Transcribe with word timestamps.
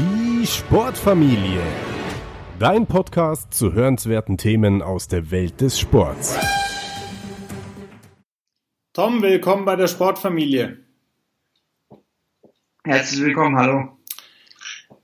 Die 0.00 0.46
Sportfamilie. 0.46 1.60
Dein 2.58 2.86
Podcast 2.86 3.52
zu 3.52 3.74
hörenswerten 3.74 4.38
Themen 4.38 4.80
aus 4.80 5.08
der 5.08 5.30
Welt 5.30 5.60
des 5.60 5.78
Sports. 5.78 6.38
Tom, 8.94 9.20
willkommen 9.20 9.66
bei 9.66 9.76
der 9.76 9.88
Sportfamilie. 9.88 10.78
Herzlich 12.82 13.20
willkommen, 13.20 13.58
hallo. 13.58 13.98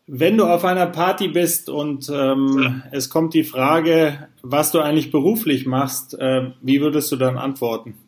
Wenn 0.06 0.38
du 0.38 0.46
auf 0.46 0.64
einer 0.64 0.86
Party 0.86 1.28
bist 1.28 1.68
und 1.68 2.08
ähm, 2.08 2.82
es 2.90 3.10
kommt 3.10 3.34
die 3.34 3.44
Frage, 3.44 4.30
was 4.40 4.72
du 4.72 4.80
eigentlich 4.80 5.10
beruflich 5.10 5.66
machst, 5.66 6.14
äh, 6.18 6.52
wie 6.62 6.80
würdest 6.80 7.12
du 7.12 7.16
dann 7.16 7.36
antworten? 7.36 7.98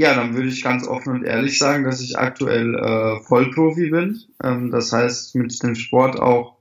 Ja, 0.00 0.14
dann 0.14 0.34
würde 0.34 0.48
ich 0.48 0.62
ganz 0.62 0.86
offen 0.86 1.12
und 1.12 1.24
ehrlich 1.24 1.58
sagen, 1.58 1.82
dass 1.82 2.00
ich 2.00 2.16
aktuell 2.16 2.76
äh, 2.76 3.20
Vollprofi 3.24 3.90
bin. 3.90 4.20
Ähm, 4.42 4.70
das 4.70 4.92
heißt, 4.92 5.34
mit 5.34 5.60
dem 5.60 5.74
Sport 5.74 6.20
auch, 6.20 6.56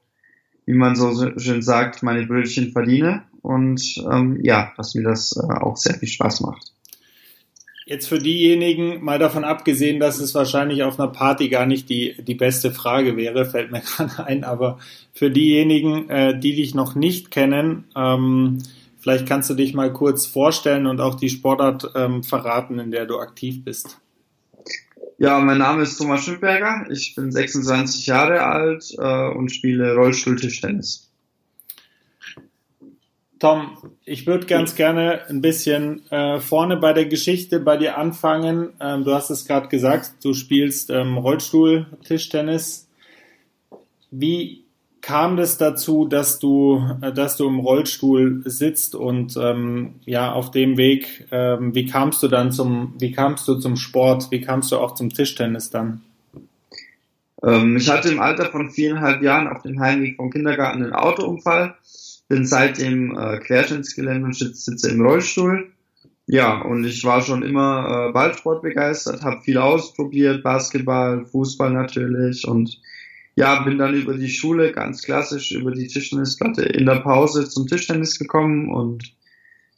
wie 0.66 0.74
man 0.74 0.96
so 0.96 1.38
schön 1.38 1.62
sagt, 1.62 2.02
meine 2.02 2.26
Brötchen 2.26 2.72
verdiene. 2.72 3.26
Und 3.44 4.04
ähm, 4.12 4.40
ja, 4.42 4.74
dass 4.76 4.96
mir 4.96 5.04
das 5.04 5.38
äh, 5.38 5.54
auch 5.54 5.78
sehr 5.78 5.94
viel 5.94 6.10
Spaß 6.10 6.42
macht. 6.42 6.74
Jetzt 7.86 8.08
für 8.08 8.18
diejenigen, 8.18 9.04
mal 9.04 9.20
davon 9.20 9.44
abgesehen, 9.44 10.00
dass 10.00 10.20
es 10.20 10.34
wahrscheinlich 10.34 10.82
auf 10.82 11.00
einer 11.00 11.12
Party 11.12 11.48
gar 11.48 11.68
nicht 11.68 11.90
die, 11.90 12.16
die 12.22 12.36
beste 12.36 12.72
Frage 12.72 13.16
wäre, 13.18 13.46
fällt 13.46 13.72
mir 13.72 13.82
gerade 13.98 14.26
ein, 14.26 14.46
aber 14.46 14.80
für 15.14 15.30
diejenigen, 15.30 16.10
äh, 16.10 16.40
die 16.40 16.56
dich 16.56 16.74
noch 16.74 16.96
nicht 16.96 17.30
kennen, 17.30 17.84
ähm, 17.96 18.58
Vielleicht 19.08 19.26
kannst 19.26 19.50
du 19.50 19.54
dich 19.54 19.74
mal 19.74 19.94
kurz 19.94 20.26
vorstellen 20.26 20.86
und 20.86 21.00
auch 21.00 21.16
die 21.16 21.30
Sportart 21.30 21.92
ähm, 21.96 22.24
verraten, 22.24 22.78
in 22.78 22.92
der 22.92 23.06
du 23.06 23.20
aktiv 23.20 23.64
bist. 23.64 24.02
Ja, 25.18 25.40
mein 25.40 25.60
Name 25.60 25.84
ist 25.84 25.98
Thomas 25.98 26.26
Schönberger. 26.26 26.88
Ich 26.92 27.16
bin 27.16 27.32
26 27.32 28.06
Jahre 28.06 28.42
alt 28.42 28.94
äh, 28.98 29.30
und 29.30 29.48
spiele 29.48 29.96
Rollstuhltischtennis. 29.96 31.10
Tom, 33.40 33.78
ich 34.04 34.28
würde 34.28 34.46
ganz 34.46 34.76
gerne 34.76 35.22
ein 35.30 35.40
bisschen 35.40 36.06
äh, 36.12 36.42
vorne 36.42 36.76
bei 36.76 36.92
der 36.92 37.06
Geschichte 37.06 37.62
bei 37.62 37.78
dir 37.78 37.98
anfangen. 37.98 38.74
Ähm, 38.82 39.06
du 39.06 39.14
hast 39.14 39.30
es 39.30 39.46
gerade 39.46 39.70
gesagt, 39.70 40.16
du 40.22 40.34
spielst 40.34 40.90
ähm, 40.90 41.18
Rollstuhl-Tischtennis. 41.18 42.90
Wie 44.12 44.67
kam 45.08 45.38
das 45.38 45.58
dazu, 45.58 46.06
dass 46.06 46.38
du, 46.38 46.84
äh, 47.02 47.14
dass 47.14 47.38
du 47.38 47.48
im 47.48 47.60
Rollstuhl 47.60 48.42
sitzt 48.44 48.94
und 48.94 49.38
ähm, 49.42 49.96
ja 50.04 50.34
auf 50.34 50.52
dem 50.52 50.76
Weg, 50.76 51.28
ähm, 51.32 51.74
wie 51.74 51.86
kamst 51.86 52.22
du 52.24 52.28
dann 52.28 52.52
zum, 52.52 52.94
wie 53.00 53.14
kamst 53.14 53.48
du 53.48 53.56
zum 53.56 53.78
Sport, 53.78 54.32
wie 54.32 54.42
kamst 54.42 54.70
du 54.74 54.78
auch 54.78 54.96
zum 54.96 55.10
Tischtennis 55.10 55.70
dann? 55.70 56.02
Ähm, 57.42 57.78
ich 57.78 57.90
hatte 57.90 58.10
im 58.10 58.20
Alter 58.20 58.48
von 58.48 58.70
viereinhalb 58.70 59.22
Jahren 59.22 59.48
auf 59.48 59.62
dem 59.62 59.80
Heimweg 59.80 60.18
vom 60.18 60.30
Kindergarten 60.30 60.84
einen 60.84 60.94
Autounfall, 60.94 61.76
bin 62.28 62.46
seitdem 62.46 63.18
äh, 63.18 63.38
querschnittsgelähmt 63.38 64.26
und 64.26 64.36
sitze 64.36 64.90
im 64.90 65.00
Rollstuhl. 65.00 65.72
Ja, 66.26 66.62
und 66.64 66.84
ich 66.84 67.06
war 67.06 67.22
schon 67.22 67.44
immer 67.44 68.10
äh, 68.10 68.12
Ballsport 68.12 68.62
begeistert, 68.62 69.24
habe 69.24 69.40
viel 69.40 69.58
ausprobiert, 69.58 70.44
Basketball, 70.44 71.26
Fußball 71.26 71.72
natürlich 71.72 72.46
und 72.46 72.82
ja, 73.38 73.62
bin 73.62 73.78
dann 73.78 73.94
über 73.94 74.16
die 74.16 74.30
Schule 74.30 74.72
ganz 74.72 75.04
klassisch 75.04 75.52
über 75.52 75.72
die 75.72 75.86
Tischtennisplatte 75.86 76.64
in 76.64 76.88
der 76.88 77.02
Pause 77.02 77.48
zum 77.48 77.68
Tischtennis 77.68 78.18
gekommen 78.18 78.74
und 78.74 79.14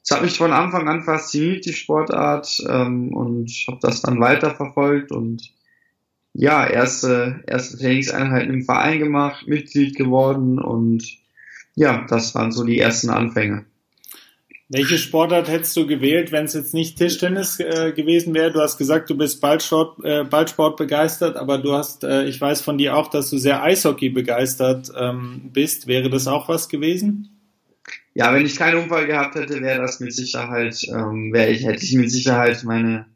es 0.02 0.12
hat 0.12 0.22
mich 0.22 0.38
von 0.38 0.54
Anfang 0.54 0.88
an 0.88 1.04
fasziniert, 1.04 1.66
die 1.66 1.74
Sportart, 1.74 2.64
ähm, 2.70 3.14
und 3.14 3.52
habe 3.68 3.80
das 3.82 4.02
dann 4.02 4.22
weiterverfolgt 4.22 5.12
und 5.12 5.52
ja, 6.34 6.66
erste, 6.66 7.44
erste 7.48 7.78
Trainingseinheiten 7.78 8.54
im 8.54 8.64
Verein 8.64 9.00
gemacht, 9.00 9.46
Mitglied 9.46 9.98
geworden 9.98 10.58
und 10.58 11.04
ja, 11.76 12.06
das 12.08 12.34
waren 12.36 12.54
so 12.54 12.64
die 12.64 12.80
ersten 12.80 13.10
Anfänge. 13.10 13.66
Welche 14.72 15.00
Sportart 15.00 15.50
hättest 15.50 15.76
du 15.78 15.88
gewählt, 15.88 16.32
wenn 16.32 16.46
es 16.46 16.54
jetzt 16.54 16.76
nicht 16.76 16.96
Tischtennis 16.96 17.60
äh, 17.60 17.92
gewesen 17.92 18.36
wäre? 18.36 18.52
Du 18.52 18.60
hast 18.62 18.78
gesagt, 18.78 19.10
du 19.10 19.18
bist 19.18 19.42
Ballsport, 19.42 19.98
äh, 20.06 20.24
Ballsport 20.24 20.78
begeistert, 20.78 21.38
aber 21.38 21.58
du 21.58 21.74
hast, 21.74 22.04
äh, 22.04 22.26
ich 22.26 22.40
weiß 22.40 22.62
von 22.62 22.78
dir 22.78 22.96
auch, 22.96 23.08
dass 23.08 23.32
du 23.32 23.40
sehr 23.40 23.64
Eishockey 23.64 24.10
begeistert 24.10 24.92
ähm, 24.96 25.50
bist. 25.52 25.88
Wäre 25.88 26.12
das 26.12 26.28
auch 26.28 26.50
was 26.50 26.70
gewesen? 26.70 27.30
Ja, 28.14 28.32
wenn 28.32 28.46
ich 28.46 28.58
keinen 28.58 28.84
Unfall 28.84 29.08
gehabt 29.08 29.34
hätte, 29.34 29.60
wäre 29.60 29.82
das 29.82 30.00
mit 30.02 30.14
Sicherheit, 30.14 30.80
ähm, 30.88 31.34
wäre 31.34 31.50
ich, 31.50 31.66
hätte 31.66 31.84
ich 31.84 31.96
mit 31.96 32.12
Sicherheit 32.12 32.64
meine, 32.64 33.08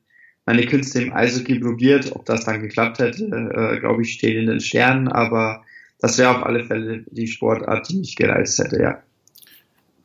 meine 0.48 0.66
Künste 0.66 1.04
im 1.04 1.14
Eishockey 1.14 1.60
probiert. 1.60 2.14
Ob 2.16 2.26
das 2.26 2.46
dann 2.46 2.64
geklappt 2.64 2.98
hätte, 2.98 3.26
äh, 3.26 3.80
glaube 3.80 4.02
ich, 4.02 4.14
steht 4.14 4.38
in 4.38 4.48
den 4.48 4.60
Sternen, 4.60 5.08
aber 5.08 5.64
das 6.00 6.18
wäre 6.18 6.36
auf 6.36 6.44
alle 6.48 6.64
Fälle 6.64 7.06
die 7.12 7.28
Sportart, 7.28 7.90
die 7.90 7.98
mich 7.98 8.16
gereizt 8.16 8.58
hätte, 8.58 8.82
ja. 8.82 9.04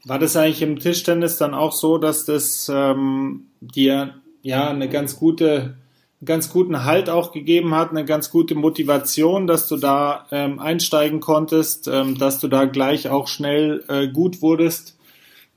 War 0.09 0.19
das 0.19 0.37
eigentlich 0.37 0.63
im 0.63 0.79
Tischtennis 0.79 1.37
dann 1.37 1.53
auch 1.53 1.73
so, 1.73 1.99
dass 1.99 2.25
das 2.25 2.71
ähm, 2.75 3.49
dir 3.61 4.15
ja 4.41 4.71
eine 4.71 4.89
ganz 4.89 5.19
gute, 5.19 5.77
einen 6.21 6.25
ganz 6.25 6.51
guten 6.51 6.87
Halt 6.87 7.11
auch 7.11 7.31
gegeben 7.31 7.75
hat, 7.75 7.91
eine 7.91 8.07
ganz 8.07 8.31
gute 8.31 8.55
Motivation, 8.55 9.47
dass 9.47 9.69
du 9.69 9.77
da 9.77 10.27
ähm, 10.31 10.61
einsteigen 10.61 11.21
konntest, 11.21 11.89
ähm, 11.89 12.17
dass 12.17 12.41
du 12.41 12.49
da 12.49 12.65
gleich 12.65 13.11
auch 13.11 13.29
schnell 13.29 13.85
äh, 13.89 14.09
gut 14.09 14.41
wurdest? 14.41 14.97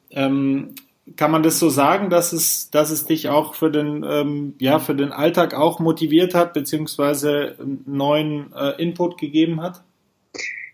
Ähm, 0.09 0.75
kann 1.15 1.31
man 1.31 1.43
das 1.43 1.57
so 1.57 1.69
sagen, 1.69 2.09
dass 2.09 2.33
es, 2.33 2.69
dass 2.71 2.91
es 2.91 3.05
dich 3.05 3.29
auch 3.29 3.53
für 3.53 3.71
den, 3.71 4.05
ähm, 4.05 4.55
ja, 4.59 4.79
für 4.79 4.95
den 4.95 5.13
Alltag 5.13 5.53
auch 5.53 5.79
motiviert 5.79 6.35
hat, 6.35 6.53
beziehungsweise 6.53 7.55
neuen 7.85 8.51
äh, 8.53 8.81
Input 8.81 9.17
gegeben 9.17 9.61
hat? 9.61 9.81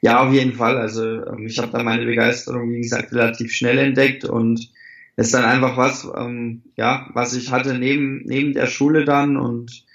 Ja, 0.01 0.19
auf 0.25 0.33
jeden 0.33 0.53
Fall. 0.53 0.77
Also 0.77 1.25
ähm, 1.25 1.45
ich 1.47 1.57
habe 1.59 1.71
da 1.71 1.83
meine 1.83 2.05
Begeisterung, 2.05 2.71
wie 2.71 2.81
gesagt, 2.81 3.11
relativ 3.13 3.51
schnell 3.51 3.77
entdeckt 3.79 4.25
und 4.25 4.71
es 5.15 5.27
ist 5.27 5.33
dann 5.33 5.45
einfach 5.45 5.77
was, 5.77 6.07
ähm, 6.15 6.61
ja, 6.75 7.09
was 7.13 7.33
ich 7.33 7.51
hatte 7.51 7.77
neben 7.77 8.21
neben 8.25 8.53
der 8.53 8.67
Schule 8.67 9.05
dann 9.05 9.37
und 9.37 9.85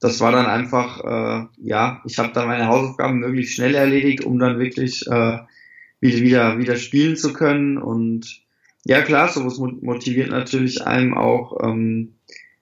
das 0.00 0.20
war 0.20 0.30
dann 0.32 0.46
einfach, 0.46 1.02
äh, 1.02 1.46
ja, 1.58 2.02
ich 2.04 2.18
habe 2.18 2.32
dann 2.32 2.46
meine 2.46 2.68
Hausaufgaben 2.68 3.18
möglichst 3.20 3.54
schnell 3.54 3.74
erledigt, 3.74 4.24
um 4.24 4.38
dann 4.38 4.58
wirklich 4.58 5.06
äh, 5.08 5.38
wieder 6.00 6.20
wieder 6.22 6.58
wieder 6.58 6.76
spielen 6.76 7.16
zu 7.16 7.32
können 7.32 7.78
und 7.78 8.42
ja 8.84 9.02
klar, 9.02 9.28
sowas 9.28 9.58
motiviert 9.58 10.30
natürlich 10.30 10.86
einem 10.86 11.14
auch 11.16 11.58
ähm, 11.64 12.14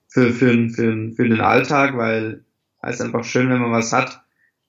für, 0.07 0.31
für, 0.31 0.69
für, 0.69 1.11
für 1.15 1.29
den 1.29 1.41
Alltag, 1.41 1.97
weil 1.97 2.43
es 2.81 2.95
ist 2.95 3.01
einfach 3.01 3.23
schön, 3.25 3.49
wenn 3.49 3.59
man 3.61 3.71
was 3.71 3.91
hat, 3.93 4.21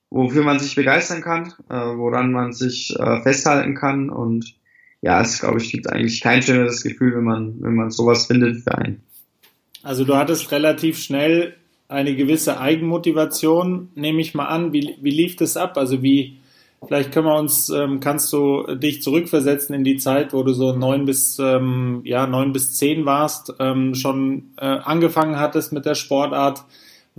wofür 0.09 0.43
man 0.43 0.59
sich 0.59 0.75
begeistern 0.75 1.21
kann, 1.21 1.53
äh, 1.69 1.75
woran 1.75 2.31
man 2.31 2.53
sich 2.53 2.95
äh, 2.97 3.21
festhalten 3.21 3.75
kann 3.75 4.09
und 4.09 4.55
ja, 5.01 5.21
es 5.21 5.39
glaube 5.39 5.59
ich 5.59 5.71
gibt 5.71 5.89
eigentlich 5.89 6.21
kein 6.21 6.41
schöneres 6.41 6.83
Gefühl, 6.83 7.15
wenn 7.15 7.23
man 7.23 7.55
wenn 7.61 7.75
man 7.75 7.91
sowas 7.91 8.25
findet 8.25 8.63
für 8.63 8.77
einen. 8.77 9.01
Also 9.81 10.03
du 10.03 10.15
hattest 10.15 10.51
relativ 10.51 10.99
schnell 10.99 11.55
eine 11.87 12.15
gewisse 12.15 12.59
Eigenmotivation, 12.59 13.89
nehme 13.95 14.21
ich 14.21 14.35
mal 14.35 14.45
an. 14.45 14.73
Wie, 14.73 14.95
wie 15.01 15.09
lief 15.09 15.35
das 15.37 15.57
ab? 15.57 15.77
Also 15.77 16.03
wie 16.03 16.39
vielleicht 16.85 17.11
können 17.11 17.25
wir 17.25 17.37
uns 17.37 17.69
ähm, 17.69 17.99
kannst 17.99 18.31
du 18.31 18.75
dich 18.75 19.01
zurückversetzen 19.01 19.73
in 19.73 19.83
die 19.83 19.97
Zeit, 19.97 20.33
wo 20.33 20.43
du 20.43 20.53
so 20.53 20.73
neun 20.73 21.05
bis 21.05 21.39
ähm, 21.39 22.01
ja 22.03 22.27
neun 22.27 22.53
bis 22.53 22.75
zehn 22.75 23.05
warst, 23.05 23.53
ähm, 23.59 23.95
schon 23.95 24.51
äh, 24.57 24.65
angefangen 24.65 25.37
hattest 25.37 25.73
mit 25.73 25.85
der 25.85 25.95
Sportart 25.95 26.63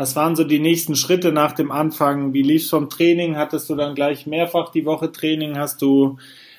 was 0.00 0.16
waren 0.16 0.34
so 0.34 0.44
die 0.44 0.60
nächsten 0.60 0.96
Schritte 0.96 1.30
nach 1.30 1.52
dem 1.52 1.70
Anfang? 1.70 2.32
Wie 2.32 2.40
lief's 2.40 2.70
vom 2.70 2.88
Training? 2.88 3.36
Hattest 3.36 3.68
du 3.68 3.76
dann 3.76 3.94
gleich 3.94 4.26
mehrfach 4.26 4.72
die 4.72 4.86
Woche 4.86 5.12
Training? 5.12 5.58
Hast 5.58 5.82
du 5.82 6.16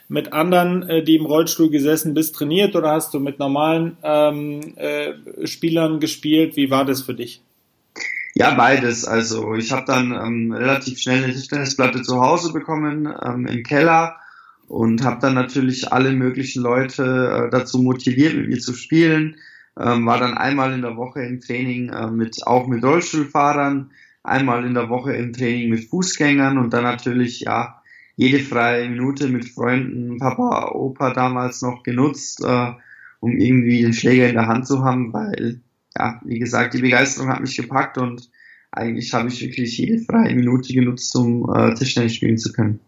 mit 0.07 0.31
anderen, 0.31 0.84
äh, 0.84 1.03
die 1.03 1.16
im 1.16 1.25
Rollstuhl 1.25 1.72
gesessen 1.72 2.13
bist, 2.13 2.35
trainiert 2.35 2.75
oder 2.75 2.91
hast 2.91 3.16
du 3.16 3.19
mit 3.19 3.40
normalen 3.40 3.97
ähm, 4.03 4.75
äh, 4.75 5.13
Spielern 5.47 6.00
gespielt? 6.00 6.56
Wie 6.56 6.69
war 6.69 6.85
das 6.85 7.02
für 7.02 7.16
dich? 7.16 7.41
Ja, 8.35 8.53
beides. 8.53 9.06
Also 9.06 9.56
ich 9.56 9.72
habe 9.72 9.85
dann 9.88 10.12
ähm, 10.12 10.52
relativ 10.52 10.99
schnell 10.99 11.23
eine 11.23 11.34
Tischtennisplatte 11.34 12.03
zu 12.03 12.22
Hause 12.22 12.53
bekommen 12.53 13.11
ähm, 13.26 13.47
im 13.47 13.64
Keller 13.64 14.17
und 14.67 15.03
habe 15.03 15.20
dann 15.20 15.34
natürlich 15.34 15.91
alle 15.91 16.11
möglichen 16.11 16.61
Leute 16.61 17.47
äh, 17.47 17.49
dazu 17.49 17.79
motiviert, 17.79 18.35
mit 18.35 18.49
mir 18.49 18.59
zu 18.59 18.76
spielen 18.76 19.35
ähm, 19.79 20.06
war 20.06 20.20
dann 20.20 20.38
einmal 20.38 20.73
in 20.73 20.82
der 20.82 20.97
Woche 20.97 21.22
im 21.22 21.40
Training 21.40 21.90
äh, 21.90 22.12
mit 22.12 22.46
auch 22.46 22.68
mit 22.68 22.84
Rollstuhlfahrern, 22.84 23.91
einmal 24.23 24.66
in 24.66 24.73
der 24.73 24.90
Woche 24.90 25.14
im 25.14 25.34
Training 25.34 25.70
mit 25.70 25.85
Fußgängern 25.85 26.58
und 26.58 26.73
dann 26.73 26.84
natürlich 26.84 27.41
ja 27.41 27.82
jede 28.16 28.40
freie 28.40 28.90
Minute 28.90 29.29
mit 29.29 29.46
Freunden, 29.50 30.18
Papa, 30.20 30.72
Opa 30.73 31.14
damals 31.14 31.62
noch 31.62 31.84
genutzt, 31.84 32.44
äh, 32.44 32.72
um 33.20 33.38
irgendwie 33.38 33.82
den 33.82 33.94
Schläger 33.94 34.28
in 34.29 34.35
der 34.35 34.47
Hand 34.47 34.68
zu 34.68 34.84
haben, 34.84 35.14
weil 35.14 35.62
ja, 35.97 36.22
wie 36.23 36.40
gesagt, 36.40 36.73
die 36.73 36.82
Begeisterung 36.82 37.29
hat 37.29 37.41
mich 37.41 37.58
gepackt 37.58 37.97
und 37.97 38.29
eigentlich 38.72 39.14
habe 39.14 39.28
ich 39.28 39.41
wirklich 39.41 39.78
jede 39.78 40.00
freie 40.00 40.34
Minute 40.35 40.73
genutzt, 40.73 41.16
um 41.16 41.50
äh, 41.53 41.73
Tischtennis 41.73 42.16
spielen 42.16 42.38
zu 42.38 42.53
können. 42.53 42.79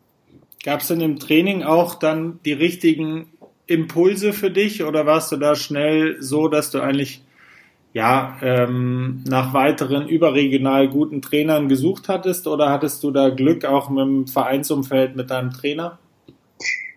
Gab 0.63 0.79
es 0.79 0.87
denn 0.87 1.01
im 1.01 1.19
Training 1.19 1.63
auch 1.63 1.95
dann 1.95 2.39
die 2.45 2.53
richtigen 2.53 3.25
Impulse 3.67 4.33
für 4.33 4.51
dich 4.51 4.83
oder 4.83 5.05
warst 5.05 5.31
du 5.31 5.37
da 5.37 5.55
schnell 5.55 6.21
so, 6.21 6.47
dass 6.47 6.71
du 6.71 6.81
eigentlich 6.81 7.23
ja, 7.93 8.37
ähm, 8.41 9.23
nach 9.27 9.53
weiteren 9.53 10.07
überregional 10.07 10.89
guten 10.89 11.21
Trainern 11.21 11.69
gesucht 11.69 12.09
hattest 12.09 12.47
oder 12.47 12.71
hattest 12.71 13.03
du 13.03 13.11
da 13.11 13.29
Glück 13.29 13.65
auch 13.65 13.89
mit 13.89 13.99
dem 13.99 14.27
Vereinsumfeld 14.27 15.15
mit 15.15 15.29
deinem 15.29 15.51
Trainer? 15.51 15.99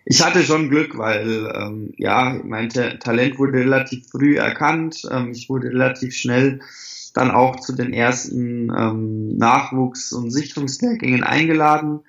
Ich 0.06 0.24
hatte 0.24 0.42
schon 0.42 0.70
Glück, 0.70 0.96
weil 0.96 1.52
ähm, 1.54 1.92
ja, 1.98 2.40
mein 2.44 2.70
Talent 2.70 3.38
wurde 3.38 3.58
relativ 3.58 4.08
früh 4.08 4.38
erkannt. 4.38 5.02
Ähm, 5.10 5.32
ich 5.32 5.50
wurde 5.50 5.68
relativ 5.68 6.14
schnell 6.14 6.60
dann 7.12 7.30
auch 7.30 7.60
zu 7.60 7.74
den 7.74 7.92
ersten 7.92 8.70
ähm, 8.70 9.36
Nachwuchs- 9.36 10.12
und 10.12 10.30
Sichtungslehrgängen 10.30 11.24
eingeladen. 11.24 12.00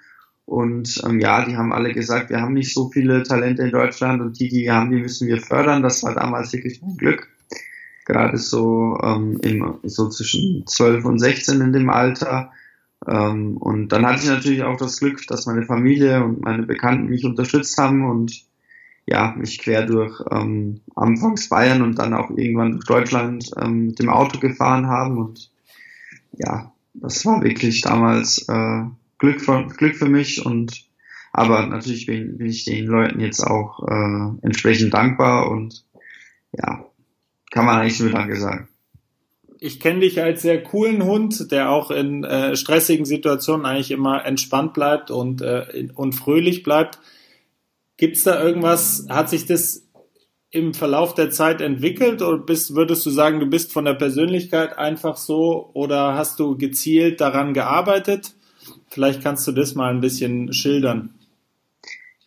Und 0.48 1.02
ähm, 1.06 1.20
ja, 1.20 1.44
die 1.44 1.58
haben 1.58 1.74
alle 1.74 1.92
gesagt, 1.92 2.30
wir 2.30 2.40
haben 2.40 2.54
nicht 2.54 2.74
so 2.74 2.90
viele 2.90 3.22
Talente 3.24 3.64
in 3.64 3.72
Deutschland 3.72 4.22
und 4.22 4.40
die, 4.40 4.48
die 4.48 4.62
wir 4.62 4.76
haben, 4.76 4.92
die 4.92 5.02
müssen 5.02 5.28
wir 5.28 5.42
fördern. 5.42 5.84
Das 5.84 6.04
war 6.04 6.16
damals 6.16 6.54
wirklich 6.54 6.82
mein 6.82 6.96
Glück. 6.96 7.28
Gerade 8.06 8.38
so, 8.38 8.98
ähm, 9.04 9.38
im, 9.44 9.80
so 9.84 10.08
zwischen 10.08 10.66
12 10.66 11.04
und 11.04 11.20
16 11.20 11.60
in 11.60 11.74
dem 11.74 11.90
Alter. 11.90 12.54
Ähm, 13.06 13.58
und 13.58 13.90
dann 13.90 14.06
hatte 14.06 14.24
ich 14.24 14.30
natürlich 14.30 14.64
auch 14.64 14.78
das 14.78 15.02
Glück, 15.02 15.28
dass 15.28 15.48
meine 15.48 15.64
Familie 15.64 16.24
und 16.24 16.42
meine 16.42 16.64
Bekannten 16.64 17.10
mich 17.10 17.26
unterstützt 17.26 17.78
haben 17.78 18.10
und 18.10 18.46
ja, 19.06 19.36
mich 19.38 19.60
quer 19.60 19.86
durch 19.86 20.24
ähm, 20.32 20.80
anfangs 20.96 21.50
Bayern 21.50 21.82
und 21.82 22.00
dann 22.00 22.14
auch 22.14 22.30
irgendwann 22.30 22.72
durch 22.72 22.86
Deutschland 22.86 23.52
ähm, 23.62 23.88
mit 23.88 24.00
dem 24.00 24.10
Auto 24.10 24.40
gefahren 24.40 24.88
haben. 24.88 25.18
Und 25.18 25.52
ja, 26.32 26.72
das 26.94 27.26
war 27.26 27.44
wirklich 27.44 27.82
damals 27.82 28.48
äh, 28.48 28.84
Glück, 29.20 29.42
für, 29.42 29.68
Glück 29.68 29.96
für 29.96 30.10
mich 30.10 30.46
und 30.46 30.88
aber 31.34 31.68
natürlich 31.68 32.08
bin, 32.08 32.38
bin 32.38 32.48
ich 32.48 32.66
den 32.66 32.88
Leuten 32.88 33.20
jetzt 33.20 33.42
auch 33.42 33.84
äh, 33.88 34.38
entsprechend 34.42 34.94
dankbar 34.94 35.52
und 35.52 35.86
ja, 36.52 36.86
kann 37.52 37.66
man 37.66 37.80
eigentlich 37.80 38.00
nur 38.00 38.10
Danke 38.10 38.36
sagen. 38.38 38.68
Ich 39.60 39.80
kenne 39.80 40.02
dich 40.02 40.22
als 40.22 40.42
sehr 40.42 40.62
coolen 40.64 41.04
Hund, 41.04 41.52
der 41.52 41.70
auch 41.70 41.92
in 41.92 42.24
äh, 42.24 42.56
stressigen 42.56 43.06
Situationen 43.06 43.66
eigentlich 43.66 43.92
immer 43.92 44.26
entspannt 44.26 44.74
bleibt 44.74 45.12
und, 45.12 45.42
äh, 45.42 45.88
und 45.96 46.14
fröhlich 46.14 46.64
bleibt. 46.64 47.00
Gibt 47.98 48.18
es 48.18 48.24
da 48.24 48.42
irgendwas, 48.42 49.08
hat 49.10 49.30
sich 49.30 49.46
das 49.46 49.88
im 50.50 50.74
Verlauf 50.74 51.14
der 51.14 51.30
Zeit 51.30 51.62
entwickelt 51.62 52.22
oder 52.22 52.38
bist, 52.38 52.76
würdest 52.76 53.06
du 53.06 53.10
sagen, 53.10 53.40
du 53.40 53.48
bist 53.48 53.74
von 53.74 53.86
der 53.86 53.96
Persönlichkeit 53.96 54.78
einfach 54.78 55.18
so 55.18 55.70
oder 55.74 56.16
hast 56.16 56.40
du 56.40 56.58
gezielt 56.58 57.20
daran 57.20 57.54
gearbeitet? 57.54 58.37
Vielleicht 58.90 59.24
kannst 59.24 59.48
du 59.48 59.52
das 59.52 59.76
mal 59.76 59.94
ein 59.94 60.02
bisschen 60.02 60.54
schildern. 60.54 61.14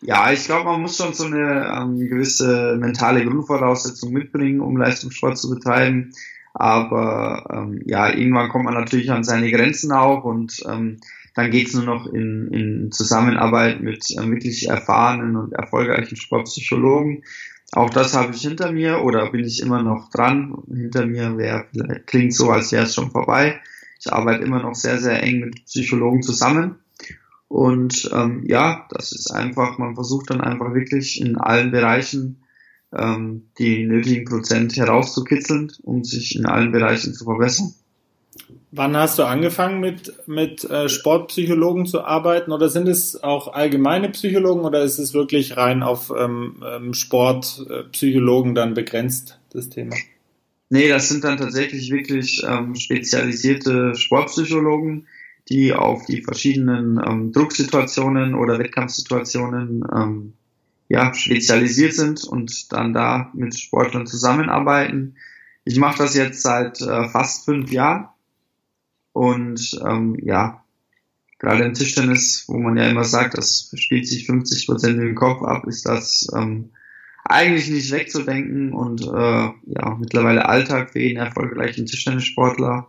Ja, 0.01 0.31
ich 0.31 0.45
glaube, 0.45 0.65
man 0.65 0.81
muss 0.81 0.97
schon 0.97 1.13
so 1.13 1.25
eine 1.25 1.71
ähm, 1.77 1.97
gewisse 1.97 2.75
mentale 2.79 3.23
Grundvoraussetzung 3.23 4.11
mitbringen, 4.11 4.59
um 4.59 4.77
Leistungssport 4.77 5.37
zu 5.37 5.49
betreiben. 5.49 6.13
Aber 6.53 7.45
ähm, 7.51 7.81
ja, 7.85 8.09
irgendwann 8.09 8.49
kommt 8.49 8.65
man 8.65 8.73
natürlich 8.73 9.11
an 9.11 9.23
seine 9.23 9.51
Grenzen 9.51 9.91
auch 9.91 10.23
und 10.23 10.63
ähm, 10.67 10.97
dann 11.35 11.51
geht's 11.51 11.73
nur 11.73 11.85
noch 11.85 12.07
in, 12.07 12.47
in 12.51 12.91
Zusammenarbeit 12.91 13.81
mit 13.81 14.09
äh, 14.11 14.29
wirklich 14.29 14.67
erfahrenen 14.67 15.37
und 15.37 15.53
erfolgreichen 15.53 16.17
Sportpsychologen. 16.17 17.23
Auch 17.73 17.89
das 17.89 18.15
habe 18.15 18.33
ich 18.33 18.41
hinter 18.41 18.71
mir 18.71 19.01
oder 19.01 19.31
bin 19.31 19.45
ich 19.45 19.61
immer 19.61 19.81
noch 19.81 20.09
dran. 20.09 20.57
Hinter 20.67 21.05
mir 21.05 21.37
wäre 21.37 21.67
klingt 22.05 22.33
so, 22.33 22.49
als 22.49 22.71
wäre 22.73 22.83
es 22.83 22.95
schon 22.95 23.11
vorbei. 23.11 23.61
Ich 24.03 24.11
arbeite 24.11 24.43
immer 24.43 24.61
noch 24.61 24.73
sehr, 24.73 24.97
sehr 24.97 25.21
eng 25.21 25.41
mit 25.41 25.65
Psychologen 25.65 26.23
zusammen. 26.23 26.79
Und 27.47 28.09
ähm, 28.13 28.43
ja, 28.47 28.87
das 28.89 29.11
ist 29.11 29.31
einfach, 29.31 29.77
man 29.77 29.95
versucht 29.95 30.29
dann 30.29 30.41
einfach 30.41 30.73
wirklich 30.73 31.21
in 31.21 31.37
allen 31.37 31.71
Bereichen 31.71 32.41
ähm, 32.93 33.49
die 33.59 33.85
nötigen 33.85 34.25
Prozent 34.25 34.75
herauszukitzeln, 34.75 35.71
um 35.83 36.03
sich 36.03 36.35
in 36.35 36.45
allen 36.45 36.71
Bereichen 36.71 37.13
zu 37.13 37.25
verbessern. 37.25 37.73
Wann 38.71 38.95
hast 38.95 39.19
du 39.19 39.23
angefangen 39.23 39.81
mit, 39.81 40.13
mit 40.27 40.63
äh, 40.63 40.87
Sportpsychologen 40.87 41.85
zu 41.85 42.03
arbeiten 42.05 42.53
oder 42.53 42.69
sind 42.69 42.87
es 42.87 43.21
auch 43.21 43.53
allgemeine 43.53 44.09
Psychologen 44.09 44.61
oder 44.61 44.81
ist 44.81 44.97
es 44.97 45.13
wirklich 45.13 45.57
rein 45.57 45.83
auf 45.83 46.11
ähm, 46.17 46.63
ähm, 46.65 46.93
Sportpsychologen 46.93 48.55
dann 48.55 48.73
begrenzt, 48.73 49.39
das 49.51 49.69
Thema? 49.69 49.95
Nee, 50.73 50.87
das 50.87 51.09
sind 51.09 51.25
dann 51.25 51.35
tatsächlich 51.37 51.91
wirklich 51.91 52.43
ähm, 52.47 52.75
spezialisierte 52.75 53.93
Sportpsychologen, 53.93 55.05
die 55.49 55.73
auf 55.73 56.05
die 56.05 56.21
verschiedenen 56.21 56.97
ähm, 57.05 57.33
Drucksituationen 57.33 58.35
oder 58.35 58.57
Wettkampfsituationen 58.57 59.83
ähm, 59.93 60.33
ja, 60.87 61.13
spezialisiert 61.13 61.93
sind 61.93 62.23
und 62.23 62.71
dann 62.71 62.93
da 62.93 63.29
mit 63.33 63.59
Sportlern 63.59 64.07
zusammenarbeiten. 64.07 65.17
Ich 65.65 65.77
mache 65.77 65.97
das 65.97 66.15
jetzt 66.15 66.41
seit 66.41 66.79
äh, 66.79 67.09
fast 67.09 67.43
fünf 67.43 67.69
Jahren 67.73 68.07
und 69.11 69.77
ähm, 69.85 70.15
ja, 70.21 70.63
gerade 71.37 71.65
im 71.65 71.73
Tischtennis, 71.73 72.45
wo 72.47 72.57
man 72.57 72.77
ja 72.77 72.87
immer 72.87 73.03
sagt, 73.03 73.37
das 73.37 73.73
spielt 73.75 74.07
sich 74.07 74.25
50 74.25 74.67
Prozent 74.67 75.01
im 75.01 75.15
Kopf 75.15 75.41
ab, 75.43 75.67
ist 75.67 75.85
das 75.85 76.29
ähm, 76.33 76.69
eigentlich 77.25 77.69
nicht 77.69 77.91
wegzudenken 77.91 78.73
und 78.73 79.01
äh, 79.03 79.07
ja, 79.11 79.97
mittlerweile 79.99 80.47
Alltag 80.47 80.91
für 80.91 80.99
jeden 80.99 81.17
erfolgreichen 81.19 81.85
Tischtennissportler 81.85 82.87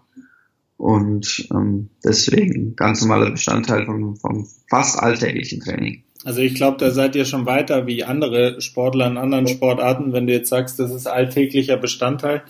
und 0.77 1.47
ähm, 1.53 1.91
deswegen 2.05 2.75
ganz 2.75 3.03
normaler 3.03 3.31
Bestandteil 3.31 3.87
vom, 3.87 4.17
vom 4.17 4.49
fast 4.69 4.99
alltäglichen 4.99 5.61
Training. 5.61 6.03
Also 6.25 6.41
ich 6.41 6.55
glaube, 6.55 6.79
da 6.79 6.91
seid 6.91 7.17
ihr 7.17 7.25
schon 7.25 7.47
weiter 7.47 7.87
wie 7.87 8.05
andere 8.05 8.61
Sportler 8.61 9.07
in 9.07 9.17
anderen 9.17 9.49
Sportarten, 9.49 10.13
wenn 10.13 10.27
du 10.27 10.33
jetzt 10.33 10.49
sagst, 10.49 10.79
das 10.79 10.93
ist 10.93 11.07
alltäglicher 11.07 11.77
Bestandteil. 11.77 12.43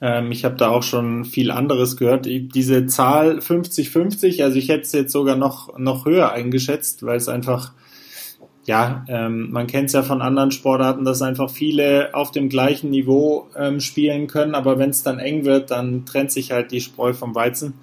Ähm, 0.00 0.32
ich 0.32 0.44
habe 0.44 0.56
da 0.56 0.68
auch 0.68 0.82
schon 0.82 1.24
viel 1.24 1.50
anderes 1.50 1.96
gehört. 1.96 2.26
Diese 2.26 2.86
Zahl 2.86 3.38
50-50, 3.38 4.42
also 4.42 4.56
ich 4.56 4.68
hätte 4.68 4.82
es 4.82 4.92
jetzt 4.92 5.12
sogar 5.12 5.36
noch, 5.36 5.78
noch 5.78 6.06
höher 6.06 6.32
eingeschätzt, 6.32 7.04
weil 7.04 7.16
es 7.16 7.28
einfach, 7.28 7.72
ja, 8.66 9.04
ähm, 9.08 9.50
man 9.50 9.66
kennt 9.66 9.86
es 9.86 9.94
ja 9.94 10.02
von 10.02 10.20
anderen 10.20 10.50
Sportarten, 10.50 11.04
dass 11.04 11.22
einfach 11.22 11.50
viele 11.50 12.14
auf 12.14 12.30
dem 12.30 12.48
gleichen 12.48 12.90
Niveau 12.90 13.48
ähm, 13.56 13.80
spielen 13.80 14.26
können, 14.26 14.54
aber 14.54 14.78
wenn 14.78 14.90
es 14.90 15.02
dann 15.02 15.18
eng 15.18 15.44
wird, 15.44 15.70
dann 15.70 16.04
trennt 16.04 16.30
sich 16.30 16.52
halt 16.52 16.70
die 16.70 16.80
Spreu 16.80 17.12
vom 17.12 17.34
Weizen. 17.34 17.74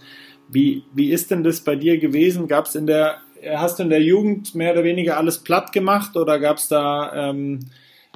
Wie, 0.50 0.84
wie 0.94 1.12
ist 1.12 1.32
denn 1.32 1.44
das 1.44 1.62
bei 1.62 1.76
dir 1.76 1.98
gewesen? 1.98 2.48
Gab 2.48 2.66
es 2.68 2.76
in 2.76 2.86
der, 2.86 3.18
hast 3.56 3.80
du 3.80 3.84
in 3.84 3.90
der 3.90 4.02
Jugend 4.02 4.56
mehr 4.56 4.74
oder 4.74 4.84
weniger 4.84 5.18
alles 5.18 5.40
platt 5.40 5.74
gemacht 5.74 6.16
oder 6.16 6.40
gab 6.40 6.58
es 6.58 6.68
da 6.68 7.30
ähm, 7.30 7.60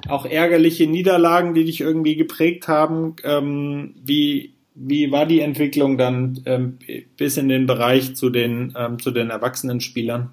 auch 0.08 0.24
ärgerliche 0.24 0.86
Niederlagen, 0.86 1.54
die 1.54 1.64
dich 1.64 1.80
irgendwie 1.80 2.16
geprägt 2.16 2.68
haben. 2.68 3.16
Ähm, 3.24 3.94
wie, 4.04 4.54
wie 4.74 5.10
war 5.10 5.26
die 5.26 5.40
Entwicklung 5.40 5.98
dann 5.98 6.40
ähm, 6.46 6.78
bis 7.16 7.36
in 7.36 7.48
den 7.48 7.66
Bereich 7.66 8.16
zu 8.16 8.30
den, 8.30 8.72
ähm, 8.76 8.98
zu 8.98 9.10
den 9.10 9.30
erwachsenen 9.30 9.80
Spielern? 9.80 10.30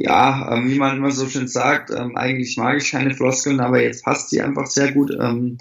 Ja, 0.00 0.54
ähm, 0.54 0.70
wie 0.70 0.78
man 0.78 0.96
immer 0.96 1.10
so 1.10 1.26
schön 1.26 1.48
sagt, 1.48 1.90
ähm, 1.90 2.16
eigentlich 2.16 2.56
mag 2.56 2.76
ich 2.76 2.92
keine 2.92 3.14
Floskeln, 3.14 3.58
aber 3.58 3.82
jetzt 3.82 4.04
passt 4.04 4.30
sie 4.30 4.40
einfach 4.40 4.66
sehr 4.66 4.92
gut. 4.92 5.10
Ähm, 5.20 5.58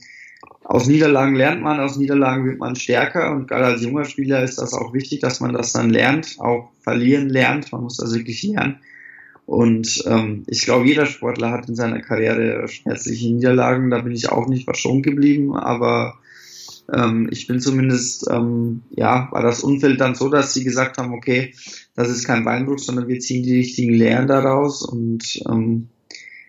aus 0.64 0.86
Niederlagen 0.86 1.36
lernt 1.36 1.64
man, 1.64 1.80
aus 1.80 1.98
Niederlagen 1.98 2.46
wird 2.46 2.60
man 2.60 2.76
stärker 2.76 3.32
und 3.32 3.48
gerade 3.48 3.66
als 3.66 3.82
junger 3.82 4.06
Spieler 4.06 4.44
ist 4.44 4.60
das 4.60 4.74
auch 4.74 4.94
wichtig, 4.94 5.22
dass 5.22 5.40
man 5.40 5.54
das 5.54 5.74
dann 5.74 5.90
lernt, 5.90 6.36
auch 6.38 6.70
verlieren 6.82 7.30
lernt. 7.30 7.72
Man 7.72 7.82
muss 7.82 7.98
das 7.98 8.14
wirklich 8.14 8.44
lernen. 8.44 8.80
Und 9.48 10.04
ähm, 10.06 10.44
ich 10.46 10.62
glaube, 10.66 10.86
jeder 10.86 11.08
Sportler 11.08 11.52
hat 11.52 11.68
in 11.68 11.76
seiner 11.76 12.02
Karriere 12.02 12.68
schmerzliche 12.68 13.34
Niederlagen. 13.34 13.90
Da 13.90 14.02
bin 14.02 14.14
ich 14.14 14.30
auch 14.30 14.48
nicht 14.48 14.66
verschont 14.66 15.04
geblieben, 15.04 15.56
aber 15.56 16.20
ähm, 16.94 17.28
ich 17.32 17.48
bin 17.48 17.60
zumindest, 17.60 18.28
ähm, 18.30 18.84
ja, 18.92 19.30
war 19.32 19.42
das 19.42 19.64
Umfeld 19.64 20.00
dann 20.00 20.16
so, 20.16 20.30
dass 20.30 20.54
sie 20.54 20.64
gesagt 20.64 20.98
haben, 20.98 21.14
okay, 21.14 21.54
das 21.96 22.10
ist 22.10 22.26
kein 22.26 22.46
Beinbruch, 22.46 22.80
sondern 22.80 23.08
wir 23.08 23.20
ziehen 23.20 23.44
die 23.44 23.58
richtigen 23.58 23.94
Lehren 23.94 24.28
daraus. 24.28 24.84
Und 24.84 25.42
ähm, 25.50 25.90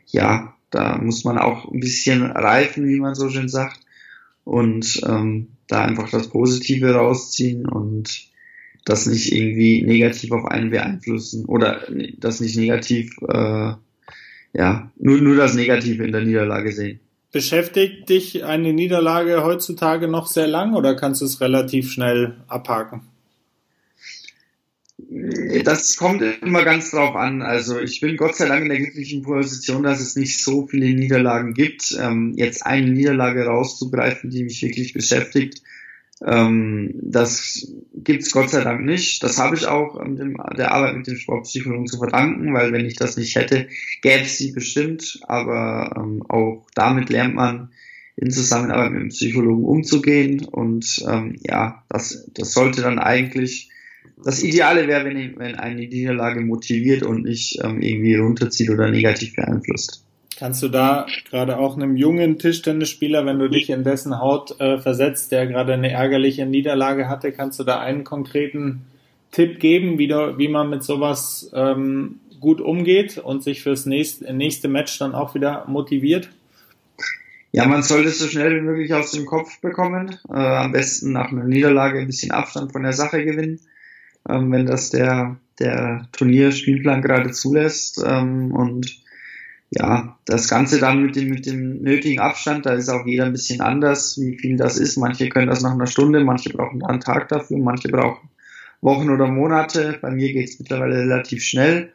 ja, 0.07 0.55
da 0.71 0.99
muss 0.99 1.25
man 1.25 1.39
auch 1.39 1.71
ein 1.71 1.81
bisschen 1.81 2.23
reifen, 2.23 2.87
wie 2.87 3.01
man 3.01 3.15
so 3.15 3.29
schön 3.29 3.49
sagt, 3.49 3.81
und 4.45 5.01
ähm, 5.07 5.49
da 5.67 5.85
einfach 5.85 6.11
das 6.11 6.29
Positive 6.29 6.95
rausziehen 6.95 7.69
und 7.69 8.29
das 8.85 9.07
nicht 9.07 9.33
irgendwie 9.33 9.83
negativ 9.83 10.33
auf 10.33 10.47
einen 10.47 10.71
beeinflussen 10.71 11.45
oder 11.45 11.83
das 12.17 12.41
nicht 12.41 12.57
negativ, 12.57 13.15
äh, 13.29 13.73
ja, 14.55 14.91
nur, 14.99 15.21
nur 15.21 15.37
das 15.37 15.55
Negative 15.55 16.05
in 16.05 16.13
der 16.13 16.25
Niederlage 16.25 16.73
sehen. 16.73 17.01
Beschäftigt 17.31 18.09
dich 18.09 18.45
eine 18.45 18.73
Niederlage 18.73 19.45
heutzutage 19.45 20.09
noch 20.09 20.27
sehr 20.27 20.47
lang 20.47 20.75
oder 20.75 20.95
kannst 20.95 21.21
du 21.21 21.27
es 21.27 21.41
relativ 21.43 21.93
schnell 21.93 22.37
abhaken? 22.49 23.03
Das 25.65 25.97
kommt 25.97 26.23
immer 26.43 26.65
ganz 26.65 26.91
drauf 26.91 27.15
an. 27.15 27.43
Also 27.43 27.79
ich 27.79 28.01
bin 28.01 28.17
Gott 28.17 28.35
sei 28.35 28.47
Dank 28.49 28.63
in 28.63 28.69
der 28.69 28.79
glücklichen 28.79 29.23
Position, 29.23 29.83
dass 29.83 30.01
es 30.01 30.17
nicht 30.17 30.43
so 30.43 30.67
viele 30.67 30.87
Niederlagen 30.87 31.55
gibt. 31.55 31.97
Ähm, 32.01 32.35
jetzt 32.37 32.65
eine 32.65 32.91
Niederlage 32.91 33.45
rauszugreifen, 33.45 34.31
die 34.31 34.45
mich 34.45 34.63
wirklich 34.63 34.95
beschäftigt, 34.95 35.63
ähm, 36.25 36.95
das 37.03 37.73
gibt's 37.95 38.33
Gott 38.33 38.51
sei 38.51 38.63
Dank 38.63 38.85
nicht. 38.85 39.23
Das 39.23 39.39
habe 39.39 39.57
ich 39.57 39.67
auch 39.67 40.03
dem, 40.03 40.37
der 40.57 40.73
Arbeit 40.73 40.97
mit 40.97 41.07
den 41.07 41.17
Sportpsychologen 41.17 41.87
zu 41.87 41.99
verdanken, 41.99 42.55
weil 42.55 42.73
wenn 42.73 42.87
ich 42.87 42.97
das 42.97 43.17
nicht 43.17 43.37
hätte, 43.37 43.69
gäbe 44.03 44.25
es 44.25 44.39
sie 44.39 44.53
bestimmt. 44.53 45.21
Aber 45.27 45.95
ähm, 45.97 46.25
auch 46.29 46.67
damit 46.75 47.11
lernt 47.11 47.35
man, 47.35 47.71
in 48.21 48.33
Zusammenarbeit 48.33 48.91
mit 48.91 49.03
dem 49.03 49.09
Psychologen 49.11 49.65
umzugehen. 49.65 50.45
Und 50.45 51.05
ähm, 51.09 51.37
ja, 51.43 51.85
das, 51.89 52.29
das 52.35 52.53
sollte 52.53 52.83
dann 52.83 52.99
eigentlich 52.99 53.71
das 54.25 54.43
Ideale 54.43 54.89
wäre, 54.89 55.05
wenn, 55.05 55.39
wenn 55.39 55.55
eine 55.55 55.87
Niederlage 55.87 56.41
motiviert 56.41 57.05
und 57.05 57.25
nicht 57.25 57.61
ähm, 57.63 57.81
irgendwie 57.81 58.17
runterzieht 58.17 58.71
oder 58.71 58.91
negativ 58.91 59.37
beeinflusst. 59.37 60.05
Kannst 60.39 60.63
du 60.63 60.69
da 60.69 61.07
gerade 61.29 61.59
auch 61.59 61.75
einem 61.75 61.97
jungen 61.97 62.39
Tischtennisspieler, 62.39 63.27
wenn 63.27 63.41
du 63.41 63.49
dich 63.49 63.71
in 63.71 63.83
dessen 63.83 64.21
Haut 64.21 64.61
äh, 64.61 64.79
versetzt, 64.79 65.33
der 65.33 65.49
gerade 65.49 65.73
eine 65.73 65.91
ärgerliche 65.91 66.47
Niederlage 66.47 67.09
hatte, 67.09 67.33
kannst 67.33 67.59
du 67.59 67.65
da 67.65 67.81
einen 67.81 68.05
konkreten 68.05 68.83
Tipp 69.33 69.59
geben, 69.59 69.99
wie, 69.99 70.07
du, 70.07 70.39
wie 70.39 70.47
man 70.47 70.71
mit 70.71 70.85
sowas 70.85 71.51
ähm, 71.55 72.21
gut 72.39 72.61
umgeht 72.61 73.19
und 73.19 73.43
sich 73.43 73.65
fürs 73.65 73.85
nächste, 73.85 74.33
nächste 74.33 74.69
Match 74.69 74.97
dann 75.01 75.13
auch 75.13 75.35
wieder 75.35 75.65
motiviert? 75.67 76.31
Ja, 77.51 77.67
man 77.67 77.83
sollte 77.83 78.11
es 78.11 78.21
so 78.21 78.29
schnell 78.29 78.55
wie 78.55 78.65
möglich 78.65 78.95
aus 78.95 79.11
dem 79.11 79.27
Kopf 79.27 79.61
bekommen. 79.61 80.19
Äh, 80.29 80.35
am 80.35 80.71
besten 80.71 81.11
nach 81.11 81.33
einer 81.33 81.45
Niederlage 81.47 81.99
ein 81.99 82.07
bisschen 82.07 82.31
Abstand 82.31 82.71
von 82.71 82.85
der 82.85 82.93
Sache 82.93 83.25
gewinnen, 83.25 83.59
ähm, 84.29 84.53
wenn 84.53 84.67
das 84.67 84.91
der, 84.91 85.37
der 85.59 86.07
Turnierspielplan 86.13 87.03
gerade 87.03 87.33
zulässt. 87.33 88.01
Ähm, 88.07 88.53
und 88.53 89.03
ja, 89.71 90.19
das 90.25 90.49
Ganze 90.49 90.79
dann 90.79 91.03
mit 91.03 91.17
dem, 91.17 91.29
mit 91.29 91.47
dem 91.47 91.83
nötigen 91.83 92.21
Abstand, 92.21 92.65
da 92.65 92.73
ist 92.73 92.89
auch 92.89 93.07
jeder 93.07 93.27
ein 93.27 93.33
bisschen 93.33 93.61
anders, 93.61 94.19
wie 94.19 94.39
viel 94.39 94.57
das 94.57 94.79
ist. 94.79 94.97
Manche 94.97 95.29
können 95.29 95.49
das 95.49 95.61
nach 95.61 95.73
einer 95.73 95.87
Stunde, 95.87 96.25
manche 96.25 96.51
brauchen 96.51 96.85
einen 96.85 97.01
Tag 97.01 97.29
dafür, 97.29 97.59
manche 97.59 97.89
brauchen 97.89 98.29
Wochen 98.81 99.11
oder 99.11 99.27
Monate. 99.27 99.99
Bei 100.01 100.11
mir 100.11 100.33
geht 100.33 100.49
es 100.49 100.59
mittlerweile 100.59 100.99
relativ 100.99 101.43
schnell. 101.43 101.93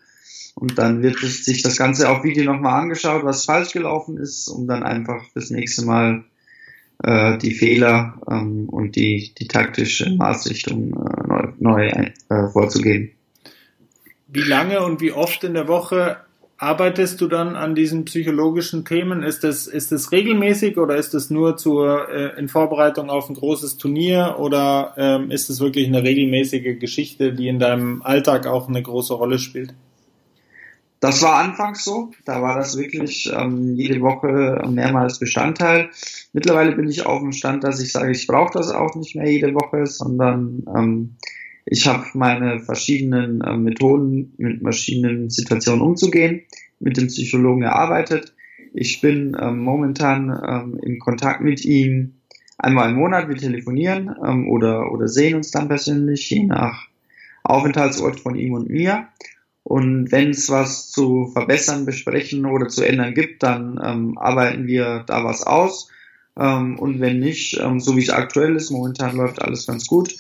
Und 0.56 0.78
dann 0.78 1.02
wird 1.02 1.18
sich 1.18 1.64
das 1.64 1.78
Ganze 1.78 2.10
auf 2.10 2.24
Video 2.24 2.44
nochmal 2.44 2.82
angeschaut, 2.82 3.24
was 3.24 3.46
falsch 3.46 3.74
gelaufen 3.74 4.18
ist, 4.18 4.48
um 4.50 4.68
dann 4.68 4.84
einfach 4.84 5.24
fürs 5.32 5.50
nächste 5.50 5.84
Mal 5.86 6.26
äh, 7.02 7.40
die 7.40 7.56
Fehler 7.56 8.22
ähm, 8.30 8.70
und 8.70 8.96
die, 8.96 9.34
die 9.38 9.48
taktische 9.48 10.12
Maßrichtung 10.12 10.92
äh, 10.92 11.28
neu, 11.28 11.54
neu 11.58 11.88
äh, 11.88 12.50
vorzugeben. 12.52 13.12
Wie 14.28 14.42
lange 14.42 14.84
und 14.84 15.02
wie 15.02 15.12
oft 15.12 15.44
in 15.44 15.56
der 15.56 15.68
Woche 15.68 16.18
arbeitest 16.64 17.20
du 17.20 17.28
dann 17.28 17.56
an 17.56 17.76
diesen 17.76 18.06
psychologischen 18.06 18.86
Themen? 18.86 19.22
Ist 19.22 19.44
das, 19.44 19.68
ist 19.68 19.92
das 19.92 20.12
regelmäßig 20.12 20.78
oder 20.78 20.96
ist 20.96 21.14
das 21.14 21.30
nur 21.30 21.58
zur, 21.58 22.10
äh, 22.10 22.40
in 22.40 22.48
Vorbereitung 22.48 23.10
auf 23.10 23.30
ein 23.30 23.36
großes 23.36 23.78
Turnier 23.78 24.38
oder 24.40 24.94
ähm, 24.98 25.30
ist 25.30 25.50
es 25.50 25.60
wirklich 25.60 25.88
eine 25.88 26.04
regelmäßige 26.04 26.80
Geschichte, 26.80 27.34
die 27.34 27.50
in 27.50 27.60
deinem 27.60 28.02
Alltag 28.02 28.48
auch 28.48 28.70
eine 28.70 28.82
große 28.82 29.14
Rolle 29.14 29.40
spielt? 29.40 29.74
Das 31.02 31.22
war 31.22 31.36
anfangs 31.36 31.84
so. 31.84 32.12
Da 32.24 32.42
war 32.42 32.56
das 32.56 32.78
wirklich 32.78 33.30
ähm, 33.36 33.76
jede 33.76 34.00
Woche 34.00 34.64
mehrmals 34.70 35.20
Bestandteil. 35.20 35.90
Mittlerweile 36.32 36.72
bin 36.78 36.88
ich 36.88 37.06
auf 37.06 37.20
dem 37.20 37.34
Stand, 37.34 37.66
dass 37.66 37.82
ich 37.82 37.92
sage, 37.92 38.12
ich 38.12 38.26
brauche 38.26 38.54
das 38.54 38.72
auch 38.72 38.96
nicht 38.96 39.14
mehr 39.14 39.30
jede 39.30 39.54
Woche, 39.54 39.86
sondern 39.86 40.64
ähm, 40.74 41.16
ich 41.66 41.88
habe 41.88 42.06
meine 42.14 42.60
verschiedenen 42.60 43.42
äh, 43.42 43.56
Methoden, 43.58 44.34
mit 44.38 44.62
verschiedenen 44.62 45.30
Situationen 45.30 45.82
umzugehen, 45.82 46.42
mit 46.80 46.98
dem 46.98 47.08
Psychologen 47.08 47.64
erarbeitet. 47.64 48.34
Ich 48.74 49.02
bin 49.02 49.38
ähm, 49.40 49.60
momentan 49.60 50.30
ähm, 50.30 50.80
in 50.82 51.00
Kontakt 51.00 51.42
mit 51.42 51.64
ihm 51.64 52.16
einmal 52.58 52.90
im 52.90 52.96
Monat. 52.96 53.30
Wir 53.30 53.38
telefonieren 53.38 54.14
ähm, 54.26 54.50
oder, 54.50 54.92
oder 54.92 55.08
sehen 55.08 55.36
uns 55.36 55.52
dann 55.52 55.68
persönlich, 55.68 56.30
je 56.30 56.44
nach 56.44 56.88
Aufenthaltsort 57.44 58.20
von 58.20 58.36
ihm 58.36 58.54
und 58.54 58.70
mir. 58.70 59.08
Und 59.64 60.12
wenn 60.12 60.32
es 60.32 60.50
was 60.50 60.92
zu 60.92 61.28
verbessern, 61.28 61.86
besprechen 61.86 62.46
oder 62.46 62.68
zu 62.68 62.84
ändern 62.84 63.14
gibt, 63.14 63.44
dann 63.44 63.80
ähm, 63.82 64.18
arbeiten 64.18 64.68
wir 64.68 65.04
da 65.08 65.24
was 65.24 65.44
aus. 65.44 65.90
Ähm, 66.38 66.78
und 66.78 67.00
wenn 67.00 67.20
nicht, 67.20 67.60
ähm, 67.62 67.80
so 67.80 67.96
wie 67.96 68.02
es 68.02 68.10
aktuell 68.10 68.56
ist, 68.56 68.72
momentan 68.72 69.16
läuft 69.16 69.42
alles 69.42 69.66
ganz 69.68 69.88
gut, 69.88 70.16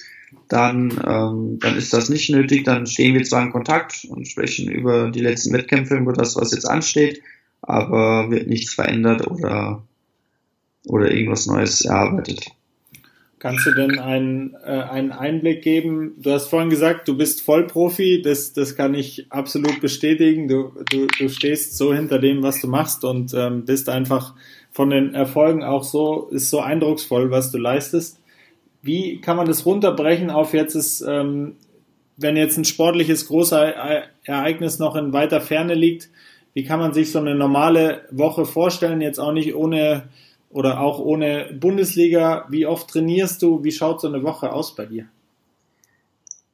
dann, 0.48 0.92
ähm, 1.06 1.60
dann 1.60 1.78
ist 1.78 1.94
das 1.94 2.10
nicht 2.10 2.30
nötig. 2.30 2.64
Dann 2.64 2.86
stehen 2.86 3.14
wir 3.14 3.24
zwar 3.24 3.44
in 3.44 3.52
Kontakt 3.52 4.06
und 4.10 4.28
sprechen 4.28 4.70
über 4.70 5.12
die 5.12 5.22
letzten 5.22 5.54
Wettkämpfe, 5.54 5.96
über 5.96 6.14
das, 6.14 6.36
was 6.36 6.54
jetzt 6.54 6.66
ansteht, 6.66 7.22
aber 7.62 8.30
wird 8.30 8.48
nichts 8.48 8.74
verändert 8.74 9.28
oder, 9.28 9.84
oder 10.86 11.12
irgendwas 11.12 11.46
Neues 11.46 11.86
erarbeitet. 11.86 12.52
Kannst 13.44 13.66
du 13.66 13.72
denn 13.72 14.00
einen, 14.00 14.56
äh, 14.66 14.70
einen 14.70 15.12
Einblick 15.12 15.64
geben? 15.64 16.14
Du 16.18 16.32
hast 16.32 16.48
vorhin 16.48 16.70
gesagt, 16.70 17.10
du 17.10 17.18
bist 17.18 17.42
Vollprofi, 17.42 18.22
das, 18.22 18.54
das 18.54 18.78
kann 18.78 18.94
ich 18.94 19.26
absolut 19.32 19.82
bestätigen. 19.82 20.48
Du, 20.48 20.72
du, 20.90 21.08
du 21.08 21.28
stehst 21.28 21.78
so 21.78 21.94
hinter 21.94 22.20
dem, 22.20 22.42
was 22.42 22.62
du 22.62 22.68
machst 22.68 23.04
und 23.04 23.34
ähm, 23.34 23.66
bist 23.66 23.90
einfach 23.90 24.34
von 24.72 24.92
den 24.92 25.14
Erfolgen 25.14 25.62
auch 25.62 25.84
so, 25.84 26.30
ist 26.32 26.50
so 26.50 26.62
eindrucksvoll, 26.62 27.32
was 27.32 27.52
du 27.52 27.58
leistest. 27.58 28.23
Wie 28.84 29.22
kann 29.22 29.38
man 29.38 29.48
das 29.48 29.66
runterbrechen 29.66 30.30
auf 30.30 30.54
jetzt 30.54 30.76
ist, 30.76 31.02
ähm, 31.02 31.56
wenn 32.18 32.38
jetzt 32.38 32.58
ein 32.58 32.66
sportliches 32.66 33.28
großer 33.28 33.74
Ereignis 34.24 34.78
noch 34.78 34.96
in 34.96 35.14
weiter 35.14 35.42
Ferne 35.42 35.74
liegt, 35.74 36.10
wie 36.54 36.64
kann 36.64 36.80
man 36.80 36.94
sich 36.94 37.12
so 37.12 37.18
eine 37.18 37.34
normale 37.34 38.02
Woche 38.12 38.46
vorstellen, 38.46 39.02
jetzt 39.02 39.20
auch 39.20 39.32
nicht 39.32 39.56
ohne 39.56 40.04
oder 40.50 40.82
auch 40.82 41.00
ohne 41.00 41.50
Bundesliga? 41.60 42.46
Wie 42.50 42.68
oft 42.68 42.88
trainierst 42.90 43.42
du? 43.42 43.64
Wie 43.64 43.72
schaut 43.72 44.02
so 44.02 44.08
eine 44.08 44.22
Woche 44.22 44.52
aus 44.52 44.76
bei 44.76 44.86
dir? 44.86 45.08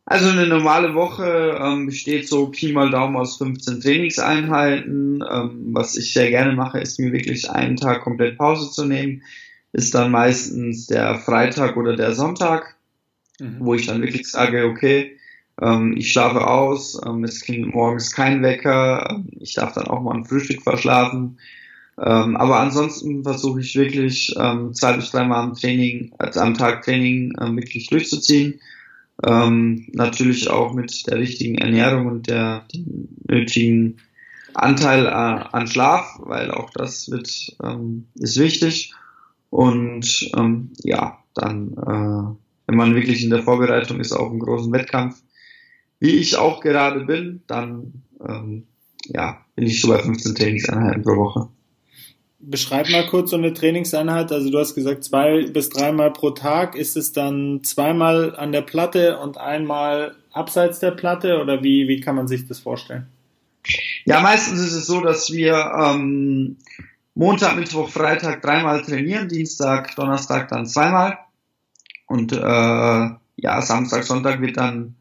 Also 0.05 0.29
eine 0.29 0.47
normale 0.47 0.95
Woche 0.95 1.59
ähm, 1.61 1.85
besteht 1.85 2.27
so 2.27 2.47
Pi 2.47 2.71
mal 2.71 2.89
Daumen 2.89 3.17
aus 3.17 3.37
15 3.37 3.81
Trainingseinheiten. 3.81 5.23
Ähm, 5.29 5.69
was 5.73 5.97
ich 5.97 6.13
sehr 6.13 6.29
gerne 6.29 6.53
mache, 6.53 6.79
ist 6.79 6.99
mir 6.99 7.11
wirklich 7.11 7.49
einen 7.51 7.75
Tag 7.75 8.01
komplett 8.01 8.37
Pause 8.37 8.71
zu 8.71 8.85
nehmen. 8.85 9.21
Ist 9.71 9.93
dann 9.93 10.11
meistens 10.11 10.87
der 10.87 11.19
Freitag 11.19 11.77
oder 11.77 11.95
der 11.95 12.13
Sonntag, 12.13 12.75
mhm. 13.39 13.57
wo 13.59 13.75
ich 13.75 13.85
dann 13.85 14.01
wirklich 14.01 14.27
sage, 14.27 14.65
okay, 14.65 15.19
ähm, 15.61 15.95
ich 15.97 16.11
schlafe 16.11 16.47
aus, 16.47 16.99
ähm, 17.05 17.23
es 17.23 17.41
klingt 17.41 17.73
morgens 17.73 18.11
kein 18.11 18.41
Wecker, 18.41 19.07
ähm, 19.09 19.27
ich 19.39 19.53
darf 19.53 19.73
dann 19.73 19.87
auch 19.87 20.01
mal 20.01 20.15
ein 20.15 20.25
Frühstück 20.25 20.61
verschlafen. 20.61 21.37
Ähm, 21.97 22.37
aber 22.37 22.59
ansonsten 22.59 23.23
versuche 23.23 23.59
ich 23.59 23.75
wirklich 23.75 24.33
ähm, 24.39 24.73
zwei 24.73 24.93
bis 24.93 25.11
dreimal 25.11 25.43
am 25.43 25.53
Training, 25.53 26.13
also 26.17 26.39
am 26.39 26.53
Tag 26.53 26.83
Training 26.83 27.33
ähm, 27.41 27.57
wirklich 27.57 27.87
durchzuziehen. 27.87 28.59
Natürlich 29.21 30.49
auch 30.49 30.71
mit 30.73 31.05
der 31.07 31.17
richtigen 31.17 31.57
Ernährung 31.57 32.07
und 32.07 32.29
der 32.29 32.63
dem 32.73 33.09
nötigen 33.27 33.97
Anteil 34.53 35.07
äh, 35.07 35.09
an 35.09 35.67
Schlaf, 35.67 36.17
weil 36.21 36.51
auch 36.51 36.69
das 36.69 37.11
wird 37.11 37.27
ist 37.27 38.39
wichtig. 38.39 38.93
Und 39.49 40.31
ähm, 40.37 40.71
ja, 40.83 41.19
dann, 41.33 41.73
äh, 41.73 42.67
wenn 42.67 42.77
man 42.77 42.95
wirklich 42.95 43.23
in 43.23 43.29
der 43.29 43.43
Vorbereitung 43.43 43.99
ist 43.99 44.11
auf 44.11 44.29
einen 44.29 44.39
großen 44.39 44.71
Wettkampf, 44.71 45.21
wie 45.99 46.11
ich 46.11 46.37
auch 46.37 46.61
gerade 46.61 47.05
bin, 47.05 47.41
dann 47.47 48.03
ähm, 48.25 48.67
ja, 49.05 49.45
bin 49.55 49.65
ich 49.65 49.81
so 49.81 49.89
bei 49.89 49.99
15 49.99 50.35
Trainingseinheiten 50.35 51.03
pro 51.03 51.15
Woche. 51.15 51.49
Beschreib 52.41 52.89
mal 52.89 53.05
kurz 53.07 53.31
so 53.31 53.37
eine 53.37 53.53
Trainingseinheit. 53.53 54.31
Also 54.31 54.49
du 54.49 54.59
hast 54.59 54.75
gesagt 54.75 55.03
zwei 55.03 55.47
bis 55.47 55.69
dreimal 55.69 56.13
pro 56.13 56.29
Tag. 56.29 56.75
Ist 56.75 56.95
es 56.95 57.11
dann 57.11 57.61
zweimal 57.63 58.35
an 58.35 58.53
der 58.53 58.61
Platte 58.61 59.17
und 59.17 59.37
einmal 59.37 60.15
abseits 60.31 60.79
der 60.79 60.91
Platte 60.91 61.41
oder 61.41 61.63
wie, 61.63 61.89
wie 61.89 61.99
kann 61.99 62.15
man 62.15 62.27
sich 62.27 62.47
das 62.47 62.59
vorstellen? 62.59 63.07
Ja, 64.05 64.21
meistens 64.21 64.59
ist 64.61 64.73
es 64.73 64.87
so, 64.87 65.01
dass 65.01 65.31
wir 65.31 65.53
ähm, 65.81 66.57
Montag, 67.19 67.57
Mittwoch, 67.57 67.89
Freitag 67.89 68.41
dreimal 68.41 68.81
trainieren, 68.81 69.27
Dienstag, 69.27 69.93
Donnerstag 69.97 70.47
dann 70.47 70.65
zweimal. 70.65 71.17
Und 72.07 72.31
äh, 72.31 72.37
ja, 72.39 73.61
Samstag, 73.61 74.05
Sonntag 74.05 74.39
wird 74.39 74.55
dann 74.55 74.95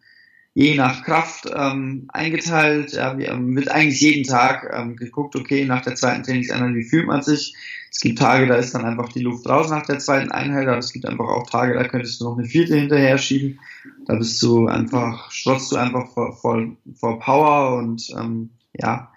je 0.53 0.75
nach 0.75 1.05
Kraft 1.05 1.49
ähm, 1.55 2.09
eingeteilt. 2.09 2.91
Ja, 2.95 3.17
wir, 3.17 3.29
ähm, 3.29 3.55
wird 3.55 3.71
eigentlich 3.71 4.01
jeden 4.01 4.25
Tag 4.25 4.69
ähm, 4.77 4.97
geguckt, 4.97 5.37
okay, 5.37 5.65
nach 5.65 5.83
der 5.83 5.95
zweiten 5.95 6.25
Trainingseinheit, 6.25 6.75
wie 6.75 6.89
fühlt 6.89 7.07
man 7.07 7.23
sich? 7.23 7.55
Es 7.89 8.01
gibt 8.01 8.19
Tage, 8.19 8.49
da 8.49 8.57
ist 8.57 8.75
dann 8.75 8.85
einfach 8.85 9.11
die 9.11 9.23
Luft 9.23 9.49
raus 9.49 9.71
nach 9.71 9.87
der 9.87 10.01
zweiten 10.01 10.33
Einheit, 10.33 10.67
aber 10.67 10.79
es 10.79 10.93
gibt 10.93 11.07
einfach 11.07 11.29
auch 11.29 11.49
Tage, 11.49 11.75
da 11.75 11.85
könntest 11.87 12.21
du 12.21 12.25
noch 12.25 12.37
eine 12.37 12.49
vierte 12.49 12.75
hinterher 12.75 13.19
schieben. 13.19 13.61
Da 14.07 14.17
bist 14.17 14.43
du 14.43 14.67
einfach, 14.67 15.31
strotzt 15.31 15.71
du 15.71 15.77
einfach 15.77 16.09
vor, 16.13 16.37
vor, 16.37 16.67
vor 16.97 17.21
Power 17.21 17.79
und 17.79 18.13
ähm, 18.19 18.51
ja, 18.73 19.13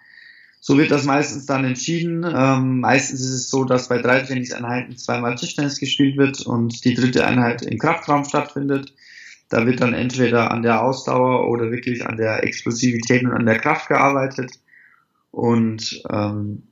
so 0.64 0.78
wird 0.78 0.92
das 0.92 1.06
meistens 1.06 1.48
dann 1.48 1.66
entschieden. 1.66 2.24
Ähm, 2.24 2.82
meistens 2.82 3.20
ist 3.22 3.32
es 3.32 3.50
so, 3.50 3.66
dass 3.66 3.90
bei 3.90 3.98
drei 3.98 4.20
Trainingseinheiten 4.20 4.96
zweimal 4.96 5.36
Tischtennis 5.36 5.80
gespielt 5.80 6.18
wird 6.18 6.42
und 6.42 6.86
die 6.86 6.94
dritte 6.94 7.26
Einheit 7.26 7.64
im 7.64 7.80
Kraftraum 7.80 8.26
stattfindet. 8.26 8.94
Da 9.50 9.66
wird 9.66 9.82
dann 9.82 9.96
entweder 9.96 10.52
an 10.52 10.62
der 10.62 10.84
Ausdauer 10.84 11.50
oder 11.50 11.72
wirklich 11.72 12.06
an 12.06 12.16
der 12.16 12.44
Explosivität 12.44 13.24
und 13.24 13.34
an 13.34 13.48
der 13.48 13.58
Kraft 13.58 13.88
gearbeitet. 13.88 14.52
Und 15.32 16.04
ähm, 16.12 16.64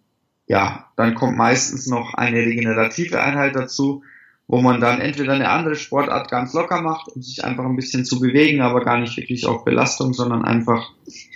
ja, 0.46 0.86
dann 0.96 1.15
kommt 1.15 1.36
meistens 1.36 1.88
noch 1.88 2.13
eine 2.13 2.38
regenerative 2.38 3.22
Einheit 3.24 3.55
dazu, 3.55 4.03
wo 4.50 4.60
man 4.62 4.82
dann 4.82 5.00
entweder 5.00 5.32
eine 5.34 5.50
andere 5.50 5.75
Sportart 5.75 6.32
ganz 6.32 6.53
locker 6.53 6.82
macht, 6.82 7.08
um 7.10 7.22
sich 7.22 7.46
einfach 7.46 7.65
ein 7.65 7.75
bisschen 7.75 8.03
zu 8.03 8.20
bewegen, 8.20 8.62
aber 8.62 8.84
gar 8.84 9.00
nicht 9.00 9.15
wirklich 9.15 9.46
auf 9.46 9.63
Belastung, 9.63 10.15
sondern 10.15 10.44
einfach 10.44 10.91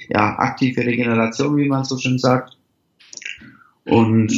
ja 0.10 0.40
aktive 0.40 0.84
Regeneration, 0.84 1.56
wie 1.58 1.68
man 1.68 1.86
so 1.86 2.00
schön 2.00 2.18
sagt. 2.18 2.58
Und 3.86 4.34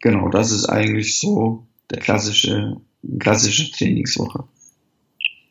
genau, 0.00 0.28
das 0.28 0.52
ist 0.52 0.66
eigentlich 0.66 1.18
so 1.18 1.66
der 1.90 1.98
klassische, 1.98 2.76
klassische 3.18 3.72
Trainingswoche. 3.72 4.44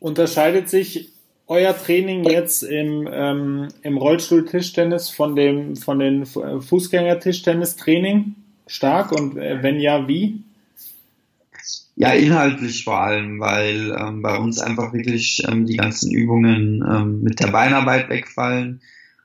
Unterscheidet 0.00 0.70
sich 0.70 1.10
euer 1.46 1.76
Training 1.76 2.24
jetzt 2.24 2.62
im, 2.62 3.06
ähm, 3.12 3.68
im 3.82 3.98
Rollstuhl-Tischtennis 3.98 5.10
von 5.10 5.36
dem 5.36 5.76
von 5.76 5.98
den 5.98 6.24
Fußgänger-Tischtennis-Training 6.24 8.36
stark 8.66 9.12
und 9.12 9.36
äh, 9.36 9.62
wenn 9.62 9.80
ja, 9.80 10.08
wie? 10.08 10.43
Ja, 11.96 12.12
inhaltlich 12.12 12.84
vor 12.84 13.00
allem, 13.00 13.38
weil 13.38 13.96
ähm, 13.96 14.20
bei 14.20 14.36
uns 14.36 14.58
einfach 14.58 14.92
wirklich 14.92 15.42
ähm, 15.46 15.64
die 15.64 15.76
ganzen 15.76 16.12
Übungen 16.12 16.84
ähm, 16.88 17.22
mit 17.22 17.38
der 17.38 17.48
Beinarbeit 17.48 18.08
wegfallen. 18.08 18.80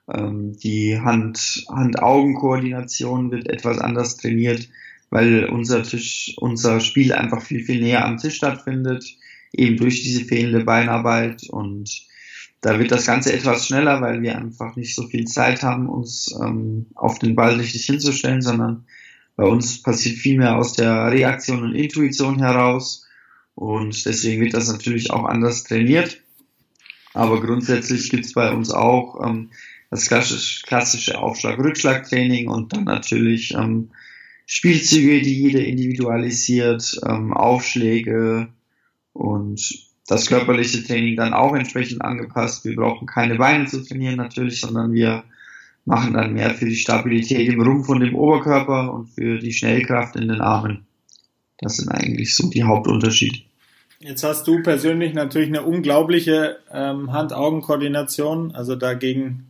Ähm, 0.08 0.56
die 0.58 1.00
Hand, 1.00 1.66
Hand-Augen-Koordination 1.68 3.32
wird 3.32 3.50
etwas 3.50 3.80
anders 3.80 4.18
trainiert, 4.18 4.70
weil 5.10 5.46
unser 5.46 5.82
Tisch, 5.82 6.36
unser 6.38 6.80
Spiel 6.80 7.12
einfach 7.12 7.42
viel, 7.42 7.64
viel 7.64 7.82
näher 7.82 8.06
am 8.06 8.18
Tisch 8.18 8.36
stattfindet, 8.36 9.04
eben 9.52 9.78
durch 9.78 10.04
diese 10.04 10.26
fehlende 10.26 10.64
Beinarbeit 10.64 11.50
und 11.50 12.08
da 12.62 12.78
wird 12.78 12.92
das 12.92 13.06
Ganze 13.06 13.34
etwas 13.34 13.66
schneller, 13.66 14.02
weil 14.02 14.22
wir 14.22 14.38
einfach 14.38 14.76
nicht 14.76 14.94
so 14.94 15.08
viel 15.08 15.26
Zeit 15.26 15.64
haben, 15.64 15.88
uns 15.88 16.36
ähm, 16.40 16.88
auf 16.94 17.18
den 17.18 17.36
Ball 17.36 17.56
richtig 17.56 17.86
hinzustellen, 17.86 18.42
sondern 18.42 18.86
bei 19.40 19.46
uns 19.46 19.82
passiert 19.82 20.18
viel 20.18 20.38
mehr 20.38 20.58
aus 20.58 20.74
der 20.74 21.14
Reaktion 21.14 21.64
und 21.64 21.74
Intuition 21.74 22.40
heraus 22.40 23.08
und 23.56 24.06
deswegen 24.06 24.42
wird 24.42 24.54
das 24.54 24.70
natürlich 24.70 25.12
auch 25.12 25.24
anders 25.24 25.64
trainiert. 25.64 26.22
Aber 27.14 27.40
grundsätzlich 27.40 28.10
gibt 28.10 28.26
es 28.26 28.34
bei 28.34 28.52
uns 28.52 28.70
auch 28.70 29.26
ähm, 29.26 29.52
das 29.90 30.08
klassische, 30.08 31.18
Aufschlag-Rückschlag-Training 31.18 32.50
und 32.50 32.74
dann 32.74 32.84
natürlich 32.84 33.54
ähm, 33.54 33.92
Spielzüge, 34.46 35.22
die 35.22 35.42
jeder 35.42 35.64
individualisiert, 35.64 37.00
ähm, 37.08 37.32
Aufschläge 37.34 38.50
und 39.14 39.62
das 40.06 40.26
körperliche 40.26 40.84
Training 40.84 41.16
dann 41.16 41.34
auch 41.34 41.56
entsprechend 41.56 42.02
angepasst. 42.02 42.66
Wir 42.66 42.76
brauchen 42.76 43.08
keine 43.08 43.36
Beine 43.36 43.68
zu 43.68 43.86
trainieren 43.86 44.18
natürlich, 44.18 44.60
sondern 44.60 44.92
wir 44.92 45.24
machen 45.86 46.14
dann 46.14 46.34
mehr 46.34 46.52
für 46.52 46.66
die 46.66 46.76
Stabilität 46.76 47.48
im 47.50 47.62
Rumpf 47.62 47.90
und 47.90 48.02
im 48.02 48.16
Oberkörper 48.16 48.94
und 48.94 49.08
für 49.08 49.40
die 49.40 49.54
Schnellkraft 49.54 50.16
in 50.16 50.28
den 50.28 50.42
Armen. 50.42 50.86
Das 51.58 51.78
sind 51.78 51.90
eigentlich 51.90 52.36
so 52.36 52.50
die 52.50 52.64
Hauptunterschiede. 52.64 53.40
Jetzt 54.02 54.24
hast 54.24 54.48
du 54.48 54.64
persönlich 54.64 55.14
natürlich 55.14 55.50
eine 55.50 55.64
unglaubliche 55.64 56.60
ähm, 56.72 57.12
Hand-Augen-Koordination. 57.12 58.56
Also 58.56 58.76
dagegen 58.76 59.48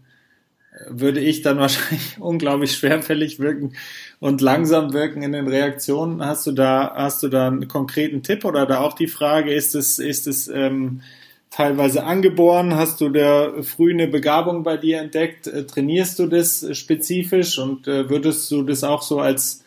äh, 0.72 0.86
würde 0.90 1.20
ich 1.20 1.44
dann 1.44 1.58
wahrscheinlich 1.60 2.18
unglaublich 2.20 2.72
schwerfällig 2.72 3.40
wirken 3.40 3.74
und 4.20 4.42
langsam 4.42 4.92
wirken 4.92 5.22
in 5.22 5.34
den 5.34 5.48
Reaktionen. 5.48 6.26
Hast 6.26 6.48
du 6.48 6.52
da, 6.52 6.94
hast 6.96 7.22
du 7.22 7.28
da 7.28 7.48
einen 7.48 7.68
konkreten 7.68 8.24
Tipp 8.24 8.44
oder 8.44 8.66
da 8.66 8.80
auch 8.80 8.94
die 8.94 9.08
Frage, 9.08 9.54
ist 9.54 9.76
es, 9.76 10.00
ist 10.00 10.26
es 10.26 10.48
ähm, 10.48 11.02
teilweise 11.50 12.04
angeboren? 12.04 12.76
Hast 12.76 13.02
du 13.02 13.10
da 13.10 13.62
früh 13.64 13.94
eine 13.94 14.08
Begabung 14.08 14.64
bei 14.64 14.78
dir 14.78 15.00
entdeckt? 15.00 15.48
Äh, 15.48 15.66
trainierst 15.66 16.20
du 16.20 16.28
das 16.28 16.66
spezifisch 16.78 17.58
und 17.58 17.88
äh, 17.88 18.10
würdest 18.10 18.50
du 18.52 18.64
das 18.64 18.84
auch 18.84 19.02
so 19.02 19.20
als 19.20 19.64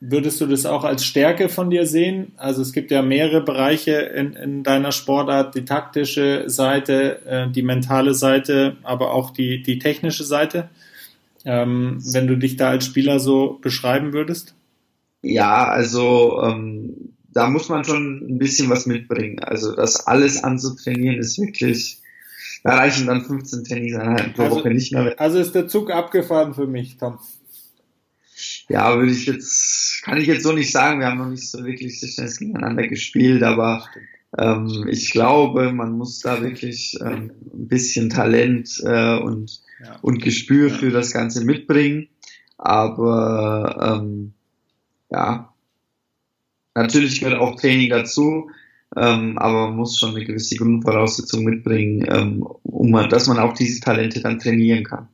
Würdest 0.00 0.40
du 0.40 0.46
das 0.46 0.64
auch 0.64 0.84
als 0.84 1.04
Stärke 1.04 1.48
von 1.48 1.70
dir 1.70 1.84
sehen? 1.84 2.32
Also 2.36 2.62
es 2.62 2.72
gibt 2.72 2.92
ja 2.92 3.02
mehrere 3.02 3.40
Bereiche 3.40 3.94
in, 3.94 4.32
in 4.34 4.62
deiner 4.62 4.92
Sportart, 4.92 5.56
die 5.56 5.64
taktische 5.64 6.44
Seite, 6.46 7.26
äh, 7.26 7.50
die 7.50 7.62
mentale 7.62 8.14
Seite, 8.14 8.76
aber 8.84 9.12
auch 9.12 9.30
die, 9.30 9.60
die 9.60 9.80
technische 9.80 10.22
Seite. 10.22 10.68
Ähm, 11.44 12.00
wenn 12.12 12.28
du 12.28 12.36
dich 12.36 12.56
da 12.56 12.70
als 12.70 12.86
Spieler 12.86 13.18
so 13.18 13.58
beschreiben 13.60 14.12
würdest? 14.12 14.54
Ja, 15.22 15.64
also 15.64 16.42
ähm, 16.44 17.07
da 17.28 17.48
muss 17.48 17.68
man 17.68 17.84
schon 17.84 18.26
ein 18.26 18.38
bisschen 18.38 18.70
was 18.70 18.86
mitbringen. 18.86 19.38
Also 19.40 19.74
das 19.74 20.06
alles 20.06 20.42
anzutrainieren 20.42 21.18
ist 21.18 21.38
wirklich, 21.38 22.00
da 22.64 22.76
reichen 22.76 23.06
dann 23.06 23.24
15 23.24 23.64
Trainingseinheiten 23.64 24.32
pro 24.32 24.44
also, 24.44 24.56
Woche 24.56 24.70
nicht 24.70 24.92
mehr. 24.92 25.18
Also 25.20 25.38
ist 25.38 25.54
der 25.54 25.68
Zug 25.68 25.90
abgefahren 25.90 26.54
für 26.54 26.66
mich, 26.66 26.96
Tom. 26.96 27.18
Ja, 28.68 28.96
würde 28.96 29.12
ich 29.12 29.26
jetzt, 29.26 30.02
kann 30.04 30.18
ich 30.18 30.26
jetzt 30.26 30.42
so 30.42 30.52
nicht 30.52 30.70
sagen. 30.70 31.00
Wir 31.00 31.06
haben 31.06 31.18
noch 31.18 31.28
nicht 31.28 31.50
so 31.50 31.64
wirklich 31.64 31.98
Tischtennis 31.98 32.38
gegeneinander 32.38 32.86
gespielt, 32.86 33.42
aber 33.42 33.84
ähm, 34.36 34.86
ich 34.88 35.10
glaube, 35.10 35.72
man 35.72 35.92
muss 35.92 36.20
da 36.20 36.42
wirklich 36.42 36.98
ähm, 37.00 37.32
ein 37.52 37.68
bisschen 37.68 38.10
Talent 38.10 38.80
äh, 38.84 39.18
und, 39.18 39.60
ja. 39.82 39.96
und 40.02 40.22
Gespür 40.22 40.70
für 40.70 40.90
das 40.90 41.12
Ganze 41.12 41.44
mitbringen. 41.44 42.08
Aber 42.58 44.00
ähm, 44.00 44.34
ja, 45.10 45.52
Natürlich 46.82 47.20
gehört 47.20 47.40
auch 47.40 47.60
Training 47.60 47.90
dazu, 47.90 48.50
ähm, 48.96 49.38
aber 49.38 49.68
man 49.68 49.76
muss 49.76 49.98
schon 49.98 50.14
eine 50.14 50.24
gewisse 50.24 50.56
Grundvoraussetzung 50.56 51.44
mitbringen, 51.44 52.06
ähm, 52.08 52.46
um 52.62 52.92
dass 53.08 53.28
man 53.28 53.38
auch 53.38 53.52
diese 53.52 53.80
Talente 53.80 54.20
dann 54.20 54.38
trainieren 54.38 54.84
kann. 54.84 55.08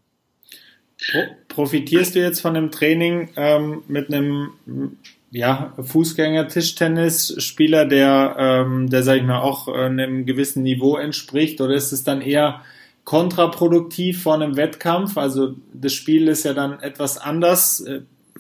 Profitierst 1.49 2.15
du 2.15 2.21
jetzt 2.21 2.41
von 2.41 2.55
dem 2.55 2.71
Training 2.71 3.31
ähm, 3.37 3.83
mit 3.89 4.13
einem 4.13 4.51
ja, 5.31 5.75
Fußgänger-Tischtennis-Spieler, 5.83 7.87
der, 7.87 8.37
ähm, 8.39 8.89
der, 8.89 9.03
sag 9.03 9.17
ich 9.17 9.25
mal, 9.25 9.41
auch 9.41 9.69
äh, 9.69 9.73
einem 9.73 10.27
gewissen 10.27 10.63
Niveau 10.63 10.97
entspricht, 10.97 11.61
oder 11.61 11.75
ist 11.75 11.93
es 11.93 12.05
dann 12.05 12.21
eher 12.21 12.63
kontraproduktiv 13.03 14.23
vor 14.23 14.35
einem 14.35 14.57
Wettkampf? 14.57 15.19
Also 15.19 15.57
das 15.73 15.93
Spiel 15.93 16.29
ist 16.29 16.45
ja 16.45 16.55
dann 16.55 16.79
etwas 16.81 17.19
anders. 17.19 17.85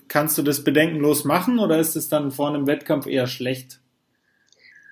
Kannst 0.09 0.37
du 0.39 0.43
das 0.43 0.65
bedenkenlos 0.65 1.25
machen 1.25 1.59
oder 1.59 1.79
ist 1.79 1.97
es 1.97 2.09
dann 2.09 2.31
vor 2.31 2.49
einem 2.49 2.67
Wettkampf 2.67 3.07
eher 3.07 3.27
schlecht? 3.27 3.81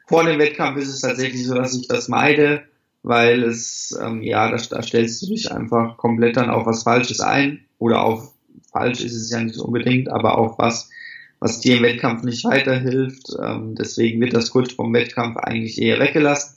Vor 0.06 0.22
einem 0.22 0.38
Wettkampf 0.38 0.78
ist 0.78 0.88
es 0.88 1.00
tatsächlich 1.00 1.46
so, 1.46 1.54
dass 1.54 1.74
ich 1.74 1.88
das 1.88 2.08
meide, 2.08 2.62
weil 3.02 3.42
es, 3.42 3.98
ähm, 4.00 4.22
ja, 4.22 4.50
da, 4.50 4.56
da 4.56 4.82
stellst 4.82 5.22
du 5.22 5.26
dich 5.26 5.52
einfach 5.52 5.96
komplett 5.96 6.36
dann 6.36 6.50
auf 6.50 6.66
was 6.66 6.82
Falsches 6.82 7.20
ein 7.20 7.64
oder 7.78 8.02
auf 8.02 8.32
falsch 8.72 9.00
ist 9.02 9.14
es 9.14 9.30
ja 9.30 9.40
nicht 9.40 9.58
unbedingt, 9.58 10.08
aber 10.08 10.38
auf 10.38 10.58
was, 10.58 10.90
was 11.38 11.60
dir 11.60 11.76
im 11.76 11.82
Wettkampf 11.82 12.22
nicht 12.24 12.44
weiterhilft. 12.44 13.36
Ähm, 13.42 13.74
deswegen 13.74 14.20
wird 14.20 14.34
das 14.34 14.50
kurz 14.50 14.72
vom 14.72 14.92
Wettkampf 14.94 15.36
eigentlich 15.36 15.80
eher 15.80 16.00
weggelassen. 16.00 16.56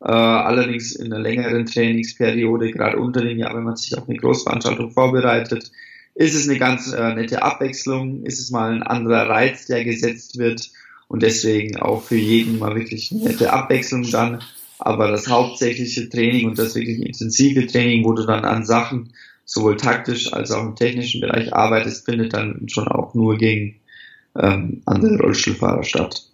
Äh, 0.00 0.10
allerdings 0.10 0.94
in 0.94 1.12
einer 1.12 1.22
längeren 1.22 1.66
Trainingsperiode, 1.66 2.70
gerade 2.70 2.98
unter 2.98 3.20
dem 3.20 3.38
Jahr, 3.38 3.56
wenn 3.56 3.64
man 3.64 3.76
sich 3.76 3.96
auf 3.96 4.08
eine 4.08 4.18
Großveranstaltung 4.18 4.90
vorbereitet, 4.90 5.70
ist 6.18 6.34
es 6.34 6.48
eine 6.48 6.58
ganz 6.58 6.92
äh, 6.92 7.14
nette 7.14 7.44
Abwechslung, 7.44 8.24
ist 8.24 8.40
es 8.40 8.50
mal 8.50 8.72
ein 8.72 8.82
anderer 8.82 9.28
Reiz, 9.28 9.66
der 9.66 9.84
gesetzt 9.84 10.36
wird 10.36 10.68
und 11.06 11.22
deswegen 11.22 11.76
auch 11.76 12.02
für 12.02 12.16
jeden 12.16 12.58
mal 12.58 12.74
wirklich 12.74 13.12
eine 13.12 13.22
nette 13.22 13.52
Abwechslung 13.52 14.02
dann. 14.10 14.42
Aber 14.80 15.12
das 15.12 15.28
hauptsächliche 15.28 16.08
Training 16.08 16.48
und 16.48 16.58
das 16.58 16.74
wirklich 16.74 16.98
intensive 17.06 17.68
Training, 17.68 18.04
wo 18.04 18.14
du 18.14 18.26
dann 18.26 18.44
an 18.44 18.64
Sachen 18.64 19.12
sowohl 19.44 19.76
taktisch 19.76 20.32
als 20.32 20.50
auch 20.50 20.64
im 20.64 20.74
technischen 20.74 21.20
Bereich 21.20 21.54
arbeitest, 21.54 22.04
findet 22.04 22.32
dann 22.32 22.68
schon 22.68 22.88
auch 22.88 23.14
nur 23.14 23.36
gegen 23.36 23.76
ähm, 24.36 24.82
andere 24.86 25.18
Rollstuhlfahrer 25.18 25.84
statt. 25.84 26.24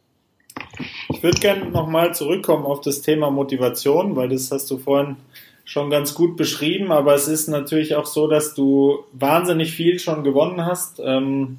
Ich 1.10 1.22
würde 1.22 1.40
gerne 1.40 1.68
nochmal 1.68 2.14
zurückkommen 2.14 2.64
auf 2.64 2.80
das 2.80 3.02
Thema 3.02 3.30
Motivation, 3.30 4.16
weil 4.16 4.30
das 4.30 4.50
hast 4.50 4.70
du 4.70 4.78
vorhin 4.78 5.16
schon 5.64 5.90
ganz 5.90 6.14
gut 6.14 6.36
beschrieben, 6.36 6.92
aber 6.92 7.14
es 7.14 7.28
ist 7.28 7.48
natürlich 7.48 7.96
auch 7.96 8.06
so, 8.06 8.28
dass 8.28 8.54
du 8.54 9.04
wahnsinnig 9.12 9.72
viel 9.72 9.98
schon 9.98 10.22
gewonnen 10.22 10.64
hast. 10.64 11.00
Ähm, 11.02 11.58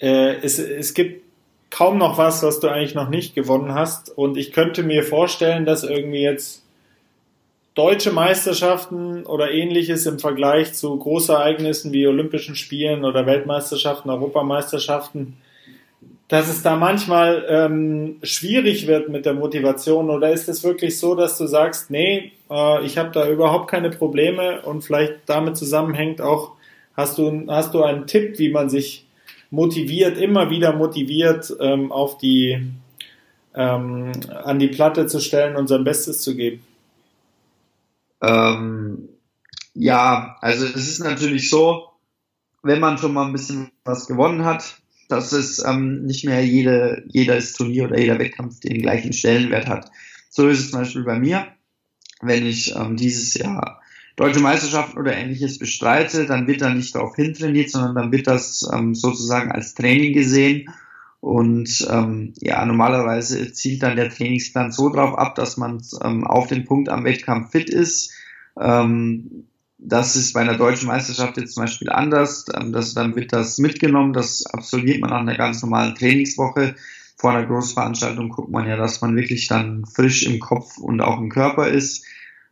äh, 0.00 0.36
es, 0.42 0.58
es 0.58 0.94
gibt 0.94 1.22
kaum 1.70 1.98
noch 1.98 2.18
was, 2.18 2.42
was 2.42 2.60
du 2.60 2.68
eigentlich 2.68 2.94
noch 2.94 3.08
nicht 3.08 3.34
gewonnen 3.34 3.74
hast. 3.74 4.16
Und 4.16 4.36
ich 4.36 4.52
könnte 4.52 4.82
mir 4.82 5.02
vorstellen, 5.02 5.64
dass 5.66 5.84
irgendwie 5.84 6.22
jetzt 6.22 6.62
deutsche 7.74 8.12
Meisterschaften 8.12 9.24
oder 9.24 9.50
ähnliches 9.50 10.06
im 10.06 10.18
Vergleich 10.18 10.74
zu 10.74 10.96
Großereignissen 10.96 11.92
wie 11.92 12.06
Olympischen 12.06 12.54
Spielen 12.54 13.04
oder 13.04 13.26
Weltmeisterschaften, 13.26 14.10
Europameisterschaften 14.10 15.36
dass 16.32 16.48
es 16.48 16.62
da 16.62 16.76
manchmal 16.76 17.44
ähm, 17.46 18.16
schwierig 18.22 18.86
wird 18.86 19.10
mit 19.10 19.26
der 19.26 19.34
Motivation 19.34 20.08
oder 20.08 20.32
ist 20.32 20.48
es 20.48 20.64
wirklich 20.64 20.98
so, 20.98 21.14
dass 21.14 21.36
du 21.36 21.46
sagst, 21.46 21.90
nee, 21.90 22.32
äh, 22.50 22.82
ich 22.86 22.96
habe 22.96 23.10
da 23.10 23.28
überhaupt 23.28 23.70
keine 23.70 23.90
Probleme 23.90 24.62
und 24.62 24.80
vielleicht 24.80 25.16
damit 25.26 25.58
zusammenhängt 25.58 26.22
auch, 26.22 26.52
hast 26.96 27.18
du, 27.18 27.44
hast 27.48 27.74
du 27.74 27.82
einen 27.82 28.06
Tipp, 28.06 28.38
wie 28.38 28.50
man 28.50 28.70
sich 28.70 29.06
motiviert, 29.50 30.16
immer 30.16 30.48
wieder 30.48 30.72
motiviert, 30.72 31.54
ähm, 31.60 31.92
auf 31.92 32.16
die, 32.16 32.66
ähm, 33.54 34.12
an 34.42 34.58
die 34.58 34.68
Platte 34.68 35.06
zu 35.08 35.20
stellen 35.20 35.54
und 35.54 35.66
sein 35.66 35.84
Bestes 35.84 36.22
zu 36.22 36.34
geben? 36.34 36.64
Ähm, 38.22 39.10
ja, 39.74 40.38
also 40.40 40.64
es 40.64 40.88
ist 40.88 41.00
natürlich 41.00 41.50
so, 41.50 41.90
wenn 42.62 42.80
man 42.80 42.96
schon 42.96 43.12
mal 43.12 43.26
ein 43.26 43.32
bisschen 43.32 43.70
was 43.84 44.06
gewonnen 44.06 44.46
hat, 44.46 44.81
dass 45.12 45.32
es 45.32 45.64
ähm, 45.64 46.04
nicht 46.04 46.24
mehr 46.24 46.44
jede, 46.44 47.04
jedes 47.06 47.52
Turnier 47.52 47.84
oder 47.84 47.98
jeder 47.98 48.18
Wettkampf 48.18 48.60
den 48.60 48.82
gleichen 48.82 49.12
Stellenwert 49.12 49.68
hat. 49.68 49.90
So 50.30 50.48
ist 50.48 50.60
es 50.60 50.70
zum 50.70 50.80
Beispiel 50.80 51.04
bei 51.04 51.18
mir. 51.18 51.46
Wenn 52.20 52.46
ich 52.46 52.74
ähm, 52.74 52.96
dieses 52.96 53.34
Jahr 53.34 53.80
deutsche 54.16 54.40
Meisterschaften 54.40 54.98
oder 54.98 55.16
ähnliches 55.16 55.58
bestreite, 55.58 56.26
dann 56.26 56.46
wird 56.46 56.60
da 56.60 56.72
nicht 56.72 56.94
darauf 56.94 57.14
hintrainiert, 57.16 57.70
sondern 57.70 57.94
dann 57.94 58.12
wird 58.12 58.26
das 58.26 58.68
ähm, 58.72 58.94
sozusagen 58.94 59.52
als 59.52 59.74
Training 59.74 60.12
gesehen 60.12 60.68
Und 61.22 61.86
ähm, 61.88 62.34
ja, 62.40 62.66
normalerweise 62.66 63.52
zielt 63.52 63.84
dann 63.84 63.94
der 63.94 64.10
Trainingsplan 64.10 64.72
so 64.72 64.90
drauf 64.90 65.16
ab, 65.16 65.36
dass 65.36 65.56
man 65.56 65.80
ähm, 66.02 66.26
auf 66.26 66.48
den 66.48 66.64
Punkt 66.64 66.88
am 66.88 67.04
Wettkampf 67.04 67.52
fit 67.52 67.70
ist. 67.70 68.12
Ähm, 68.60 69.44
das 69.84 70.14
ist 70.16 70.32
bei 70.32 70.40
einer 70.40 70.56
deutschen 70.56 70.88
Meisterschaft 70.88 71.36
jetzt 71.36 71.54
zum 71.54 71.64
Beispiel 71.64 71.90
anders. 71.90 72.46
Ähm, 72.54 72.72
das, 72.72 72.94
dann 72.94 73.16
wird 73.16 73.32
das 73.32 73.58
mitgenommen, 73.58 74.12
das 74.12 74.46
absolviert 74.46 75.00
man 75.00 75.10
nach 75.10 75.20
einer 75.20 75.36
ganz 75.36 75.62
normalen 75.62 75.94
Trainingswoche. 75.94 76.76
Vor 77.16 77.32
einer 77.32 77.46
Großveranstaltung 77.46 78.30
guckt 78.30 78.50
man 78.50 78.66
ja, 78.66 78.76
dass 78.76 79.00
man 79.00 79.16
wirklich 79.16 79.46
dann 79.48 79.84
frisch 79.86 80.24
im 80.24 80.40
Kopf 80.40 80.78
und 80.78 81.00
auch 81.00 81.18
im 81.18 81.28
Körper 81.28 81.68
ist. 81.68 82.04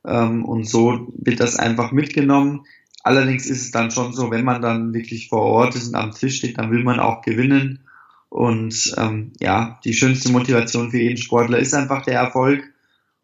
Ähm, 0.05 0.45
und 0.45 0.69
so 0.69 1.13
wird 1.17 1.41
das 1.41 1.57
einfach 1.57 1.93
mitgenommen. 1.93 2.65
Allerdings 3.03 3.47
ist 3.47 3.63
es 3.63 3.71
dann 3.71 3.91
schon 3.91 4.13
so, 4.13 4.31
wenn 4.31 4.45
man 4.45 4.61
dann 4.61 4.93
wirklich 4.93 5.29
vor 5.29 5.43
Ort 5.43 5.75
ist 5.75 5.89
und 5.89 5.95
am 5.95 6.13
Tisch 6.13 6.37
steht, 6.37 6.59
dann 6.59 6.71
will 6.71 6.85
man 6.85 7.01
auch 7.01 7.23
gewinnen. 7.23 7.81
Und 8.29 8.95
ähm, 8.97 9.33
ja, 9.41 9.79
die 9.85 9.95
schönste 9.95 10.31
Motivation 10.31 10.91
für 10.91 10.99
jeden 10.99 11.17
Sportler 11.17 11.59
ist 11.59 11.75
einfach 11.75 12.03
der 12.03 12.15
Erfolg. 12.15 12.73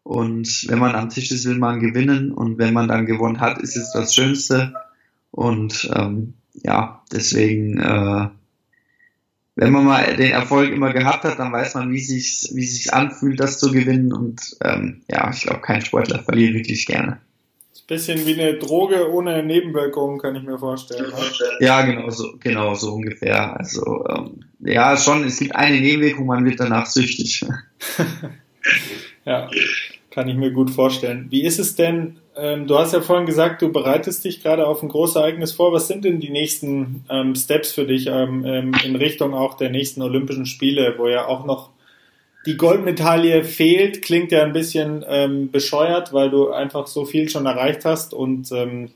Und 0.07 0.67
wenn 0.69 0.79
man 0.79 0.95
am 0.95 1.09
Tisch 1.09 1.31
ist, 1.31 1.45
will 1.45 1.57
man 1.57 1.81
gewinnen. 1.81 2.31
Und 2.31 2.57
wenn 2.57 2.73
man 2.73 2.87
dann 2.87 3.05
gewonnen 3.05 3.41
hat, 3.41 3.61
ist 3.61 3.75
es 3.75 3.91
das 3.91 4.15
Schönste. 4.15 4.73
Und 5.31 5.91
ähm, 5.93 6.35
ja, 6.63 7.03
deswegen, 7.11 7.77
äh, 7.77 8.29
wenn 9.55 9.73
man 9.73 9.83
mal 9.83 10.15
den 10.15 10.31
Erfolg 10.31 10.71
immer 10.71 10.93
gehabt 10.93 11.25
hat, 11.25 11.39
dann 11.39 11.51
weiß 11.51 11.75
man, 11.75 11.91
wie 11.91 11.99
sich 11.99 12.49
wie 12.53 12.65
sich 12.65 12.93
anfühlt, 12.93 13.41
das 13.41 13.59
zu 13.59 13.69
gewinnen. 13.69 14.13
Und 14.13 14.55
ähm, 14.63 15.01
ja, 15.11 15.29
ich 15.29 15.41
glaube, 15.41 15.59
kein 15.59 15.81
Sportler 15.81 16.23
verliert 16.23 16.53
wirklich 16.53 16.85
gerne. 16.85 17.19
Bisschen 17.85 18.25
wie 18.25 18.39
eine 18.39 18.57
Droge 18.57 19.11
ohne 19.11 19.43
Nebenwirkungen, 19.43 20.19
kann 20.19 20.37
ich 20.37 20.43
mir 20.43 20.57
vorstellen. 20.57 21.11
Ja, 21.59 21.81
genau 21.81 22.09
so, 22.09 22.33
genau 22.39 22.75
so 22.75 22.93
ungefähr. 22.93 23.57
Also 23.57 24.05
ähm, 24.07 24.45
ja, 24.59 24.95
schon, 24.95 25.25
es 25.25 25.39
gibt 25.39 25.55
eine 25.55 25.81
Nebenwirkung, 25.81 26.27
man 26.27 26.45
wird 26.45 26.61
danach 26.61 26.85
süchtig. 26.85 27.45
ja, 29.25 29.49
kann 30.17 30.29
ich 30.29 30.35
mir 30.35 30.49
gut 30.49 30.71
vorstellen. 30.71 31.27
Wie 31.29 31.43
ist 31.43 31.59
es 31.59 31.75
denn, 31.75 32.17
ähm, 32.35 32.65
du 32.65 32.79
hast 32.79 32.91
ja 32.91 33.01
vorhin 33.01 33.27
gesagt, 33.27 33.61
du 33.61 33.71
bereitest 33.71 34.25
dich 34.25 34.41
gerade 34.41 34.65
auf 34.65 34.81
ein 34.81 34.89
großes 34.89 35.17
Ereignis 35.17 35.51
vor. 35.51 35.73
Was 35.73 35.87
sind 35.87 36.05
denn 36.05 36.19
die 36.19 36.31
nächsten 36.31 37.03
ähm, 37.07 37.35
Steps 37.35 37.71
für 37.71 37.85
dich 37.85 38.07
ähm, 38.07 38.43
ähm, 38.43 38.71
in 38.83 38.95
Richtung 38.95 39.35
auch 39.35 39.57
der 39.57 39.69
nächsten 39.69 40.01
Olympischen 40.01 40.47
Spiele, 40.47 40.95
wo 40.97 41.07
ja 41.07 41.27
auch 41.27 41.45
noch 41.45 41.69
die 42.47 42.57
Goldmedaille 42.57 43.43
fehlt, 43.43 44.01
klingt 44.01 44.31
ja 44.31 44.41
ein 44.41 44.53
bisschen 44.53 45.05
ähm, 45.07 45.51
bescheuert, 45.51 46.13
weil 46.13 46.31
du 46.31 46.49
einfach 46.49 46.87
so 46.87 47.05
viel 47.05 47.29
schon 47.29 47.45
erreicht 47.45 47.85
hast 47.85 48.15
und 48.15 48.51
ähm, 48.51 48.89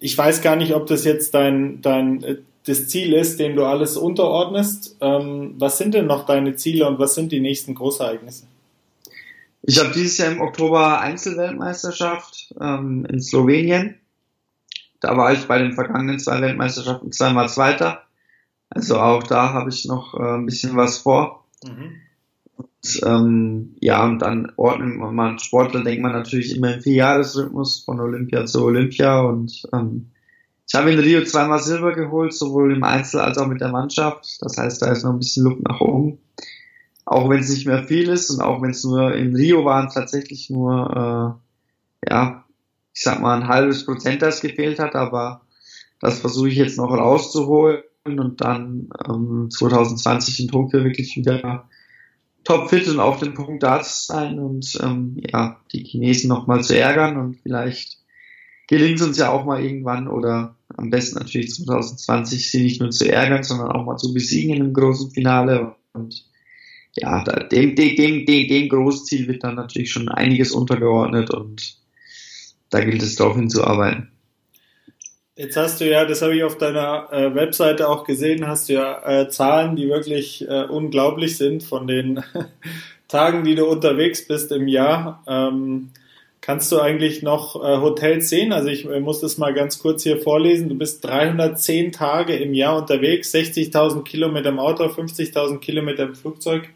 ich 0.00 0.18
weiß 0.18 0.42
gar 0.42 0.56
nicht, 0.56 0.74
ob 0.74 0.88
das 0.88 1.04
jetzt 1.04 1.32
dein, 1.32 1.80
dein 1.80 2.24
äh, 2.24 2.36
das 2.66 2.88
Ziel 2.88 3.12
ist, 3.12 3.38
dem 3.38 3.54
du 3.54 3.64
alles 3.64 3.96
unterordnest. 3.96 4.96
Was 5.00 5.78
sind 5.78 5.94
denn 5.94 6.06
noch 6.06 6.26
deine 6.26 6.56
Ziele 6.56 6.86
und 6.86 6.98
was 6.98 7.14
sind 7.14 7.32
die 7.32 7.40
nächsten 7.40 7.74
Großereignisse? 7.74 8.44
Ich 9.62 9.78
habe 9.78 9.92
dieses 9.92 10.18
Jahr 10.18 10.32
im 10.32 10.40
Oktober 10.40 11.00
Einzelweltmeisterschaft 11.00 12.54
ähm, 12.60 13.06
in 13.06 13.20
Slowenien. 13.20 13.96
Da 15.00 15.16
war 15.16 15.32
ich 15.32 15.46
bei 15.46 15.58
den 15.58 15.72
vergangenen 15.72 16.18
zwei 16.18 16.40
Weltmeisterschaften 16.40 17.12
zweimal 17.12 17.48
Zweiter. 17.48 18.02
Also 18.70 18.98
auch 18.98 19.22
da 19.22 19.52
habe 19.52 19.70
ich 19.70 19.84
noch 19.86 20.14
äh, 20.14 20.34
ein 20.34 20.46
bisschen 20.46 20.76
was 20.76 20.98
vor. 20.98 21.44
Mhm. 21.64 22.00
Und, 22.56 23.00
ähm, 23.04 23.76
ja, 23.80 24.04
und 24.04 24.20
dann 24.20 24.52
ordnet 24.56 24.96
man, 24.96 25.38
Sportler 25.38 25.82
denkt 25.82 26.02
man 26.02 26.12
natürlich 26.12 26.56
immer 26.56 26.74
im 26.74 26.80
Vierjahresrhythmus 26.80 27.84
von 27.84 28.00
Olympia 28.00 28.46
zu 28.46 28.64
Olympia 28.64 29.20
und 29.20 29.62
ähm, 29.72 30.10
ich 30.72 30.78
habe 30.78 30.92
in 30.92 31.00
Rio 31.00 31.24
zweimal 31.24 31.58
Silber 31.58 31.92
geholt, 31.92 32.32
sowohl 32.32 32.72
im 32.72 32.84
Einzel 32.84 33.20
als 33.20 33.38
auch 33.38 33.48
mit 33.48 33.60
der 33.60 33.72
Mannschaft. 33.72 34.38
Das 34.40 34.56
heißt, 34.56 34.80
da 34.80 34.92
ist 34.92 35.02
noch 35.02 35.10
ein 35.12 35.18
bisschen 35.18 35.42
Luft 35.42 35.62
nach 35.62 35.80
oben. 35.80 36.18
Auch 37.10 37.28
wenn 37.28 37.40
es 37.40 37.50
nicht 37.50 37.66
mehr 37.66 37.82
viel 37.82 38.08
ist 38.08 38.30
und 38.30 38.40
auch 38.40 38.62
wenn 38.62 38.70
es 38.70 38.84
nur 38.84 39.12
in 39.16 39.34
Rio 39.34 39.64
waren, 39.64 39.88
tatsächlich 39.88 40.48
nur, 40.48 41.40
äh, 42.04 42.08
ja, 42.08 42.44
ich 42.94 43.02
sag 43.02 43.20
mal 43.20 43.34
ein 43.34 43.48
halbes 43.48 43.84
Prozent, 43.84 44.22
das 44.22 44.40
gefehlt 44.40 44.78
hat, 44.78 44.94
aber 44.94 45.40
das 45.98 46.20
versuche 46.20 46.50
ich 46.50 46.54
jetzt 46.54 46.78
noch 46.78 46.92
rauszuholen 46.92 47.82
und 48.04 48.40
dann 48.40 48.90
ähm, 49.08 49.48
2020 49.50 50.38
in 50.38 50.48
Tokio 50.52 50.84
wirklich 50.84 51.16
wieder 51.16 51.68
topfit 52.44 52.86
und 52.86 53.00
auf 53.00 53.18
den 53.18 53.34
Punkt 53.34 53.64
da 53.64 53.82
zu 53.82 54.06
sein 54.06 54.38
und 54.38 54.78
ähm, 54.80 55.16
ja, 55.32 55.60
die 55.72 55.82
Chinesen 55.82 56.28
nochmal 56.28 56.62
zu 56.62 56.78
ärgern 56.78 57.16
und 57.16 57.40
vielleicht 57.42 57.98
gelingt 58.68 59.00
es 59.00 59.06
uns 59.08 59.18
ja 59.18 59.32
auch 59.32 59.44
mal 59.44 59.60
irgendwann 59.60 60.06
oder 60.06 60.54
am 60.76 60.90
besten 60.90 61.18
natürlich 61.18 61.52
2020 61.54 62.52
sie 62.52 62.62
nicht 62.62 62.80
nur 62.80 62.90
zu 62.90 63.10
ärgern, 63.10 63.42
sondern 63.42 63.72
auch 63.72 63.84
mal 63.84 63.96
zu 63.96 64.14
besiegen 64.14 64.54
in 64.54 64.62
einem 64.62 64.74
großen 64.74 65.10
Finale 65.10 65.74
und 65.92 66.29
ja, 67.00 67.22
dem, 67.24 67.74
dem, 67.74 67.96
dem, 67.96 68.26
dem 68.26 68.68
Großziel 68.68 69.28
wird 69.28 69.44
dann 69.44 69.54
natürlich 69.54 69.90
schon 69.90 70.08
einiges 70.08 70.52
untergeordnet 70.52 71.30
und 71.30 71.76
da 72.70 72.80
gilt 72.80 73.02
es 73.02 73.16
darauf 73.16 73.36
hinzuarbeiten. 73.36 74.10
Jetzt 75.36 75.56
hast 75.56 75.80
du 75.80 75.88
ja, 75.88 76.04
das 76.04 76.20
habe 76.20 76.36
ich 76.36 76.44
auf 76.44 76.58
deiner 76.58 77.08
äh, 77.12 77.34
Webseite 77.34 77.88
auch 77.88 78.04
gesehen, 78.04 78.46
hast 78.46 78.68
du 78.68 78.74
ja 78.74 79.22
äh, 79.22 79.28
Zahlen, 79.30 79.74
die 79.74 79.88
wirklich 79.88 80.46
äh, 80.46 80.64
unglaublich 80.64 81.38
sind 81.38 81.62
von 81.62 81.86
den 81.86 82.22
Tagen, 83.08 83.42
die 83.44 83.54
du 83.54 83.64
unterwegs 83.64 84.28
bist 84.28 84.52
im 84.52 84.68
Jahr. 84.68 85.24
Ähm, 85.26 85.92
kannst 86.42 86.70
du 86.70 86.78
eigentlich 86.78 87.22
noch 87.22 87.56
äh, 87.56 87.78
Hotels 87.78 88.28
sehen? 88.28 88.52
Also 88.52 88.68
ich 88.68 88.86
muss 88.86 89.20
das 89.20 89.38
mal 89.38 89.54
ganz 89.54 89.78
kurz 89.78 90.02
hier 90.02 90.20
vorlesen. 90.20 90.68
Du 90.68 90.74
bist 90.74 91.04
310 91.04 91.92
Tage 91.92 92.36
im 92.36 92.52
Jahr 92.52 92.76
unterwegs, 92.76 93.34
60.000 93.34 94.04
Kilometer 94.04 94.50
im 94.50 94.58
Auto, 94.58 94.84
50.000 94.84 95.58
Kilometer 95.60 96.02
im 96.02 96.14
Flugzeug. 96.14 96.68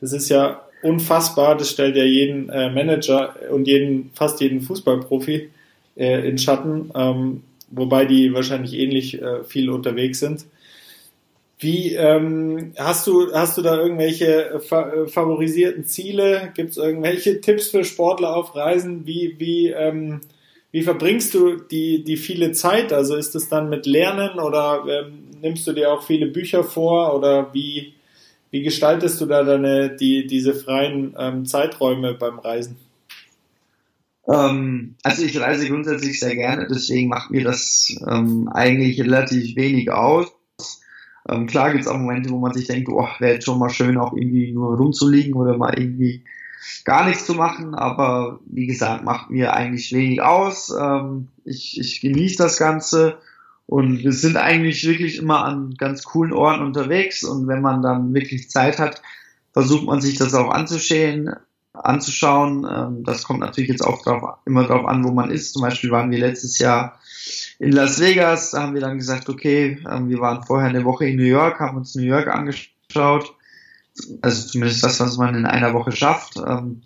Das 0.00 0.12
ist 0.12 0.28
ja 0.28 0.62
unfassbar. 0.82 1.56
Das 1.56 1.70
stellt 1.70 1.96
ja 1.96 2.04
jeden 2.04 2.48
äh, 2.50 2.70
Manager 2.70 3.36
und 3.50 3.66
jeden, 3.66 4.10
fast 4.14 4.40
jeden 4.40 4.60
Fußballprofi 4.60 5.50
äh, 5.96 6.28
in 6.28 6.38
Schatten. 6.38 6.90
Ähm, 6.94 7.42
wobei 7.70 8.04
die 8.04 8.32
wahrscheinlich 8.34 8.74
ähnlich 8.74 9.20
äh, 9.20 9.44
viel 9.44 9.70
unterwegs 9.70 10.20
sind. 10.20 10.44
Wie 11.58 11.94
ähm, 11.94 12.72
hast 12.76 13.06
du 13.06 13.32
hast 13.32 13.56
du 13.56 13.62
da 13.62 13.80
irgendwelche 13.80 14.50
äh, 14.50 14.60
fa 14.60 14.90
äh, 14.90 15.06
favorisierten 15.06 15.84
Ziele? 15.84 16.52
Gibt 16.54 16.70
es 16.70 16.76
irgendwelche 16.76 17.40
Tipps 17.40 17.68
für 17.68 17.84
Sportler 17.84 18.36
auf 18.36 18.54
Reisen? 18.54 19.06
Wie 19.06 19.36
wie 19.38 19.68
ähm, 19.68 20.20
wie 20.72 20.82
verbringst 20.82 21.32
du 21.32 21.56
die 21.56 22.04
die 22.04 22.16
viele 22.16 22.52
Zeit? 22.52 22.92
Also 22.92 23.16
ist 23.16 23.34
es 23.34 23.48
dann 23.48 23.70
mit 23.70 23.86
Lernen 23.86 24.40
oder 24.40 24.84
ähm, 24.88 25.30
nimmst 25.40 25.66
du 25.66 25.72
dir 25.72 25.92
auch 25.92 26.02
viele 26.02 26.26
Bücher 26.26 26.64
vor 26.64 27.14
oder 27.16 27.54
wie 27.54 27.93
wie 28.54 28.62
gestaltest 28.62 29.20
du 29.20 29.26
da 29.26 29.42
deine 29.42 29.96
die 29.96 30.28
diese 30.28 30.54
freien 30.54 31.16
ähm, 31.18 31.44
Zeiträume 31.44 32.14
beim 32.14 32.38
Reisen? 32.38 32.76
Ähm, 34.28 34.94
also 35.02 35.24
ich 35.24 35.40
reise 35.40 35.68
grundsätzlich 35.68 36.20
sehr 36.20 36.36
gerne, 36.36 36.68
deswegen 36.70 37.08
macht 37.08 37.32
mir 37.32 37.42
das 37.42 37.88
ähm, 38.08 38.48
eigentlich 38.48 39.00
relativ 39.00 39.56
wenig 39.56 39.90
aus. 39.90 40.28
Ähm, 41.28 41.48
klar 41.48 41.72
gibt 41.72 41.82
es 41.82 41.88
auch 41.88 41.98
Momente, 41.98 42.30
wo 42.30 42.38
man 42.38 42.54
sich 42.54 42.68
denkt, 42.68 42.88
oh, 42.88 43.08
wäre 43.18 43.34
jetzt 43.34 43.44
schon 43.44 43.58
mal 43.58 43.70
schön, 43.70 43.98
auch 43.98 44.12
irgendwie 44.12 44.52
nur 44.52 44.76
rumzuliegen 44.76 45.34
oder 45.34 45.58
mal 45.58 45.76
irgendwie 45.76 46.22
gar 46.84 47.08
nichts 47.08 47.26
zu 47.26 47.34
machen, 47.34 47.74
aber 47.74 48.38
wie 48.46 48.68
gesagt, 48.68 49.02
macht 49.02 49.30
mir 49.30 49.54
eigentlich 49.54 49.92
wenig 49.92 50.22
aus. 50.22 50.72
Ähm, 50.80 51.26
ich, 51.44 51.80
ich 51.80 52.00
genieße 52.00 52.36
das 52.36 52.56
Ganze 52.56 53.18
und 53.66 54.04
wir 54.04 54.12
sind 54.12 54.36
eigentlich 54.36 54.86
wirklich 54.86 55.18
immer 55.18 55.44
an 55.44 55.74
ganz 55.78 56.02
coolen 56.04 56.32
Orten 56.32 56.64
unterwegs 56.64 57.24
und 57.24 57.48
wenn 57.48 57.62
man 57.62 57.82
dann 57.82 58.14
wirklich 58.14 58.50
Zeit 58.50 58.78
hat, 58.78 59.02
versucht 59.52 59.86
man 59.86 60.00
sich 60.00 60.16
das 60.16 60.34
auch 60.34 60.50
anzuschauen 60.50 61.34
anzuschauen. 61.74 62.66
Ähm, 62.70 63.04
das 63.04 63.24
kommt 63.24 63.40
natürlich 63.40 63.70
jetzt 63.70 63.84
auch 63.84 64.02
drauf, 64.02 64.38
immer 64.46 64.66
darauf 64.66 64.86
an, 64.86 65.04
wo 65.04 65.10
man 65.10 65.30
ist. 65.30 65.52
Zum 65.52 65.62
Beispiel 65.62 65.90
waren 65.90 66.10
wir 66.10 66.18
letztes 66.18 66.58
Jahr 66.58 67.00
in 67.58 67.72
Las 67.72 68.00
Vegas. 68.00 68.52
Da 68.52 68.62
haben 68.62 68.74
wir 68.74 68.80
dann 68.80 68.98
gesagt, 68.98 69.28
okay, 69.28 69.78
ähm, 69.90 70.08
wir 70.08 70.20
waren 70.20 70.44
vorher 70.44 70.68
eine 70.68 70.84
Woche 70.84 71.06
in 71.06 71.16
New 71.16 71.24
York, 71.24 71.60
haben 71.60 71.76
uns 71.76 71.94
New 71.94 72.02
York 72.02 72.28
angeschaut. 72.28 73.34
Also 74.22 74.48
zumindest 74.48 74.82
das, 74.82 75.00
was 75.00 75.16
man 75.18 75.34
in 75.34 75.46
einer 75.46 75.72
Woche 75.72 75.92
schafft. 75.92 76.36
Ähm, 76.36 76.82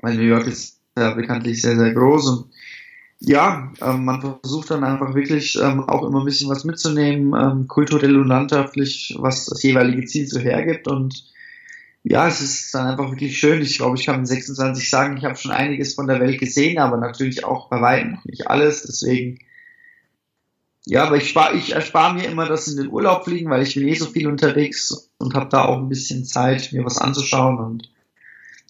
weil 0.00 0.16
New 0.16 0.22
York 0.22 0.46
ist 0.46 0.80
ja 0.96 1.12
bekanntlich 1.12 1.62
sehr, 1.62 1.76
sehr 1.76 1.92
groß 1.92 2.28
und 2.28 2.50
ja, 3.20 3.72
ähm, 3.80 4.04
man 4.04 4.20
versucht 4.20 4.70
dann 4.70 4.84
einfach 4.84 5.14
wirklich 5.14 5.58
ähm, 5.60 5.88
auch 5.88 6.06
immer 6.06 6.20
ein 6.20 6.26
bisschen 6.26 6.50
was 6.50 6.64
mitzunehmen, 6.64 7.34
ähm, 7.40 7.68
kulturell 7.68 8.16
und 8.16 8.28
landschaftlich, 8.28 9.16
was 9.18 9.46
das 9.46 9.62
jeweilige 9.62 10.04
Ziel 10.04 10.26
so 10.26 10.38
hergibt 10.38 10.88
und 10.88 11.24
ja, 12.08 12.28
es 12.28 12.40
ist 12.40 12.72
dann 12.72 12.86
einfach 12.86 13.10
wirklich 13.10 13.36
schön. 13.36 13.60
Ich 13.62 13.78
glaube, 13.78 13.96
ich 13.96 14.06
kann 14.06 14.20
in 14.20 14.26
26 14.26 14.88
sagen, 14.88 15.16
ich 15.16 15.24
habe 15.24 15.34
schon 15.34 15.50
einiges 15.50 15.94
von 15.94 16.06
der 16.06 16.20
Welt 16.20 16.38
gesehen, 16.38 16.78
aber 16.78 16.98
natürlich 16.98 17.44
auch 17.44 17.68
bei 17.68 17.80
weitem 17.80 18.12
noch 18.12 18.24
nicht 18.24 18.46
alles. 18.46 18.82
Deswegen, 18.82 19.40
ja, 20.84 21.04
aber 21.04 21.16
ich, 21.16 21.28
spar, 21.28 21.52
ich 21.54 21.72
erspare 21.72 22.14
mir 22.14 22.28
immer 22.28 22.46
das 22.46 22.68
in 22.68 22.76
den 22.76 22.92
Urlaub 22.92 23.24
fliegen, 23.24 23.50
weil 23.50 23.62
ich 23.62 23.74
bin 23.74 23.88
eh 23.88 23.94
so 23.94 24.06
viel 24.06 24.28
unterwegs 24.28 25.10
und 25.18 25.34
habe 25.34 25.48
da 25.48 25.64
auch 25.64 25.78
ein 25.78 25.88
bisschen 25.88 26.24
Zeit, 26.24 26.72
mir 26.72 26.84
was 26.84 26.98
anzuschauen. 26.98 27.58
Und 27.58 27.90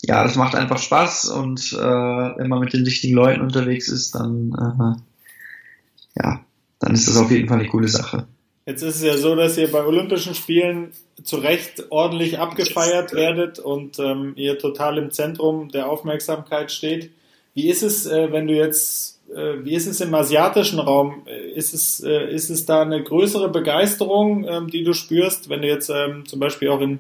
ja, 0.07 0.23
das 0.23 0.37
macht 0.37 0.55
einfach 0.55 0.79
Spaß. 0.79 1.27
Und 1.31 1.73
äh, 1.73 1.77
wenn 1.77 2.49
man 2.49 2.61
mit 2.61 2.73
den 2.73 2.85
richtigen 2.85 3.15
Leuten 3.15 3.41
unterwegs 3.41 3.89
ist, 3.89 4.15
dann, 4.15 4.53
äh, 4.53 6.23
ja, 6.23 6.41
dann 6.79 6.95
ist 6.95 7.09
das 7.09 7.17
auf 7.17 7.31
jeden 7.31 7.49
Fall 7.49 7.59
eine 7.59 7.69
coole 7.69 7.89
Sache. 7.89 8.27
Jetzt 8.67 8.83
ist 8.83 8.97
es 8.97 9.03
ja 9.03 9.17
so, 9.17 9.37
dass 9.37 9.57
ihr 9.59 9.71
bei 9.71 9.85
Olympischen 9.85 10.35
Spielen 10.35 10.91
zu 11.23 11.37
Recht 11.37 11.87
ordentlich 11.91 12.39
abgefeiert 12.39 13.13
werdet 13.13 13.59
und 13.59 13.99
ähm, 13.99 14.33
ihr 14.37 14.59
total 14.59 14.99
im 14.99 15.11
Zentrum 15.11 15.69
der 15.69 15.89
Aufmerksamkeit 15.89 16.73
steht. 16.73 17.11
Wie 17.55 17.69
ist 17.69 17.83
es, 17.83 18.07
äh, 18.07 18.33
wenn 18.33 18.49
du 18.49 18.55
jetzt, 18.55 19.21
äh, 19.35 19.65
wie 19.65 19.75
ist 19.75 19.87
es 19.87 20.01
im 20.01 20.13
asiatischen 20.15 20.81
Raum? 20.81 21.27
Ist 21.55 21.75
es, 21.75 22.01
äh, 22.01 22.33
ist 22.33 22.51
es 22.51 22.67
da 22.67 22.83
eine 22.83 23.03
größere 23.03 23.49
Begeisterung, 23.51 24.45
ähm, 24.49 24.69
die 24.69 24.83
du 24.83 24.93
spürst, 24.93 25.49
wenn 25.49 25.63
du 25.63 25.69
jetzt 25.69 25.89
ähm, 25.89 26.27
zum 26.27 26.41
Beispiel 26.41 26.69
auch 26.69 26.81
in, 26.81 26.99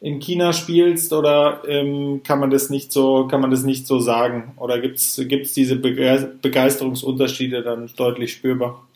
in 0.00 0.18
China 0.20 0.52
spielst 0.52 1.12
oder 1.12 1.62
ähm, 1.66 2.22
kann 2.22 2.38
man 2.38 2.50
das 2.50 2.70
nicht 2.70 2.92
so, 2.92 3.26
kann 3.26 3.40
man 3.40 3.50
das 3.50 3.62
nicht 3.62 3.86
so 3.86 3.98
sagen? 3.98 4.52
Oder 4.56 4.78
gibt's 4.80 5.20
gibt's 5.26 5.54
diese 5.54 5.76
Begeisterungsunterschiede 5.76 7.62
dann 7.62 7.88
deutlich 7.96 8.32
spürbar? 8.32 8.86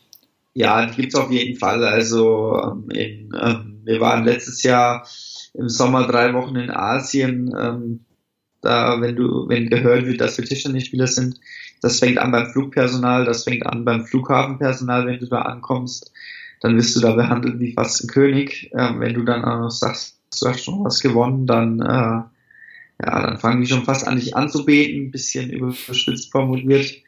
Ja, 0.53 0.85
die 0.85 1.01
gibt's 1.01 1.15
auf 1.15 1.31
jeden 1.31 1.57
Fall. 1.57 1.83
Also 1.83 2.59
ähm, 2.63 2.89
in, 2.91 3.31
ähm, 3.41 3.81
wir 3.83 3.99
waren 3.99 4.25
letztes 4.25 4.63
Jahr 4.63 5.07
im 5.53 5.69
Sommer 5.69 6.07
drei 6.07 6.33
Wochen 6.33 6.55
in 6.55 6.69
Asien. 6.69 7.53
Ähm, 7.57 8.05
da, 8.61 9.01
wenn 9.01 9.15
du, 9.15 9.47
wenn 9.49 9.69
gehört 9.69 10.05
wird, 10.05 10.21
dass 10.21 10.37
wir 10.37 10.45
Tischtennisspieler 10.45 11.07
sind, 11.07 11.39
das 11.81 11.99
fängt 11.99 12.19
an 12.19 12.31
beim 12.31 12.51
Flugpersonal, 12.51 13.25
das 13.25 13.43
fängt 13.43 13.65
an 13.65 13.85
beim 13.85 14.05
Flughafenpersonal, 14.05 15.07
wenn 15.07 15.19
du 15.19 15.25
da 15.25 15.41
ankommst, 15.41 16.11
dann 16.59 16.77
wirst 16.77 16.95
du 16.95 16.99
da 16.99 17.13
behandelt 17.13 17.59
wie 17.59 17.73
fast 17.73 18.03
ein 18.03 18.07
König. 18.07 18.69
Ähm, 18.77 18.99
wenn 18.99 19.15
du 19.15 19.23
dann 19.23 19.43
auch 19.43 19.59
noch 19.59 19.71
sagst, 19.71 20.20
du 20.39 20.47
hast 20.47 20.63
schon 20.63 20.83
was 20.83 21.01
gewonnen, 21.01 21.45
dann 21.45 21.79
äh, 21.81 22.23
ja, 23.03 23.21
dann 23.21 23.39
fangen 23.39 23.61
die 23.61 23.67
schon 23.67 23.83
fast 23.83 24.07
an, 24.07 24.17
dich 24.17 24.35
anzubeten, 24.35 25.07
ein 25.07 25.11
bisschen 25.11 25.49
überspitzt 25.49 26.31
formuliert. 26.31 27.01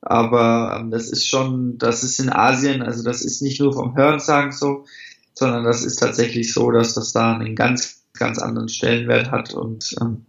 Aber 0.00 0.78
ähm, 0.78 0.90
das 0.90 1.10
ist 1.10 1.26
schon, 1.26 1.78
das 1.78 2.04
ist 2.04 2.20
in 2.20 2.30
Asien, 2.30 2.82
also 2.82 3.02
das 3.02 3.22
ist 3.22 3.42
nicht 3.42 3.60
nur 3.60 3.72
vom 3.72 3.96
Hörensagen 3.96 4.52
so, 4.52 4.84
sondern 5.34 5.64
das 5.64 5.84
ist 5.84 5.96
tatsächlich 5.96 6.52
so, 6.52 6.70
dass 6.70 6.94
das 6.94 7.12
da 7.12 7.36
einen 7.36 7.56
ganz, 7.56 8.04
ganz 8.12 8.38
anderen 8.38 8.68
Stellenwert 8.68 9.30
hat 9.30 9.54
und 9.54 9.94
ähm, 10.00 10.26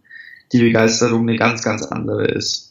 die 0.52 0.60
Begeisterung 0.60 1.22
eine 1.22 1.36
ganz, 1.36 1.62
ganz 1.62 1.82
andere 1.82 2.26
ist. 2.26 2.69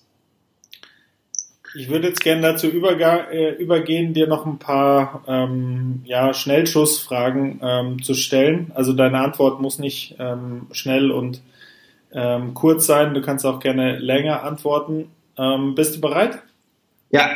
Ich 1.76 1.90
würde 1.90 2.08
jetzt 2.08 2.22
gerne 2.22 2.42
dazu 2.42 2.68
äh, 2.68 3.52
übergehen, 3.56 4.14
dir 4.14 4.28
noch 4.28 4.46
ein 4.46 4.58
paar 4.58 5.24
ähm, 5.28 6.02
ja, 6.06 6.34
Schnellschussfragen 6.34 7.60
ähm, 7.62 8.04
zu 8.04 8.14
stellen. 8.16 8.72
Also 8.74 8.94
deine 8.94 9.20
Antwort 9.20 9.62
muss 9.62 9.78
nicht 9.78 10.16
ähm, 10.20 10.68
schnell 10.72 11.12
und 11.12 11.42
ähm, 12.12 12.54
kurz 12.54 12.86
sein. 12.88 13.14
Du 13.14 13.22
kannst 13.22 13.46
auch 13.46 13.60
gerne 13.60 13.98
länger 14.00 14.44
antworten. 14.44 15.12
Ähm, 15.38 15.76
bist 15.76 15.96
du 15.96 16.02
bereit? 16.02 16.40
Ja. 17.12 17.30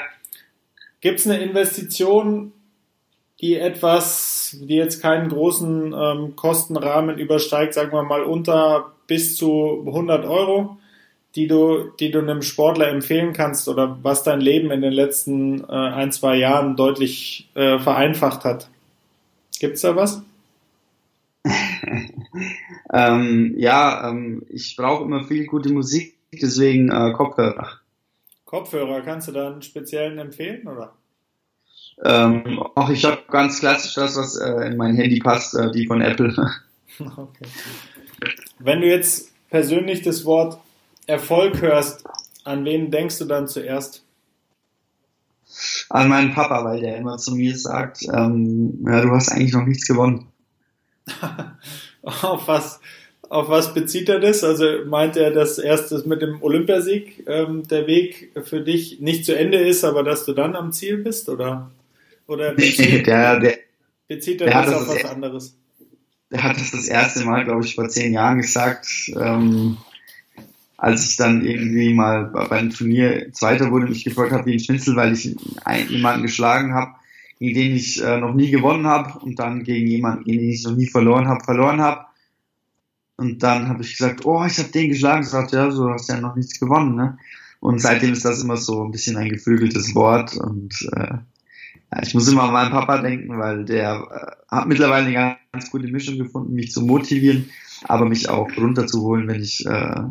Gibt 1.02 1.20
es 1.20 1.28
eine 1.28 1.40
Investition, 1.40 2.54
die 3.40 3.58
etwas, 3.58 4.58
die 4.62 4.76
jetzt 4.76 5.02
keinen 5.02 5.30
großen 5.30 5.94
ähm, 5.94 6.36
Kostenrahmen 6.36 7.18
übersteigt, 7.18 7.74
sagen 7.74 7.92
wir 7.92 8.04
mal 8.04 8.24
unter 8.24 8.94
bis 9.06 9.36
zu 9.36 9.84
100 9.86 10.26
Euro, 10.26 10.78
die 11.36 11.48
du, 11.48 11.92
die 12.00 12.12
du 12.12 12.20
einem 12.20 12.42
Sportler 12.42 12.90
empfehlen 12.90 13.34
kannst 13.34 13.68
oder 13.68 13.98
was 14.04 14.24
dein 14.24 14.40
Leben 14.40 14.72
in 14.72 14.82
den 14.82 14.94
letzten 14.94 15.64
äh, 15.64 15.72
ein, 15.72 16.12
zwei 16.12 16.36
Jahren 16.36 16.76
deutlich 16.76 17.50
äh, 17.56 17.80
vereinfacht 17.80 18.44
hat? 18.44 18.70
Gibt's 19.60 19.82
da 19.82 19.96
was? 19.96 20.22
ähm, 22.94 23.54
ja, 23.58 24.10
ähm, 24.10 24.44
ich 24.50 24.76
brauche 24.76 25.04
immer 25.04 25.26
viel 25.26 25.46
gute 25.46 25.72
Musik, 25.74 26.16
deswegen 26.32 26.90
äh, 26.90 27.12
Kopfhörer. 27.14 27.80
Kopfhörer, 28.46 29.02
kannst 29.02 29.28
du 29.28 29.32
da 29.32 29.48
einen 29.48 29.62
speziellen 29.62 30.20
empfehlen, 30.20 30.68
oder? 30.68 30.94
Ähm, 32.04 32.60
auch 32.76 32.90
ich 32.90 33.06
habe 33.06 33.22
ganz 33.30 33.60
klassisch 33.60 33.96
das, 33.96 34.16
was 34.16 34.38
äh, 34.38 34.68
in 34.68 34.78
mein 34.78 34.96
Handy 34.96 35.20
passt, 35.20 35.56
äh, 35.56 35.72
die 35.72 35.88
von 35.88 36.02
Apple. 36.02 36.34
okay. 37.00 37.46
Wenn 38.60 38.82
du 38.82 38.88
jetzt 38.88 39.32
persönlich 39.50 40.02
das 40.02 40.26
Wort 40.26 40.60
Erfolg 41.08 41.62
hörst, 41.62 42.04
an 42.44 42.66
wen 42.66 42.92
denkst 42.92 43.20
du 43.20 43.26
dann 43.26 43.48
zuerst? 43.48 44.04
An 45.90 46.10
meinen 46.10 46.34
Papa, 46.34 46.64
weil 46.64 46.82
der 46.82 46.98
immer 46.98 47.18
zu 47.18 47.36
mir 47.36 47.56
sagt, 47.58 48.04
ähm, 48.12 48.84
ja, 48.86 49.02
du 49.02 49.12
hast 49.12 49.32
eigentlich 49.32 49.54
noch 49.54 49.66
nichts 49.66 49.88
gewonnen. 49.88 50.28
Auf 52.02 52.48
was? 52.48 52.80
Auf 53.30 53.50
was 53.50 53.74
bezieht 53.74 54.10
er 54.10 54.20
das? 54.20 54.44
Also 54.44 54.66
meint 54.86 55.16
er, 55.16 55.32
dass 55.32 55.58
erst 55.58 55.92
das 55.92 56.06
mit 56.06 56.22
dem 56.22 56.42
Olympiasieg 56.42 57.24
ähm, 57.28 57.68
der 57.68 57.88
Weg 57.88 58.32
für 58.44 58.62
dich 58.62 59.00
nicht 59.00 59.26
zu 59.26 59.38
Ende 59.38 59.58
ist, 59.58 59.84
aber 59.84 60.04
dass 60.04 60.26
du 60.26 60.34
dann 60.34 60.56
am 60.56 60.72
Ziel 60.72 60.98
bist? 60.98 61.30
Oder, 61.30 61.72
oder 62.28 62.54
bezieht, 62.56 63.08
der, 63.08 63.40
der, 63.40 63.58
bezieht 64.08 64.42
er 64.42 64.52
das 64.52 64.74
auf 64.74 64.88
was 64.88 65.06
anderes? 65.06 65.56
Der 66.32 66.44
hat 66.44 66.58
das 66.58 66.72
das 66.72 66.88
erste 66.88 67.26
Mal, 67.26 67.46
glaube 67.46 67.64
ich, 67.64 67.76
vor 67.76 67.88
zehn 67.90 68.14
Jahren 68.14 68.42
gesagt, 68.42 68.88
ähm, 69.16 69.78
als 70.84 71.10
ich 71.10 71.16
dann 71.16 71.46
irgendwie 71.46 71.94
mal 71.94 72.26
beim 72.50 72.70
Turnier 72.70 73.32
Zweiter 73.32 73.72
wurde, 73.72 73.88
mich 73.88 74.04
gefreut 74.04 74.32
habe 74.32 74.48
wie 74.48 74.54
ein 74.54 74.60
Schnitzel, 74.60 74.98
weil 74.98 75.14
ich 75.14 75.34
jemanden 75.90 76.24
geschlagen 76.24 76.74
habe, 76.74 76.92
gegen 77.40 77.56
den 77.56 77.76
ich 77.76 78.04
äh, 78.04 78.18
noch 78.18 78.34
nie 78.34 78.52
gewonnen 78.52 78.86
habe 78.86 79.18
und 79.20 79.40
dann 79.40 79.64
gegen 79.64 79.88
jemanden, 79.88 80.26
gegen 80.26 80.40
den 80.40 80.50
ich 80.50 80.64
noch 80.66 80.76
nie 80.76 80.88
verloren 80.88 81.28
habe, 81.28 81.44
verloren 81.44 81.80
habe 81.80 82.06
und 83.16 83.44
dann 83.44 83.70
habe 83.70 83.82
ich 83.82 83.96
gesagt, 83.98 84.26
oh, 84.26 84.44
ich 84.44 84.58
habe 84.60 84.70
den 84.70 84.90
geschlagen. 84.90 85.24
Sagt, 85.24 85.54
ja, 85.54 85.72
so 85.72 85.90
hast 85.90 86.10
ja 86.10 86.20
noch 86.20 86.36
nichts 86.36 86.60
gewonnen, 86.60 86.96
ne? 86.96 87.18
Und 87.62 87.80
seitdem 87.80 88.12
ist 88.12 88.26
das 88.26 88.44
immer 88.44 88.58
so 88.58 88.84
ein 88.84 88.92
bisschen 88.92 89.16
ein 89.16 89.30
geflügeltes 89.30 89.96
Wort. 89.96 90.36
Und 90.36 90.74
äh, 90.98 91.20
ich 92.02 92.14
muss 92.14 92.28
immer 92.28 92.44
an 92.44 92.54
meinen 92.54 92.72
Papa 92.72 93.02
denken, 93.02 93.38
weil 93.38 93.66
der 93.66 94.38
äh, 94.50 94.56
hat 94.56 94.68
mittlerweile 94.68 95.08
eine 95.08 95.38
ganz 95.52 95.70
gute 95.70 95.88
Mischung 95.88 96.18
gefunden, 96.18 96.54
mich 96.54 96.72
zu 96.72 96.82
motivieren, 96.82 97.50
aber 97.84 98.06
mich 98.06 98.30
auch 98.30 98.50
runterzuholen, 98.58 99.28
wenn 99.28 99.42
ich 99.42 99.66
äh, 99.66 100.02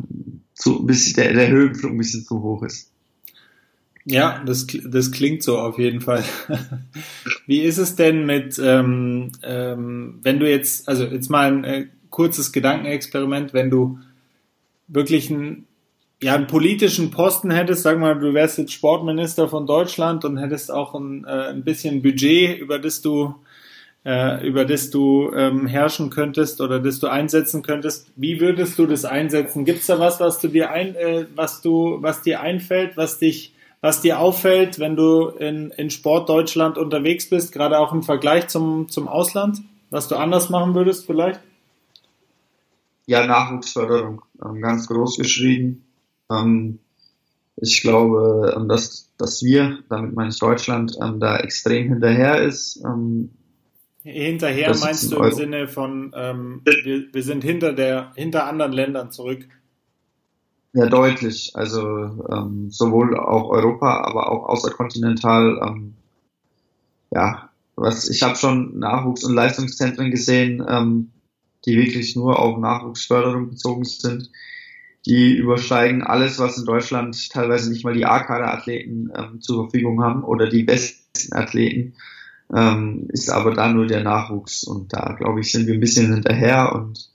zu, 0.54 0.80
ein 0.80 0.86
bisschen, 0.86 1.14
der, 1.14 1.32
der 1.32 1.48
Höhenflug 1.48 1.92
ein 1.92 1.98
bisschen 1.98 2.24
zu 2.24 2.42
hoch 2.42 2.62
ist. 2.62 2.90
Ja, 4.04 4.42
das, 4.44 4.66
das 4.84 5.12
klingt 5.12 5.42
so 5.42 5.58
auf 5.58 5.78
jeden 5.78 6.00
Fall. 6.00 6.24
Wie 7.46 7.60
ist 7.60 7.78
es 7.78 7.94
denn 7.94 8.26
mit, 8.26 8.60
ähm, 8.62 9.30
ähm, 9.42 10.18
wenn 10.22 10.40
du 10.40 10.50
jetzt, 10.50 10.88
also 10.88 11.04
jetzt 11.04 11.30
mal 11.30 11.52
ein 11.52 11.64
äh, 11.64 11.86
kurzes 12.10 12.52
Gedankenexperiment, 12.52 13.54
wenn 13.54 13.70
du 13.70 13.98
wirklich 14.88 15.30
einen, 15.30 15.66
ja, 16.22 16.34
einen 16.34 16.46
politischen 16.46 17.10
Posten 17.10 17.50
hättest, 17.50 17.82
sag 17.82 17.98
mal, 17.98 18.18
du 18.18 18.32
wärst 18.32 18.56
jetzt 18.58 18.72
Sportminister 18.72 19.48
von 19.48 19.66
Deutschland 19.66 20.24
und 20.24 20.38
hättest 20.38 20.70
auch 20.70 20.94
ein, 20.94 21.24
äh, 21.24 21.50
ein 21.50 21.64
bisschen 21.64 22.00
Budget, 22.00 22.58
über 22.58 22.78
das 22.78 23.02
du 23.02 23.34
äh, 24.04 24.44
über 24.46 24.64
das 24.64 24.90
du 24.90 25.30
ähm, 25.32 25.66
herrschen 25.66 26.10
könntest 26.10 26.60
oder 26.60 26.80
das 26.80 26.98
du 26.98 27.06
einsetzen 27.06 27.62
könntest. 27.62 28.08
Wie 28.16 28.40
würdest 28.40 28.78
du 28.78 28.86
das 28.86 29.04
einsetzen? 29.04 29.64
Gibt 29.64 29.80
es 29.80 29.86
da 29.86 30.00
was, 30.00 30.18
was 30.18 30.40
du 30.40 30.48
dir 30.48 30.70
ein, 30.70 30.96
äh, 30.96 31.26
was 31.36 31.60
du, 31.60 31.98
was 32.00 32.22
dir 32.22 32.40
einfällt, 32.40 32.96
was 32.96 33.18
dich, 33.18 33.54
was 33.80 34.00
dir 34.00 34.18
auffällt, 34.18 34.80
wenn 34.80 34.96
du 34.96 35.28
in, 35.28 35.70
in 35.76 35.90
Sport 35.90 36.28
Deutschland 36.28 36.78
unterwegs 36.78 37.28
bist, 37.28 37.52
gerade 37.52 37.78
auch 37.78 37.92
im 37.92 38.02
Vergleich 38.02 38.48
zum, 38.48 38.88
zum 38.88 39.06
Ausland, 39.06 39.58
was 39.90 40.08
du 40.08 40.16
anders 40.16 40.50
machen 40.50 40.74
würdest 40.74 41.06
vielleicht? 41.06 41.40
ja, 43.06 43.26
Nachwuchsförderung, 43.26 44.22
ähm, 44.44 44.60
ganz 44.60 44.86
groß 44.86 45.18
geschrieben. 45.18 45.84
Ähm, 46.32 46.78
ich 47.56 47.82
glaube, 47.82 48.54
ähm, 48.56 48.68
dass, 48.68 49.10
dass 49.18 49.42
wir, 49.42 49.78
damit 49.88 50.14
meine 50.14 50.30
ich 50.30 50.38
Deutschland, 50.38 50.96
ähm, 51.02 51.20
da 51.20 51.38
extrem 51.38 51.88
hinterher 51.88 52.42
ist. 52.42 52.82
Ähm, 52.84 53.30
hinterher 54.02 54.76
meinst 54.78 55.12
du 55.12 55.16
im 55.16 55.22
Euro. 55.22 55.34
Sinne 55.34 55.68
von, 55.68 56.12
ähm, 56.16 56.62
wir, 56.64 57.04
wir 57.12 57.22
sind 57.22 57.44
hinter 57.44 57.72
der, 57.72 58.12
hinter 58.14 58.46
anderen 58.46 58.72
Ländern 58.72 59.12
zurück. 59.12 59.46
Ja, 60.72 60.86
deutlich. 60.86 61.52
Also 61.54 61.80
ähm, 62.30 62.70
sowohl 62.70 63.18
auch 63.18 63.50
Europa, 63.50 64.02
aber 64.04 64.32
auch 64.32 64.48
außerkontinental. 64.48 65.60
Ähm, 65.62 65.94
ja, 67.10 67.50
was 67.76 68.08
ich 68.08 68.22
habe 68.22 68.36
schon 68.36 68.78
Nachwuchs- 68.78 69.24
und 69.24 69.34
Leistungszentren 69.34 70.10
gesehen, 70.10 71.10
die 71.66 71.76
wirklich 71.76 72.16
nur 72.16 72.38
auf 72.38 72.58
Nachwuchsförderung 72.58 73.50
bezogen 73.50 73.84
sind. 73.84 74.30
Die 75.06 75.34
übersteigen 75.36 76.02
alles, 76.02 76.38
was 76.38 76.58
in 76.58 76.64
Deutschland 76.64 77.30
teilweise 77.30 77.70
nicht 77.70 77.84
mal 77.84 77.94
die 77.94 78.06
A-Kader-Athleten 78.06 79.10
ähm, 79.16 79.40
zur 79.40 79.64
Verfügung 79.64 80.02
haben 80.02 80.22
oder 80.22 80.48
die 80.48 80.62
besten 80.62 81.34
Athleten, 81.34 81.94
ähm, 82.54 83.08
ist 83.08 83.30
aber 83.30 83.54
da 83.54 83.72
nur 83.72 83.86
der 83.86 84.04
Nachwuchs. 84.04 84.62
Und 84.64 84.92
da, 84.92 85.16
glaube 85.18 85.40
ich, 85.40 85.50
sind 85.50 85.66
wir 85.66 85.74
ein 85.74 85.80
bisschen 85.80 86.12
hinterher 86.12 86.72
und 86.74 87.10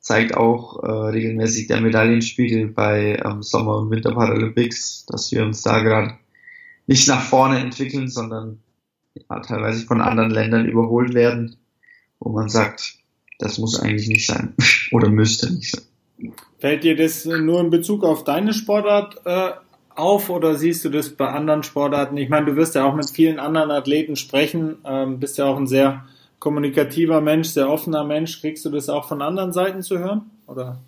zeigt 0.00 0.36
auch 0.36 0.82
äh, 0.82 0.90
regelmäßig 0.90 1.68
der 1.68 1.80
Medaillenspiegel 1.80 2.68
bei 2.68 3.20
ähm, 3.24 3.42
Sommer- 3.42 3.78
und 3.78 3.90
Winterparalympics, 3.90 5.06
dass 5.06 5.30
wir 5.30 5.44
uns 5.44 5.62
da 5.62 5.80
gerade 5.80 6.14
nicht 6.86 7.06
nach 7.06 7.22
vorne 7.22 7.58
entwickeln, 7.58 8.08
sondern 8.08 8.60
ja, 9.14 9.40
teilweise 9.40 9.84
von 9.84 10.00
anderen 10.00 10.30
Ländern 10.30 10.66
überholt 10.66 11.14
werden, 11.14 11.56
wo 12.18 12.32
man 12.32 12.48
sagt, 12.48 12.98
das 13.38 13.58
muss 13.58 13.78
eigentlich 13.78 14.08
nicht 14.08 14.26
sein 14.26 14.54
oder 14.92 15.10
müsste 15.10 15.52
nicht 15.52 15.70
sein. 15.72 15.84
Fällt 16.58 16.84
dir 16.84 16.96
das 16.96 17.24
nur 17.24 17.60
in 17.60 17.70
Bezug 17.70 18.04
auf 18.04 18.24
deine 18.24 18.52
Sportart 18.52 19.20
äh, 19.24 19.50
auf 19.94 20.30
oder 20.30 20.54
siehst 20.54 20.84
du 20.84 20.88
das 20.88 21.10
bei 21.10 21.28
anderen 21.28 21.62
Sportarten? 21.62 22.16
Ich 22.16 22.28
meine, 22.28 22.46
du 22.46 22.56
wirst 22.56 22.74
ja 22.74 22.84
auch 22.84 22.94
mit 22.94 23.10
vielen 23.10 23.38
anderen 23.38 23.70
Athleten 23.70 24.16
sprechen, 24.16 24.78
ähm, 24.84 25.20
bist 25.20 25.38
ja 25.38 25.46
auch 25.46 25.56
ein 25.56 25.66
sehr 25.66 26.04
kommunikativer 26.38 27.20
Mensch, 27.20 27.48
sehr 27.48 27.68
offener 27.68 28.04
Mensch. 28.04 28.40
Kriegst 28.40 28.64
du 28.64 28.70
das 28.70 28.88
auch 28.88 29.08
von 29.08 29.22
anderen 29.22 29.52
Seiten 29.52 29.82
zu 29.82 29.98
hören? 29.98 30.30
Oder? 30.46 30.78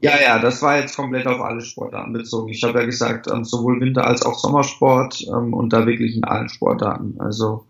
Ja, 0.00 0.12
ja, 0.20 0.38
das 0.38 0.62
war 0.62 0.78
jetzt 0.78 0.96
komplett 0.96 1.26
auf 1.26 1.40
alle 1.40 1.62
Sportarten 1.62 2.12
bezogen. 2.12 2.50
Ich 2.50 2.62
habe 2.62 2.80
ja 2.80 2.84
gesagt, 2.84 3.28
ähm, 3.28 3.44
sowohl 3.44 3.80
Winter- 3.80 4.06
als 4.06 4.24
auch 4.24 4.38
Sommersport 4.38 5.26
ähm, 5.28 5.54
und 5.54 5.72
da 5.72 5.86
wirklich 5.86 6.16
in 6.16 6.24
allen 6.24 6.48
Sportarten. 6.48 7.16
Also 7.18 7.64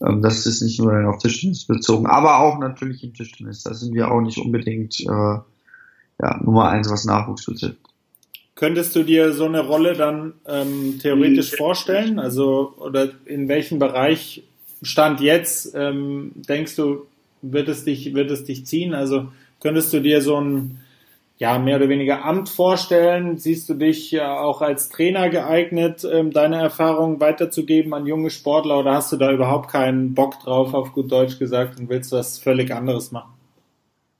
ähm, 0.00 0.22
das 0.22 0.46
ist 0.46 0.62
nicht 0.62 0.80
nur 0.80 1.08
auf 1.08 1.18
Tischtennis 1.18 1.66
bezogen, 1.66 2.06
aber 2.06 2.38
auch 2.38 2.58
natürlich 2.58 3.02
im 3.02 3.14
Tischtennis. 3.14 3.64
Da 3.64 3.74
sind 3.74 3.94
wir 3.94 4.10
auch 4.10 4.20
nicht 4.20 4.38
unbedingt 4.38 5.00
äh, 5.00 5.38
ja, 6.20 6.38
Nummer 6.42 6.68
eins, 6.68 6.90
was 6.90 7.04
Nachwuchs 7.04 7.46
betrifft. 7.46 7.78
Könntest 8.54 8.94
du 8.94 9.04
dir 9.04 9.32
so 9.32 9.46
eine 9.46 9.60
Rolle 9.60 9.94
dann 9.94 10.34
ähm, 10.46 10.98
theoretisch 11.00 11.56
vorstellen? 11.56 12.18
Also, 12.18 12.74
oder 12.76 13.08
in 13.24 13.48
welchem 13.48 13.78
Bereich 13.78 14.42
Stand 14.82 15.20
jetzt 15.20 15.74
ähm, 15.74 16.32
denkst 16.34 16.76
du, 16.76 17.06
wird 17.40 17.68
es 17.68 17.84
dich, 17.84 18.14
wird 18.14 18.30
es 18.30 18.44
dich 18.44 18.66
ziehen? 18.66 18.92
Also, 18.92 19.28
könntest 19.60 19.94
du 19.94 20.00
dir 20.00 20.20
so 20.20 20.38
ein, 20.38 20.78
ja, 21.38 21.58
mehr 21.58 21.76
oder 21.76 21.88
weniger 21.88 22.22
Amt 22.26 22.50
vorstellen? 22.50 23.38
Siehst 23.38 23.66
du 23.70 23.74
dich 23.74 24.10
ja 24.10 24.38
auch 24.38 24.60
als 24.60 24.90
Trainer 24.90 25.30
geeignet, 25.30 26.06
ähm, 26.10 26.30
deine 26.30 26.56
Erfahrungen 26.56 27.18
weiterzugeben 27.18 27.94
an 27.94 28.04
junge 28.04 28.28
Sportler 28.28 28.80
oder 28.80 28.92
hast 28.92 29.10
du 29.10 29.16
da 29.16 29.32
überhaupt 29.32 29.70
keinen 29.70 30.12
Bock 30.12 30.38
drauf, 30.40 30.74
auf 30.74 30.92
gut 30.92 31.10
Deutsch 31.10 31.38
gesagt, 31.38 31.80
und 31.80 31.88
willst 31.88 32.12
was 32.12 32.38
völlig 32.38 32.74
anderes 32.74 33.10
machen? 33.10 33.39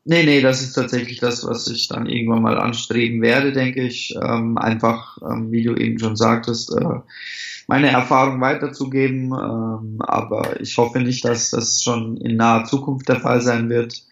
Nee, 0.05 0.25
nee, 0.25 0.41
das 0.41 0.63
ist 0.63 0.73
tatsächlich 0.73 1.21
das, 1.21 1.47
was 1.47 1.69
ich 1.69 1.89
dann 1.89 2.07
irgendwann 2.07 2.43
mal 2.43 2.59
anstreben 2.59 3.21
werde, 3.21 3.53
denke 3.53 3.83
ich. 3.83 4.15
Ähm, 4.21 4.57
einfach, 4.57 5.19
ähm, 5.23 5.53
wie 5.53 5.63
du 5.63 5.75
eben 5.75 5.99
schon 5.99 6.17
sagtest, 6.17 6.75
äh, 6.75 7.01
meine 7.67 7.89
Erfahrung 7.89 8.41
weiterzugeben. 8.41 9.27
Ähm, 9.27 9.97
aber 10.01 10.61
ich 10.61 10.77
hoffe 10.79 11.01
nicht, 11.01 11.25
dass 11.25 11.51
das 11.51 11.83
schon 11.83 12.17
in 12.17 12.37
naher 12.37 12.65
Zukunft 12.65 13.09
der 13.09 13.21
Fall 13.21 13.43
sein 13.43 13.69
wird, 13.69 14.03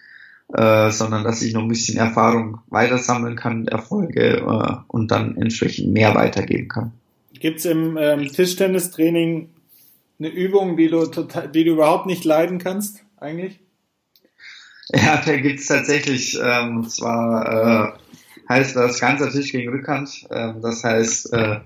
äh, 0.55 0.91
sondern 0.91 1.25
dass 1.25 1.43
ich 1.43 1.55
noch 1.55 1.63
ein 1.63 1.69
bisschen 1.69 1.99
Erfahrung 1.99 2.59
weitersammeln 2.69 3.37
kann, 3.37 3.67
Erfolge 3.67 4.39
äh, 4.39 4.77
und 4.89 5.11
dann 5.11 5.37
entsprechend 5.37 5.93
mehr 5.93 6.15
weitergeben 6.15 6.69
kann. 6.69 6.93
Gibt's 7.41 7.65
im 7.65 7.97
ähm, 7.99 8.29
Tischtennistraining 8.31 9.49
eine 10.19 10.29
Übung, 10.29 10.77
die 10.77 10.89
du, 10.89 11.07
total, 11.07 11.49
die 11.49 11.65
du 11.65 11.73
überhaupt 11.73 12.07
nicht 12.07 12.25
leiden 12.25 12.59
kannst, 12.59 13.05
eigentlich? 13.17 13.61
Ja, 14.95 15.21
da 15.25 15.37
gibt's 15.37 15.67
tatsächlich, 15.67 16.39
ähm, 16.43 16.79
und 16.79 16.91
zwar 16.91 17.93
äh, 17.95 17.99
heißt 18.49 18.75
das 18.75 19.01
ganzer 19.01 19.31
Tisch 19.31 19.53
gegen 19.53 19.71
Rückhand. 19.71 20.27
Ähm, 20.31 20.63
das 20.63 20.83
heißt, 20.83 21.33
äh, 21.35 21.61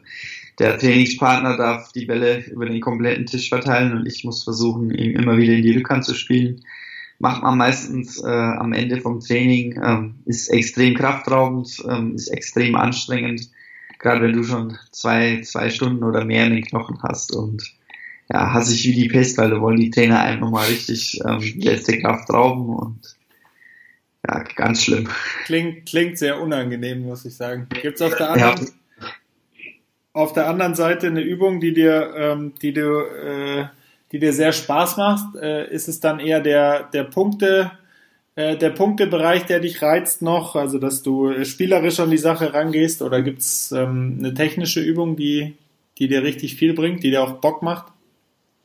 der 0.59 0.79
Trainingspartner 0.79 1.57
darf 1.57 1.93
die 1.93 2.07
Bälle 2.07 2.45
über 2.47 2.67
den 2.67 2.81
kompletten 2.81 3.27
Tisch 3.27 3.49
verteilen 3.49 3.93
und 3.93 4.07
ich 4.07 4.25
muss 4.25 4.45
versuchen, 4.45 4.91
ihn 4.91 5.13
immer 5.13 5.37
wieder 5.37 5.55
in 5.55 5.63
die 5.63 5.77
Rückhand 5.77 6.05
zu 6.05 6.15
spielen. 6.15 6.65
Macht 7.19 7.43
man 7.43 7.57
meistens 7.57 8.23
äh, 8.23 8.27
am 8.27 8.73
Ende 8.73 9.01
vom 9.01 9.21
Training, 9.21 9.81
ähm, 9.83 10.15
ist 10.25 10.49
extrem 10.49 10.95
kraftraubend, 10.95 11.83
ähm, 11.89 12.17
ist 12.17 12.29
extrem 12.29 12.75
anstrengend, 12.75 13.49
gerade 14.01 14.23
wenn 14.23 14.33
du 14.33 14.43
schon 14.43 14.77
zwei, 14.91 15.41
zwei 15.43 15.71
Stunden 15.71 16.03
oder 16.03 16.25
mehr 16.25 16.47
in 16.47 16.55
den 16.55 16.65
Knochen 16.65 17.01
hast 17.03 17.33
und 17.33 17.63
ja, 18.33 18.55
hasse 18.55 18.73
ich 18.73 18.87
wie 18.87 18.95
die 18.95 19.09
Pest, 19.09 19.37
weil 19.37 19.51
da 19.51 19.61
wollen 19.61 19.79
die 19.79 19.91
Trainer 19.91 20.21
einem 20.21 20.41
nochmal 20.41 20.67
richtig 20.67 21.21
ähm, 21.27 21.41
letzte 21.57 21.99
Kraft 21.99 22.31
rauben 22.31 22.77
und 22.77 23.17
ja, 24.27 24.45
ganz 24.57 24.85
schlimm. 24.85 25.09
Klingt, 25.45 25.87
klingt 25.87 26.17
sehr 26.17 26.41
unangenehm, 26.41 27.03
muss 27.03 27.25
ich 27.25 27.35
sagen. 27.37 27.67
Gibt's 27.83 28.01
auf 28.01 28.17
der 28.17 28.31
anderen, 28.31 28.67
ja. 29.01 29.07
auf 30.13 30.33
der 30.33 30.49
anderen 30.49 30.75
Seite 30.75 31.09
eine 31.09 31.21
Übung, 31.21 31.61
die 31.61 31.75
dir, 31.75 32.15
ähm, 32.17 32.55
die 32.63 32.73
du, 32.73 33.01
äh, 33.01 33.67
die 34.13 34.19
dir 34.19 34.33
sehr 34.33 34.53
Spaß 34.53 34.97
macht? 34.97 35.37
Äh, 35.37 35.71
ist 35.71 35.89
es 35.89 36.01
dann 36.01 36.21
eher 36.21 36.41
der, 36.41 36.85
der 36.85 37.05
Punkte, 37.05 37.73
äh, 38.37 38.57
der 38.57 38.71
Punktebereich, 38.71 39.45
der 39.45 39.61
dich 39.61 39.83
reizt 39.83 40.23
noch, 40.23 40.55
also 40.55 40.79
dass 40.79 41.03
du 41.03 41.45
spielerisch 41.45 41.99
an 41.99 42.11
die 42.11 42.17
Sache 42.17 42.55
rangehst, 42.55 43.03
oder 43.03 43.21
gibt's 43.21 43.73
ähm, 43.73 44.19
eine 44.21 44.33
technische 44.33 44.81
Übung, 44.81 45.17
die, 45.17 45.57
die 45.99 46.09
dir 46.09 46.23
richtig 46.23 46.55
viel 46.55 46.73
bringt, 46.75 47.03
die 47.03 47.11
dir 47.11 47.25
auch 47.25 47.41
Bock 47.41 47.63
macht? 47.63 47.93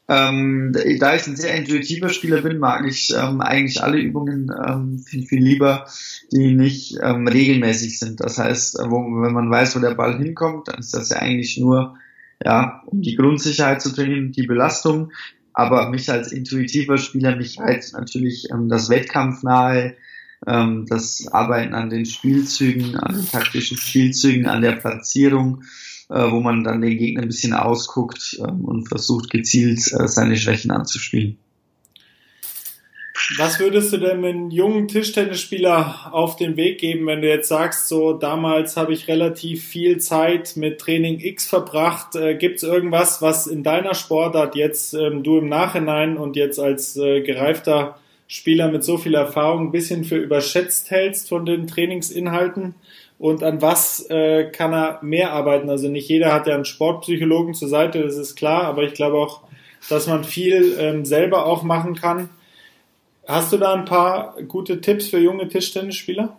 Ähm, 0.10 0.74
da 1.00 1.16
ich 1.16 1.28
ein 1.28 1.36
sehr 1.36 1.54
intuitiver 1.56 2.08
Spieler 2.10 2.42
bin, 2.42 2.60
mag 2.60 2.86
ich 2.88 3.14
ähm, 3.14 3.42
eigentlich 3.42 3.84
alle 3.84 3.98
Übungen 3.98 4.50
ähm, 4.66 5.00
viel, 5.00 5.26
viel 5.26 5.44
lieber, 5.44 5.86
die 6.32 6.54
nicht 6.54 6.98
ähm, 7.04 7.28
regelmäßig 7.28 8.00
sind. 8.00 8.22
Das 8.22 8.38
heißt, 8.38 8.80
äh, 8.80 8.90
wo, 8.90 9.00
wenn 9.22 9.34
man 9.34 9.52
weiß, 9.52 9.76
wo 9.76 9.80
der 9.80 9.96
Ball 9.96 10.18
hinkommt, 10.18 10.70
dann 10.70 10.80
ist 10.80 10.94
das 10.94 11.10
ja 11.10 11.18
eigentlich 11.18 11.58
nur, 11.58 11.98
ja, 12.44 12.84
um 12.86 13.02
die 13.02 13.16
Grundsicherheit 13.16 13.82
zu 13.82 13.94
trainieren, 13.94 14.32
die 14.32 14.48
Belastung. 14.48 15.12
Aber 15.52 15.90
mich 15.90 16.10
als 16.10 16.32
intuitiver 16.32 16.98
Spieler, 16.98 17.36
mich 17.36 17.60
reizt 17.60 17.94
natürlich 17.94 18.48
ähm, 18.50 18.70
das 18.70 18.90
Wettkampfnahe, 18.90 19.96
ähm, 20.46 20.86
das 20.88 21.28
Arbeiten 21.32 21.74
an 21.74 21.90
den 21.90 22.06
Spielzügen, 22.06 22.96
an 22.96 23.16
den 23.16 23.30
taktischen 23.30 23.78
Spielzügen, 23.78 24.46
an 24.46 24.62
der 24.62 24.74
Platzierung 24.74 25.64
äh, 26.10 26.32
wo 26.32 26.40
man 26.40 26.64
dann 26.64 26.82
den 26.82 26.98
Gegner 26.98 27.24
ein 27.24 27.28
bisschen 27.28 27.54
ausguckt 27.54 28.38
ähm, 28.40 28.66
und 28.66 28.88
versucht 28.88 29.30
gezielt 29.30 29.80
äh, 29.94 30.08
seine 30.08 30.38
Schwächen 30.38 30.72
anzuspielen. 30.72 31.38
Was 33.38 33.60
würdest 33.60 33.92
du 33.92 33.98
denn 33.98 34.24
einem 34.24 34.52
jungen 34.52 34.88
Tischtennisspieler 34.88 36.14
auf 36.14 36.38
den 36.38 36.56
Weg 36.56 36.80
geben, 36.80 37.08
wenn 37.08 37.22
du 37.22 37.28
jetzt 37.28 37.50
sagst, 37.50 37.90
so 37.90 38.14
damals 38.14 38.78
habe 38.78 38.94
ich 38.94 39.10
relativ 39.10 39.66
viel 39.66 39.98
Zeit 39.98 40.54
mit 40.56 40.80
Training 40.80 41.20
X 41.20 41.46
verbracht. 41.46 42.16
Äh, 42.16 42.36
Gibt 42.36 42.58
es 42.58 42.64
irgendwas, 42.64 43.22
was 43.22 43.48
in 43.48 43.64
deiner 43.64 43.96
Sportart 43.96 44.56
jetzt 44.56 44.94
ähm, 44.94 45.24
du 45.24 45.40
im 45.40 45.50
Nachhinein 45.50 46.16
und 46.16 46.38
jetzt 46.38 46.60
als 46.60 46.96
äh, 46.96 47.22
gereifter 47.22 48.00
Spieler 48.28 48.72
mit 48.72 48.84
so 48.84 48.98
viel 48.98 49.16
Erfahrung 49.16 49.68
ein 49.68 49.72
bisschen 49.72 50.06
für 50.06 50.18
überschätzt 50.18 50.90
hältst 50.92 51.28
von 51.28 51.46
den 51.46 51.68
Trainingsinhalten? 51.68 52.76
Und 53.20 53.44
an 53.44 53.62
was 53.62 54.10
äh, 54.10 54.46
kann 54.52 54.74
er 54.74 55.00
mehr 55.02 55.34
arbeiten. 55.34 55.70
Also 55.70 55.88
nicht 55.90 56.10
jeder 56.10 56.34
hat 56.34 56.48
ja 56.48 56.56
einen 56.56 56.66
Sportpsychologen 56.66 57.54
zur 57.54 57.68
Seite, 57.68 58.04
das 58.04 58.18
ist 58.18 58.36
klar, 58.36 58.64
aber 58.64 58.84
ich 58.84 58.94
glaube 58.94 59.18
auch, 59.18 59.42
dass 59.90 60.08
man 60.08 60.24
viel 60.24 60.76
ähm, 60.80 61.06
selber 61.06 61.46
auch 61.46 61.64
machen 61.64 61.96
kann. 61.96 62.30
Hast 63.28 63.52
du 63.52 63.58
da 63.58 63.74
ein 63.74 63.86
paar 63.86 64.36
gute 64.48 64.82
Tipps 64.82 65.08
für 65.08 65.20
junge 65.20 65.48
Tischtennisspieler? 65.48 66.38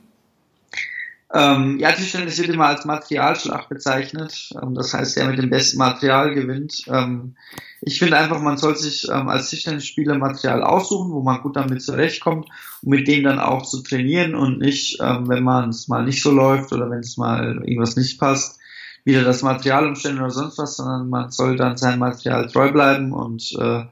Ähm, 1.33 1.79
ja, 1.79 1.93
Tischtennis 1.93 2.39
wird 2.39 2.49
immer 2.49 2.69
als 2.69 2.87
Materialschlacht 2.87 3.69
bezeichnet. 3.69 4.51
Ähm, 4.61 4.75
das 4.75 4.95
heißt, 4.95 5.17
der 5.17 5.29
mit 5.29 5.39
dem 5.39 5.51
besten 5.51 5.79
Material 5.79 6.35
gewinnt. 6.35 6.85
Ähm, 6.89 7.37
ich 7.83 7.99
finde 7.99 8.17
einfach, 8.17 8.41
man 8.41 8.57
soll 8.57 8.77
sich 8.77 9.07
ähm, 9.11 9.29
als 9.29 9.51
Tischtennisspieler 9.51 10.17
Material 10.17 10.63
aussuchen, 10.63 11.13
wo 11.13 11.23
man 11.23 11.43
gut 11.43 11.57
damit 11.57 11.83
zurechtkommt, 11.83 12.49
um 12.83 12.91
mit 12.91 13.07
dem 13.07 13.25
dann 13.25 13.39
auch 13.39 13.67
zu 13.67 13.83
trainieren 13.83 14.35
und 14.35 14.59
nicht, 14.59 14.99
ähm, 15.03 15.29
wenn 15.29 15.45
man 15.45 15.69
es 15.69 15.87
mal 15.89 16.05
nicht 16.05 16.23
so 16.23 16.31
läuft 16.31 16.73
oder 16.73 16.91
wenn 16.91 17.01
es 17.01 17.19
mal 17.19 17.59
irgendwas 17.59 17.97
nicht 17.97 18.19
passt, 18.19 18.59
wieder 19.05 19.23
das 19.23 19.43
Material 19.43 19.87
umstellen 19.87 20.19
oder 20.19 20.31
sonst 20.31 20.59
was, 20.59 20.77
sondern 20.77 21.11
man 21.11 21.31
soll 21.31 21.57
dann 21.57 21.77
seinem 21.77 21.99
Material 22.01 22.47
treu 22.49 22.73
bleiben 22.73 23.13
und 23.13 23.55
äh, 23.59 23.85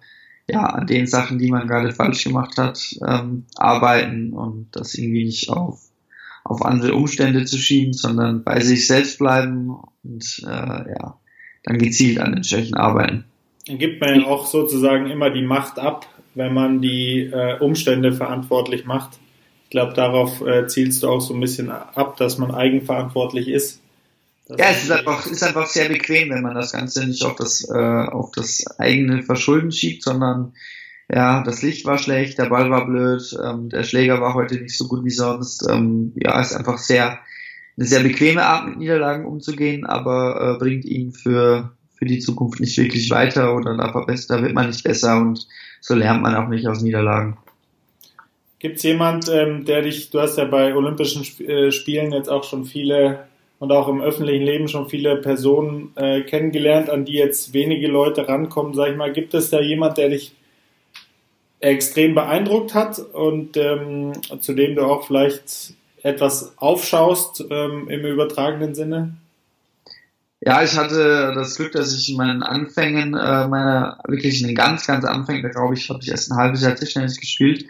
ja, 0.49 0.63
an 0.67 0.87
den 0.87 1.07
Sachen, 1.07 1.39
die 1.39 1.51
man 1.51 1.67
gerade 1.67 1.93
falsch 1.93 2.25
gemacht 2.25 2.57
hat, 2.57 2.79
ähm, 3.07 3.45
arbeiten 3.57 4.33
und 4.33 4.69
das 4.73 4.95
irgendwie 4.95 5.25
nicht 5.25 5.51
auf 5.51 5.86
auf 6.49 6.65
andere 6.65 6.95
Umstände 6.95 7.45
zu 7.45 7.59
schieben, 7.59 7.93
sondern 7.93 8.45
bei 8.45 8.61
sich 8.61 8.87
selbst 8.87 9.19
bleiben 9.19 9.77
und 10.03 10.43
äh, 10.45 10.49
ja, 10.49 11.19
dann 11.65 11.79
gezielt 11.79 12.21
an 12.21 12.33
den 12.35 12.45
Schwächen 12.45 12.77
arbeiten. 12.77 13.25
Dann 13.67 13.79
gibt 13.79 14.01
man 14.01 14.21
ja 14.21 14.27
auch 14.27 14.47
sozusagen 14.47 15.11
immer 15.11 15.31
die 15.31 15.43
Macht 15.43 15.79
ab, 15.79 16.07
wenn 16.35 16.55
man 16.55 16.81
die 16.81 17.31
äh, 17.33 17.59
Umstände 17.59 18.13
verantwortlich 18.13 18.85
macht. 18.85 19.19
Ich 19.65 19.71
glaube, 19.71 19.95
darauf 19.95 20.41
äh, 20.47 20.69
zielst 20.69 21.03
du 21.03 21.09
auch 21.09 21.21
so 21.21 21.35
ein 21.35 21.41
bisschen 21.41 21.71
ab, 21.71 22.17
dass 22.17 22.39
man 22.39 22.55
eigenverantwortlich 22.55 23.49
ist. 23.49 23.81
Ja, 24.49 24.67
es 24.71 24.85
ist 24.85 24.93
einfach, 24.93 25.27
ist 25.27 25.43
einfach 25.43 25.67
sehr 25.67 25.89
bequem, 25.89 26.31
wenn 26.31 26.43
man 26.43 26.55
das 26.55 26.71
Ganze 26.71 27.05
nicht 27.05 27.25
auf 27.25 27.35
das, 27.35 27.69
äh, 27.69 27.77
auf 27.77 28.31
das 28.31 28.65
eigene 28.79 29.25
Verschulden 29.25 29.73
schiebt, 29.73 30.05
sondern 30.05 30.53
ja, 31.13 31.43
das 31.43 31.63
Licht 31.63 31.87
war 31.87 31.99
schlecht, 31.99 32.39
der 32.39 32.47
Ball 32.47 32.71
war 32.71 32.87
blöd, 32.87 33.23
ähm, 33.45 33.69
der 33.69 33.85
Schläger 33.85 34.21
war 34.21 34.35
heute 34.35 34.57
nicht 34.57 34.77
so 34.77 34.89
gut 34.89 35.05
wie 35.05 35.11
sonst. 35.11 35.67
Ähm, 35.71 36.13
ja, 36.17 36.41
ist 36.41 36.55
einfach 36.55 36.79
sehr 36.79 37.21
eine 37.77 37.87
sehr 37.87 38.01
bequeme 38.01 38.43
Art, 38.43 38.67
mit 38.67 38.79
Niederlagen 38.79 39.27
umzugehen, 39.27 39.85
aber 39.85 40.55
äh, 40.55 40.59
bringt 40.59 40.85
ihn 40.85 41.13
für, 41.13 41.73
für 41.95 42.07
die 42.07 42.21
Zukunft 42.21 42.59
nicht 42.59 42.79
wirklich 42.79 43.11
weiter 43.11 43.55
oder 43.55 43.77
da, 43.77 43.93
da 43.93 44.43
wird 44.43 44.55
man 44.55 44.69
nicht 44.69 44.83
besser 44.83 45.21
und 45.21 45.47
so 45.81 45.95
lernt 45.95 46.23
man 46.23 46.35
auch 46.35 46.49
nicht 46.49 46.67
aus 46.67 46.81
Niederlagen. 46.81 47.37
Gibt 48.59 48.79
es 48.79 48.83
jemand, 48.83 49.29
ähm, 49.29 49.67
der 49.67 49.83
dich, 49.83 50.11
du 50.11 50.21
hast 50.21 50.39
ja 50.39 50.47
bei 50.47 50.75
Olympischen 50.75 51.23
äh, 51.47 51.71
Spielen 51.71 52.13
jetzt 52.13 52.31
auch 52.31 52.45
schon 52.45 52.65
viele 52.65 53.27
und 53.59 53.71
auch 53.73 53.89
im 53.89 54.01
öffentlichen 54.01 54.45
Leben 54.45 54.69
schon 54.69 54.89
viele 54.89 55.17
Personen 55.17 55.93
äh, 55.97 56.23
kennengelernt, 56.23 56.91
an 56.91 57.05
die 57.05 57.15
jetzt 57.15 57.53
wenige 57.53 57.89
Leute 57.89 58.29
rankommen, 58.29 58.75
sag 58.75 58.91
ich 58.91 58.97
mal, 58.97 59.13
gibt 59.13 59.35
es 59.35 59.51
da 59.51 59.61
jemand, 59.61 59.99
der 59.99 60.09
dich 60.09 60.36
extrem 61.61 62.15
beeindruckt 62.15 62.75
hat 62.75 62.99
und 62.99 63.57
ähm, 63.57 64.13
zu 64.41 64.55
dem 64.55 64.75
du 64.77 64.83
auch 64.85 65.07
vielleicht 65.07 65.75
etwas 66.03 66.53
aufschaust 66.59 67.45
ähm, 67.51 67.89
im 67.89 68.05
übertragenen 68.05 68.75
Sinne? 68.75 69.17
Ja, 70.41 70.63
ich 70.63 70.77
hatte 70.77 71.33
das 71.35 71.57
Glück, 71.57 71.73
dass 71.73 71.97
ich 71.97 72.11
in 72.11 72.19
meinen 72.19 72.43
Anfängen, 72.43 73.15
äh, 73.15 73.49
meiner 73.49 73.99
wirklich 74.07 74.41
in 74.41 74.47
den 74.47 74.57
ganz, 74.57 74.87
ganz 74.87 75.05
Anfängen, 75.05 75.43
da 75.43 75.49
glaube 75.49 75.75
ich, 75.75 75.89
habe 75.89 76.01
ich 76.03 76.11
erst 76.11 76.31
ein 76.31 76.37
halbes 76.37 76.63
Jahr 76.63 76.77
Tischtennis 76.77 77.19
gespielt, 77.19 77.65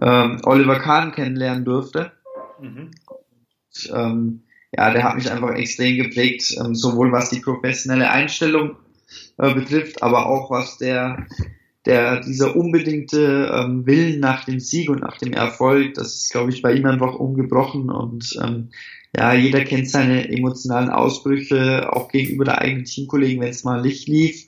ähm, 0.00 0.40
Oliver 0.44 0.78
Kahn 0.78 1.12
kennenlernen 1.12 1.64
durfte. 1.64 2.12
Mhm. 2.60 2.92
Und, 3.06 3.92
ähm, 3.92 4.42
ja, 4.74 4.90
der 4.92 5.02
hat 5.02 5.16
mich 5.16 5.30
einfach 5.30 5.50
extrem 5.50 5.96
geprägt, 5.96 6.56
ähm, 6.58 6.74
sowohl 6.74 7.12
was 7.12 7.28
die 7.28 7.40
professionelle 7.40 8.10
Einstellung 8.10 8.76
äh, 9.36 9.52
betrifft, 9.52 10.02
aber 10.02 10.26
auch 10.26 10.50
was 10.50 10.78
der, 10.78 11.26
der 11.86 12.20
dieser 12.20 12.56
unbedingte 12.56 13.50
ähm, 13.52 13.86
Willen 13.86 14.20
nach 14.20 14.44
dem 14.44 14.60
Sieg 14.60 14.88
und 14.88 15.00
nach 15.00 15.18
dem 15.18 15.32
Erfolg, 15.32 15.94
das 15.94 16.14
ist, 16.14 16.30
glaube 16.30 16.50
ich, 16.50 16.62
bei 16.62 16.72
ihm 16.74 16.86
einfach 16.86 17.14
ungebrochen 17.14 17.90
und 17.90 18.38
ähm, 18.42 18.70
ja, 19.16 19.34
jeder 19.34 19.64
kennt 19.64 19.90
seine 19.90 20.28
emotionalen 20.28 20.88
Ausbrüche, 20.88 21.92
auch 21.92 22.08
gegenüber 22.08 22.44
der 22.46 22.60
eigenen 22.60 22.84
Teamkollegen, 22.84 23.42
wenn 23.42 23.50
es 23.50 23.64
mal 23.64 23.82
nicht 23.82 24.08
lief. 24.08 24.46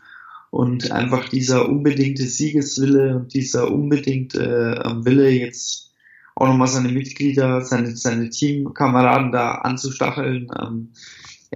Und 0.50 0.92
einfach 0.92 1.28
dieser 1.28 1.68
unbedingte 1.68 2.26
Siegeswille 2.26 3.16
und 3.16 3.34
dieser 3.34 3.70
unbedingte 3.72 4.80
äh, 4.84 5.04
Wille, 5.04 5.28
jetzt 5.30 5.92
auch 6.36 6.46
nochmal 6.46 6.68
seine 6.68 6.90
Mitglieder, 6.90 7.60
seine, 7.62 7.96
seine 7.96 8.30
Teamkameraden 8.30 9.32
da 9.32 9.56
anzustacheln, 9.56 10.48
ähm, 10.58 10.92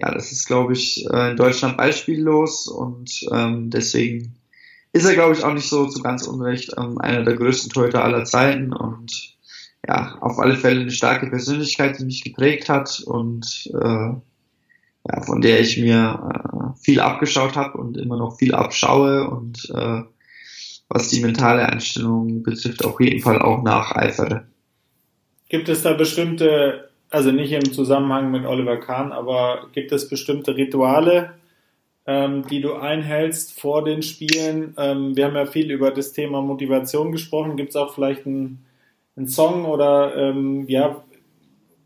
ja, 0.00 0.12
das 0.12 0.32
ist, 0.32 0.46
glaube 0.46 0.74
ich, 0.74 1.06
äh, 1.12 1.30
in 1.30 1.36
Deutschland 1.36 1.76
beispiellos 1.76 2.66
und 2.66 3.26
ähm, 3.32 3.70
deswegen 3.70 4.36
ist 4.92 5.04
er, 5.04 5.14
glaube 5.14 5.34
ich, 5.34 5.44
auch 5.44 5.52
nicht 5.52 5.68
so 5.68 5.86
zu 5.86 6.02
ganz 6.02 6.26
Unrecht 6.26 6.74
ähm, 6.78 6.98
einer 6.98 7.24
der 7.24 7.36
größten 7.36 7.70
Torhüter 7.70 8.04
aller 8.04 8.24
Zeiten 8.24 8.72
und 8.72 9.36
ja, 9.86 10.18
auf 10.20 10.38
alle 10.38 10.56
Fälle 10.56 10.80
eine 10.80 10.90
starke 10.90 11.28
Persönlichkeit, 11.28 11.98
die 11.98 12.04
mich 12.04 12.24
geprägt 12.24 12.68
hat 12.68 13.00
und 13.06 13.70
äh, 13.74 14.12
ja, 15.08 15.20
von 15.22 15.40
der 15.40 15.60
ich 15.60 15.78
mir 15.78 16.74
äh, 16.74 16.80
viel 16.82 17.00
abgeschaut 17.00 17.56
habe 17.56 17.78
und 17.78 17.96
immer 17.96 18.16
noch 18.16 18.36
viel 18.36 18.54
abschaue 18.54 19.28
und 19.28 19.70
äh, 19.74 20.02
was 20.88 21.08
die 21.08 21.20
mentale 21.20 21.66
Einstellung 21.66 22.42
betrifft, 22.42 22.84
auf 22.84 23.00
jeden 23.00 23.20
Fall 23.20 23.40
auch 23.40 23.62
nacheifere. 23.62 24.46
Gibt 25.48 25.68
es 25.68 25.82
da 25.82 25.92
bestimmte, 25.92 26.90
also 27.10 27.30
nicht 27.30 27.52
im 27.52 27.72
Zusammenhang 27.72 28.30
mit 28.30 28.46
Oliver 28.46 28.78
Kahn, 28.78 29.12
aber 29.12 29.68
gibt 29.72 29.92
es 29.92 30.08
bestimmte 30.08 30.56
Rituale, 30.56 31.34
ähm, 32.08 32.44
die 32.48 32.60
du 32.60 32.74
einhältst 32.74 33.60
vor 33.60 33.84
den 33.84 34.02
Spielen? 34.02 34.74
Ähm, 34.76 35.16
wir 35.16 35.26
haben 35.26 35.36
ja 35.36 35.46
viel 35.46 35.70
über 35.70 35.92
das 35.92 36.12
Thema 36.12 36.42
Motivation 36.42 37.12
gesprochen. 37.12 37.56
Gibt 37.56 37.70
es 37.70 37.76
auch 37.76 37.94
vielleicht 37.94 38.26
ein 38.26 38.64
ein 39.18 39.26
Song 39.26 39.64
oder 39.64 40.16
ähm, 40.16 40.64
ja, 40.68 41.02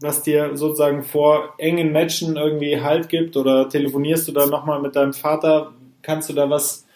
was 0.01 0.23
dir 0.23 0.57
sozusagen 0.57 1.03
vor 1.03 1.55
engen 1.59 1.93
Matchen 1.93 2.37
irgendwie 2.37 2.81
Halt 2.81 3.09
gibt 3.09 3.37
oder 3.37 3.68
telefonierst 3.68 4.29
du 4.29 4.33
da 4.33 4.47
nochmal 4.47 4.81
mit 4.81 4.97
deinem 4.97 5.14
Vater? 5.14 5.73
Kannst 6.03 6.29
du 6.29 6.35
da 6.35 6.51
was 6.51 6.87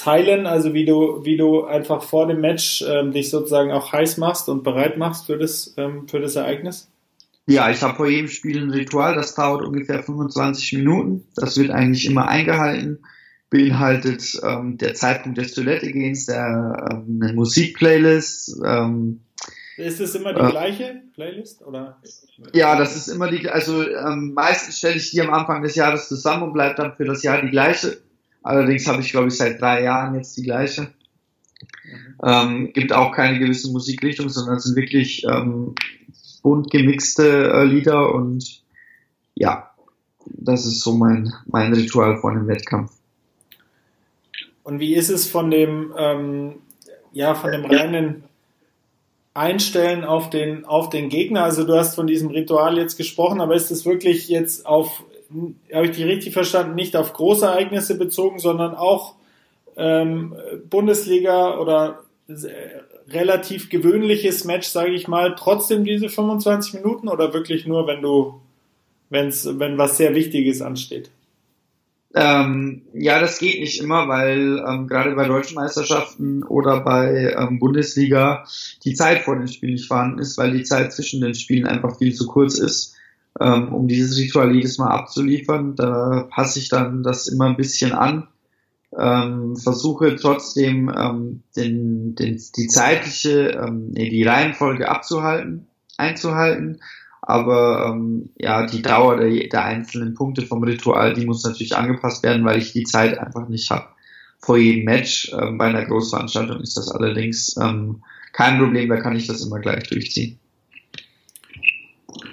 teilen? 0.00 0.46
Also 0.46 0.74
wie 0.74 0.84
du, 0.84 1.24
wie 1.24 1.36
du 1.36 1.64
einfach 1.64 2.02
vor 2.02 2.26
dem 2.26 2.40
Match 2.40 2.84
ähm, 2.86 3.12
dich 3.12 3.30
sozusagen 3.30 3.72
auch 3.72 3.92
heiß 3.92 4.18
machst 4.18 4.48
und 4.48 4.64
bereit 4.64 4.98
machst 4.98 5.26
für 5.26 5.38
das, 5.38 5.74
ähm, 5.78 6.08
für 6.08 6.20
das 6.20 6.36
Ereignis? 6.36 6.90
Ja, 7.46 7.70
ich 7.70 7.80
habe 7.82 7.96
vor 7.96 8.08
jedem 8.08 8.28
Spiel 8.28 8.60
ein 8.60 8.70
Ritual, 8.70 9.14
das 9.14 9.34
dauert 9.34 9.62
ungefähr 9.62 10.02
25 10.02 10.72
Minuten. 10.74 11.28
Das 11.36 11.56
wird 11.56 11.70
eigentlich 11.70 12.06
immer 12.06 12.28
eingehalten. 12.28 12.98
Beinhaltet 13.50 14.40
ähm, 14.42 14.76
der 14.78 14.94
Zeitpunkt 14.94 15.38
des 15.38 15.54
Toilettegehens, 15.54 16.26
der 16.26 16.88
ähm, 16.90 17.20
eine 17.22 17.32
Musikplaylist, 17.32 18.60
ähm, 18.64 19.20
ist 19.76 20.00
es 20.00 20.14
immer 20.14 20.32
die 20.32 20.40
äh, 20.40 20.50
gleiche 20.50 21.02
Playlist? 21.12 21.62
Oder? 21.62 22.00
Ja, 22.54 22.78
das 22.78 22.96
ist 22.96 23.08
immer 23.08 23.30
die, 23.30 23.48
also 23.48 23.86
ähm, 23.86 24.32
meistens 24.34 24.78
stelle 24.78 24.96
ich 24.96 25.10
die 25.10 25.20
am 25.20 25.32
Anfang 25.32 25.62
des 25.62 25.74
Jahres 25.74 26.08
zusammen 26.08 26.44
und 26.44 26.52
bleibt 26.54 26.78
dann 26.78 26.96
für 26.96 27.04
das 27.04 27.22
Jahr 27.22 27.42
die 27.42 27.50
gleiche. 27.50 27.98
Allerdings 28.42 28.86
habe 28.86 29.02
ich, 29.02 29.10
glaube 29.10 29.28
ich, 29.28 29.36
seit 29.36 29.60
drei 29.60 29.82
Jahren 29.82 30.14
jetzt 30.14 30.36
die 30.36 30.44
gleiche. 30.44 30.82
Mhm. 30.82 32.16
Ähm, 32.24 32.72
gibt 32.72 32.92
auch 32.92 33.12
keine 33.12 33.38
gewisse 33.38 33.70
Musikrichtung, 33.70 34.30
sondern 34.30 34.56
es 34.56 34.64
sind 34.64 34.76
wirklich 34.76 35.24
ähm, 35.24 35.74
bunt 36.46 36.70
gemixte 36.70 37.50
äh, 37.50 37.64
Lieder 37.64 38.14
und 38.14 38.62
ja, 39.34 39.72
das 40.26 40.64
ist 40.64 40.78
so 40.78 40.92
mein, 40.92 41.32
mein 41.46 41.74
Ritual 41.74 42.18
vor 42.18 42.32
dem 42.32 42.46
Wettkampf. 42.46 42.92
Und 44.62 44.78
wie 44.78 44.94
ist 44.94 45.08
es 45.08 45.28
von 45.28 45.50
dem, 45.50 45.92
ähm, 45.98 46.54
ja, 47.12 47.34
von 47.34 47.50
dem 47.50 47.64
reinen 47.64 48.22
einstellen 49.34 50.04
auf 50.04 50.30
den, 50.30 50.64
auf 50.64 50.88
den 50.88 51.08
Gegner? 51.08 51.42
Also 51.42 51.64
du 51.64 51.74
hast 51.74 51.96
von 51.96 52.06
diesem 52.06 52.28
Ritual 52.28 52.78
jetzt 52.78 52.96
gesprochen, 52.96 53.40
aber 53.40 53.56
ist 53.56 53.72
es 53.72 53.84
wirklich 53.84 54.28
jetzt 54.28 54.66
auf, 54.66 55.02
habe 55.74 55.86
ich 55.86 55.96
dich 55.96 56.04
richtig 56.04 56.32
verstanden, 56.32 56.76
nicht 56.76 56.94
auf 56.94 57.12
Großereignisse 57.12 57.98
bezogen, 57.98 58.38
sondern 58.38 58.76
auch 58.76 59.16
ähm, 59.76 60.32
Bundesliga 60.70 61.58
oder 61.58 62.04
relativ 63.08 63.70
gewöhnliches 63.70 64.44
Match, 64.44 64.68
sage 64.68 64.92
ich 64.92 65.08
mal, 65.08 65.34
trotzdem 65.36 65.84
diese 65.84 66.08
25 66.08 66.74
Minuten 66.74 67.08
oder 67.08 67.32
wirklich 67.32 67.66
nur, 67.66 67.86
wenn 67.86 68.02
du, 68.02 68.40
wenn's, 69.10 69.48
wenn 69.58 69.78
was 69.78 69.96
sehr 69.96 70.14
Wichtiges 70.14 70.62
ansteht? 70.62 71.10
Ähm, 72.14 72.82
ja, 72.94 73.20
das 73.20 73.38
geht 73.38 73.60
nicht 73.60 73.78
immer, 73.80 74.08
weil 74.08 74.64
ähm, 74.66 74.86
gerade 74.86 75.14
bei 75.14 75.26
deutschen 75.28 75.56
Meisterschaften 75.56 76.42
oder 76.44 76.80
bei 76.80 77.34
ähm, 77.38 77.58
Bundesliga 77.58 78.46
die 78.84 78.94
Zeit 78.94 79.20
vor 79.20 79.36
den 79.36 79.48
Spielen 79.48 79.74
nicht 79.74 79.86
vorhanden 79.86 80.20
ist, 80.20 80.38
weil 80.38 80.52
die 80.52 80.62
Zeit 80.62 80.94
zwischen 80.94 81.20
den 81.20 81.34
Spielen 81.34 81.66
einfach 81.66 81.98
viel 81.98 82.14
zu 82.14 82.26
kurz 82.26 82.58
ist, 82.58 82.94
ähm, 83.38 83.72
um 83.72 83.86
dieses 83.86 84.16
Ritual 84.16 84.54
jedes 84.54 84.78
Mal 84.78 84.92
abzuliefern. 84.92 85.76
Da 85.76 86.26
passe 86.30 86.58
ich 86.58 86.70
dann 86.70 87.02
das 87.02 87.28
immer 87.28 87.46
ein 87.46 87.56
bisschen 87.56 87.92
an, 87.92 88.28
ähm, 88.98 89.56
versuche 89.56 90.16
trotzdem 90.16 90.92
ähm, 90.96 91.42
den, 91.56 92.14
den, 92.14 92.42
die 92.56 92.66
zeitliche, 92.68 93.50
ähm, 93.50 93.90
nee, 93.90 94.10
die 94.10 94.24
Reihenfolge 94.24 94.88
abzuhalten, 94.88 95.66
einzuhalten 95.96 96.80
aber 97.26 97.90
ähm, 97.90 98.30
ja, 98.36 98.66
die 98.66 98.82
Dauer 98.82 99.16
der, 99.16 99.48
der 99.48 99.64
einzelnen 99.64 100.14
Punkte 100.14 100.42
vom 100.42 100.62
Ritual, 100.62 101.12
die 101.12 101.26
muss 101.26 101.42
natürlich 101.42 101.76
angepasst 101.76 102.22
werden, 102.22 102.44
weil 102.44 102.58
ich 102.58 102.72
die 102.72 102.84
Zeit 102.84 103.18
einfach 103.18 103.48
nicht 103.48 103.68
habe 103.70 103.88
vor 104.38 104.56
jedem 104.56 104.84
Match. 104.84 105.32
Ähm, 105.36 105.58
bei 105.58 105.66
einer 105.66 105.84
Großveranstaltung 105.84 106.60
ist 106.60 106.76
das 106.76 106.88
allerdings 106.88 107.56
ähm, 107.60 108.04
kein 108.32 108.60
Problem, 108.60 108.88
da 108.88 109.00
kann 109.00 109.16
ich 109.16 109.26
das 109.26 109.44
immer 109.44 109.58
gleich 109.58 109.88
durchziehen. 109.88 110.38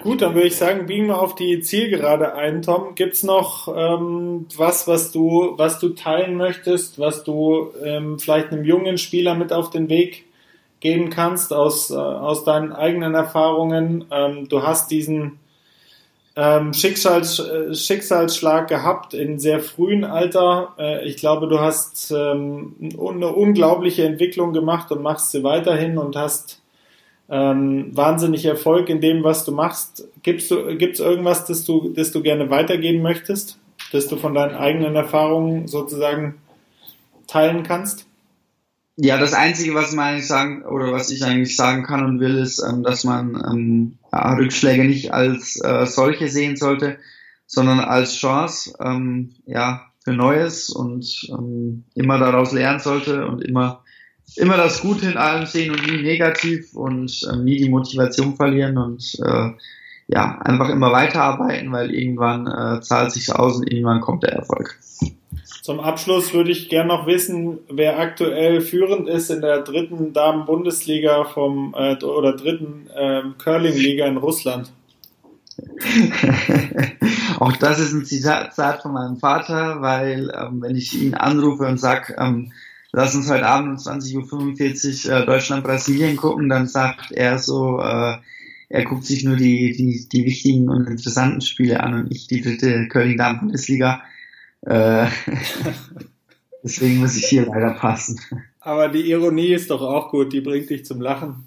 Gut, 0.00 0.22
dann 0.22 0.34
würde 0.34 0.46
ich 0.46 0.56
sagen, 0.56 0.86
biegen 0.86 1.08
wir 1.08 1.20
auf 1.20 1.34
die 1.34 1.60
Zielgerade 1.60 2.34
ein, 2.34 2.62
Tom. 2.62 2.94
Gibt's 2.94 3.22
noch 3.22 3.68
ähm, 3.68 4.46
was, 4.56 4.86
was 4.86 5.12
du, 5.12 5.54
was 5.56 5.78
du 5.78 5.90
teilen 5.90 6.36
möchtest, 6.36 6.98
was 6.98 7.24
du 7.24 7.70
ähm, 7.82 8.18
vielleicht 8.18 8.52
einem 8.52 8.64
jungen 8.64 8.98
Spieler 8.98 9.34
mit 9.34 9.52
auf 9.52 9.70
den 9.70 9.88
Weg 9.88 10.24
geben 10.80 11.10
kannst 11.10 11.52
aus, 11.52 11.90
äh, 11.90 11.94
aus 11.94 12.44
deinen 12.44 12.72
eigenen 12.72 13.14
Erfahrungen. 13.14 14.04
Ähm, 14.10 14.48
du 14.48 14.62
hast 14.62 14.90
diesen 14.90 15.38
ähm, 16.36 16.72
Schicksals, 16.72 17.38
äh, 17.38 17.74
Schicksalsschlag 17.74 18.68
gehabt 18.68 19.14
in 19.14 19.38
sehr 19.38 19.60
frühen 19.60 20.04
Alter. 20.04 20.74
Äh, 20.78 21.06
ich 21.06 21.16
glaube, 21.16 21.48
du 21.48 21.60
hast 21.60 22.10
ähm, 22.10 22.74
eine 22.80 23.28
unglaubliche 23.28 24.04
Entwicklung 24.04 24.52
gemacht 24.52 24.90
und 24.92 25.02
machst 25.02 25.30
sie 25.30 25.44
weiterhin 25.44 25.98
und 25.98 26.16
hast 26.16 26.63
ähm, 27.28 27.96
wahnsinnig 27.96 28.44
Erfolg 28.44 28.88
in 28.88 29.00
dem, 29.00 29.24
was 29.24 29.44
du 29.44 29.52
machst. 29.52 30.06
Gibt's 30.22 30.48
du, 30.48 30.56
irgendwas, 30.56 31.46
das 31.46 31.64
du, 31.64 31.92
das 31.94 32.12
du 32.12 32.22
gerne 32.22 32.50
weitergeben 32.50 33.02
möchtest, 33.02 33.58
das 33.92 34.08
du 34.08 34.16
von 34.16 34.34
deinen 34.34 34.54
eigenen 34.54 34.94
Erfahrungen 34.94 35.66
sozusagen 35.66 36.36
teilen 37.26 37.62
kannst? 37.62 38.06
Ja, 38.96 39.18
das 39.18 39.34
Einzige, 39.34 39.74
was 39.74 39.92
man 39.92 40.06
eigentlich 40.06 40.28
sagen 40.28 40.62
oder 40.64 40.92
was 40.92 41.10
ich 41.10 41.24
eigentlich 41.24 41.56
sagen 41.56 41.82
kann 41.82 42.04
und 42.04 42.20
will, 42.20 42.36
ist, 42.36 42.62
ähm, 42.62 42.84
dass 42.84 43.02
man 43.02 43.42
ähm, 43.50 43.98
ja, 44.12 44.34
Rückschläge 44.34 44.84
nicht 44.84 45.12
als 45.12 45.60
äh, 45.60 45.86
solche 45.86 46.28
sehen 46.28 46.56
sollte, 46.56 46.98
sondern 47.46 47.80
als 47.80 48.14
Chance, 48.14 48.74
ähm, 48.80 49.34
ja, 49.46 49.86
für 50.04 50.12
Neues 50.12 50.68
und 50.68 51.28
ähm, 51.30 51.84
immer 51.94 52.18
daraus 52.18 52.52
lernen 52.52 52.78
sollte 52.78 53.26
und 53.26 53.42
immer 53.42 53.83
immer 54.36 54.56
das 54.56 54.80
Gute 54.80 55.10
in 55.10 55.16
allem 55.16 55.46
sehen 55.46 55.70
und 55.70 55.86
nie 55.86 56.02
negativ 56.02 56.74
und 56.74 57.28
ähm, 57.32 57.44
nie 57.44 57.58
die 57.58 57.68
Motivation 57.68 58.36
verlieren 58.36 58.78
und 58.78 59.18
äh, 59.24 59.50
ja 60.06 60.38
einfach 60.42 60.68
immer 60.68 60.92
weiterarbeiten, 60.92 61.72
weil 61.72 61.94
irgendwann 61.94 62.46
äh, 62.46 62.80
zahlt 62.80 63.12
sich 63.12 63.34
aus 63.34 63.56
und 63.56 63.70
irgendwann 63.70 64.00
kommt 64.00 64.22
der 64.22 64.32
Erfolg. 64.32 64.78
Zum 65.62 65.80
Abschluss 65.80 66.34
würde 66.34 66.50
ich 66.50 66.68
gerne 66.68 66.88
noch 66.88 67.06
wissen, 67.06 67.58
wer 67.70 67.98
aktuell 67.98 68.60
führend 68.60 69.08
ist 69.08 69.30
in 69.30 69.40
der 69.40 69.62
dritten 69.62 70.12
Damen-Bundesliga 70.12 71.24
vom 71.24 71.74
äh, 71.76 71.96
oder 72.04 72.36
dritten 72.36 72.90
ähm, 72.94 73.36
Curling-Liga 73.38 74.06
in 74.06 74.18
Russland. 74.18 74.70
Auch 77.38 77.56
das 77.56 77.78
ist 77.78 77.92
ein 77.92 78.04
Zitat 78.04 78.82
von 78.82 78.92
meinem 78.92 79.16
Vater, 79.16 79.80
weil 79.80 80.30
ähm, 80.36 80.60
wenn 80.60 80.76
ich 80.76 81.00
ihn 81.00 81.14
anrufe 81.14 81.64
und 81.64 81.78
sage, 81.78 82.14
ähm, 82.18 82.52
lass 82.94 83.14
uns 83.14 83.28
heute 83.28 83.46
Abend 83.46 83.70
um 83.70 83.76
20.45 83.76 85.08
Uhr 85.08 85.16
äh, 85.16 85.26
Deutschland-Brasilien 85.26 86.16
gucken, 86.16 86.48
dann 86.48 86.68
sagt 86.68 87.10
er 87.10 87.38
so, 87.38 87.80
äh, 87.80 88.16
er 88.68 88.84
guckt 88.84 89.04
sich 89.04 89.24
nur 89.24 89.36
die, 89.36 89.72
die, 89.72 90.08
die 90.10 90.24
wichtigen 90.24 90.68
und 90.68 90.88
interessanten 90.88 91.40
Spiele 91.40 91.80
an 91.80 91.94
und 91.94 92.12
ich 92.12 92.28
die 92.28 92.40
dritte 92.40 92.88
Curling-Damen-Bundesliga. 92.88 94.02
Äh, 94.62 95.06
deswegen 96.62 96.98
muss 96.98 97.16
ich 97.16 97.26
hier 97.26 97.46
leider 97.46 97.72
passen. 97.72 98.20
Aber 98.60 98.88
die 98.88 99.10
Ironie 99.10 99.52
ist 99.52 99.70
doch 99.70 99.82
auch 99.82 100.10
gut, 100.10 100.32
die 100.32 100.40
bringt 100.40 100.70
dich 100.70 100.84
zum 100.84 101.00
Lachen. 101.00 101.44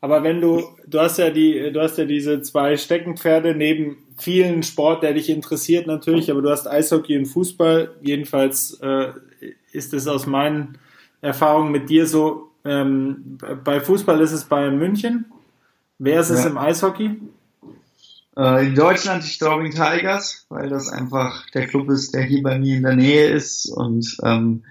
Aber 0.00 0.24
wenn 0.24 0.40
du, 0.40 0.64
du 0.86 0.98
hast 0.98 1.18
ja 1.18 1.30
die, 1.30 1.70
du 1.72 1.80
hast 1.80 1.96
ja 1.96 2.04
diese 2.04 2.42
zwei 2.42 2.76
Steckenpferde 2.76 3.54
neben 3.54 3.98
vielen 4.18 4.62
Sport, 4.64 5.04
der 5.04 5.12
dich 5.12 5.30
interessiert 5.30 5.86
natürlich, 5.86 6.30
aber 6.30 6.42
du 6.42 6.50
hast 6.50 6.66
Eishockey 6.66 7.16
und 7.16 7.26
Fußball. 7.26 7.92
Jedenfalls 8.02 8.80
äh, 8.80 9.12
ist 9.72 9.94
es 9.94 10.06
aus 10.06 10.26
meinen 10.26 10.78
Erfahrungen 11.20 11.72
mit 11.72 11.88
dir 11.88 12.06
so. 12.06 12.50
Ähm, 12.64 13.38
bei 13.64 13.80
Fußball 13.80 14.20
ist 14.20 14.32
es 14.32 14.44
Bayern 14.44 14.78
München. 14.78 15.26
Wer 15.98 16.20
ist 16.20 16.30
es 16.30 16.44
ja. 16.44 16.50
im 16.50 16.58
Eishockey? 16.58 17.20
Äh, 18.36 18.66
in 18.66 18.74
Deutschland 18.74 19.24
die 19.24 19.28
Straubing 19.28 19.72
Tigers, 19.72 20.46
weil 20.48 20.68
das 20.68 20.88
einfach 20.88 21.48
der 21.50 21.66
Club 21.66 21.90
ist, 21.90 22.14
der 22.14 22.22
hier 22.22 22.42
bei 22.42 22.58
mir 22.58 22.76
in 22.76 22.82
der 22.82 22.96
Nähe 22.96 23.28
ist 23.28 23.66
und 23.70 24.16
ähm, 24.22 24.62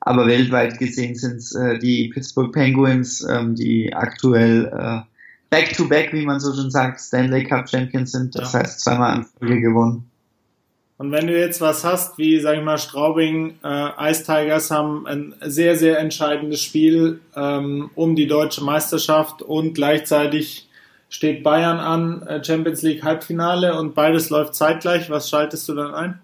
aber 0.00 0.26
weltweit 0.26 0.78
gesehen 0.78 1.14
sind 1.14 1.36
es 1.36 1.54
äh, 1.54 1.78
die 1.78 2.08
Pittsburgh 2.08 2.52
Penguins, 2.52 3.26
ähm, 3.26 3.54
die 3.54 3.94
aktuell 3.94 4.66
äh, 4.66 5.00
Back-to-Back, 5.48 6.12
wie 6.12 6.26
man 6.26 6.40
so 6.40 6.52
schon 6.52 6.70
sagt, 6.70 7.00
Stanley 7.00 7.44
Cup 7.44 7.70
Champions 7.70 8.12
sind. 8.12 8.34
Das 8.34 8.52
ja. 8.52 8.60
heißt, 8.60 8.80
zweimal 8.80 9.16
in 9.16 9.24
Folge 9.24 9.60
gewonnen. 9.60 10.10
Und 10.96 11.10
wenn 11.10 11.26
du 11.26 11.36
jetzt 11.36 11.60
was 11.60 11.82
hast, 11.82 12.18
wie, 12.18 12.38
sag 12.40 12.56
ich 12.56 12.62
mal, 12.62 12.78
Straubing, 12.78 13.58
äh, 13.64 14.10
Ice 14.10 14.24
Tigers 14.24 14.70
haben 14.70 15.06
ein 15.06 15.34
sehr, 15.40 15.76
sehr 15.76 15.98
entscheidendes 15.98 16.62
Spiel 16.62 17.20
ähm, 17.34 17.90
um 17.96 18.14
die 18.14 18.28
deutsche 18.28 18.62
Meisterschaft 18.62 19.42
und 19.42 19.74
gleichzeitig 19.74 20.68
steht 21.08 21.42
Bayern 21.42 21.78
an, 21.78 22.22
äh, 22.26 22.44
Champions 22.44 22.82
League 22.82 23.02
Halbfinale 23.02 23.78
und 23.78 23.94
beides 23.94 24.30
läuft 24.30 24.54
zeitgleich. 24.54 25.10
Was 25.10 25.28
schaltest 25.28 25.68
du 25.68 25.74
dann 25.74 25.94
ein? 25.94 26.20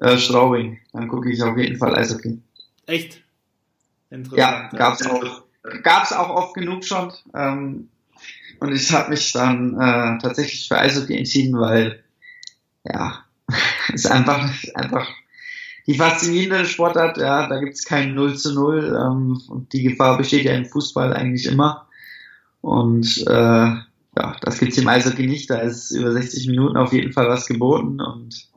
Äh, 0.00 0.18
Straubing. 0.18 0.80
Dann 0.92 1.06
gucke 1.06 1.30
ich 1.30 1.40
auf 1.42 1.56
jeden 1.56 1.76
Fall 1.76 1.94
Eishockey. 1.94 2.40
Echt? 2.86 3.22
Interessant. 4.10 4.38
Ja, 4.38 4.68
gab's 4.76 5.06
auch, 5.06 5.42
gab's 5.82 6.12
auch 6.12 6.30
oft 6.30 6.54
genug 6.54 6.84
schon. 6.84 7.12
Ähm, 7.34 7.88
und 8.58 8.72
ich 8.72 8.92
habe 8.92 9.10
mich 9.10 9.32
dann 9.32 9.74
äh, 9.74 10.18
tatsächlich 10.20 10.66
für 10.68 10.78
Eishockey 10.78 11.16
entschieden, 11.16 11.58
weil 11.58 12.02
ja, 12.84 13.23
ist 13.92 14.10
einfach 14.10 14.50
einfach 14.74 15.08
die 15.86 15.94
faszinierende 15.94 16.66
Sportart. 16.66 17.18
Ja, 17.18 17.48
da 17.48 17.60
gibt's 17.60 17.84
kein 17.84 18.14
0 18.14 18.36
zu 18.36 18.54
0 18.54 18.98
ähm, 18.98 19.40
und 19.48 19.72
die 19.72 19.82
Gefahr 19.82 20.16
besteht 20.16 20.44
ja 20.44 20.54
im 20.54 20.66
Fußball 20.66 21.12
eigentlich 21.12 21.46
immer. 21.46 21.86
Und 22.60 23.24
äh, 23.26 23.32
ja, 24.16 24.36
das 24.40 24.58
gibt's 24.58 24.78
im 24.78 24.88
Eishockey 24.88 25.26
nicht. 25.26 25.50
Da 25.50 25.58
ist 25.58 25.90
über 25.90 26.12
60 26.12 26.46
Minuten 26.48 26.76
auf 26.76 26.92
jeden 26.92 27.12
Fall 27.12 27.28
was 27.28 27.46
geboten 27.46 28.00
und 28.00 28.48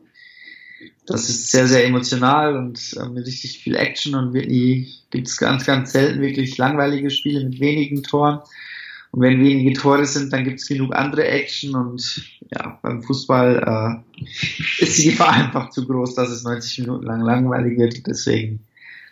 das 1.08 1.30
ist 1.30 1.52
sehr, 1.52 1.68
sehr 1.68 1.86
emotional 1.86 2.58
und 2.58 2.96
äh, 2.98 3.08
mit 3.08 3.26
richtig 3.26 3.60
viel 3.60 3.76
Action 3.76 4.14
und 4.14 4.34
wirklich 4.34 5.06
gibt 5.10 5.28
es 5.28 5.38
ganz, 5.38 5.66
ganz 5.66 5.94
selten 5.94 6.22
wirklich 6.22 6.58
langweilige 6.58 7.10
Spiele 7.10 7.46
mit 7.46 7.60
wenigen 7.62 8.04
Toren. 8.04 8.40
Und 9.12 9.22
wenn 9.22 9.40
wenige 9.40 9.74
Tore 9.74 10.06
sind, 10.06 10.34
dann 10.34 10.44
gibt 10.44 10.60
es 10.60 10.68
genug 10.68 10.94
andere 10.94 11.26
Action 11.26 11.76
und 11.76 12.30
ja, 12.54 12.78
beim 12.82 13.02
Fußball 13.02 14.04
äh, 14.04 14.07
ist 14.80 14.98
die 14.98 15.12
Gefahr 15.12 15.34
einfach 15.34 15.70
zu 15.70 15.86
groß, 15.86 16.16
dass 16.16 16.30
es 16.30 16.44
90 16.44 16.80
Minuten 16.80 17.06
lang 17.06 17.22
langweilig 17.22 17.78
wird. 17.78 18.08
Deswegen 18.08 18.60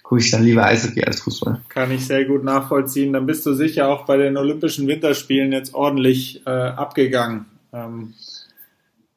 gucke 0.04 0.22
ich 0.22 0.32
dann 0.32 0.44
lieber 0.44 0.66
Eishockey 0.66 1.04
als 1.04 1.22
Fußball. 1.22 1.62
Kann 1.70 1.92
ich 1.92 2.06
sehr 2.06 2.26
gut 2.26 2.44
nachvollziehen. 2.44 3.14
Dann 3.14 3.26
bist 3.26 3.46
du 3.46 3.54
sicher 3.54 3.90
auch 3.90 4.06
bei 4.06 4.18
den 4.18 4.38
Olympischen 4.38 4.88
Winterspielen 4.88 5.52
jetzt 5.52 5.74
ordentlich 5.74 6.46
äh, 6.46 6.50
abgegangen. 6.50 7.46
Ähm, 7.74 8.14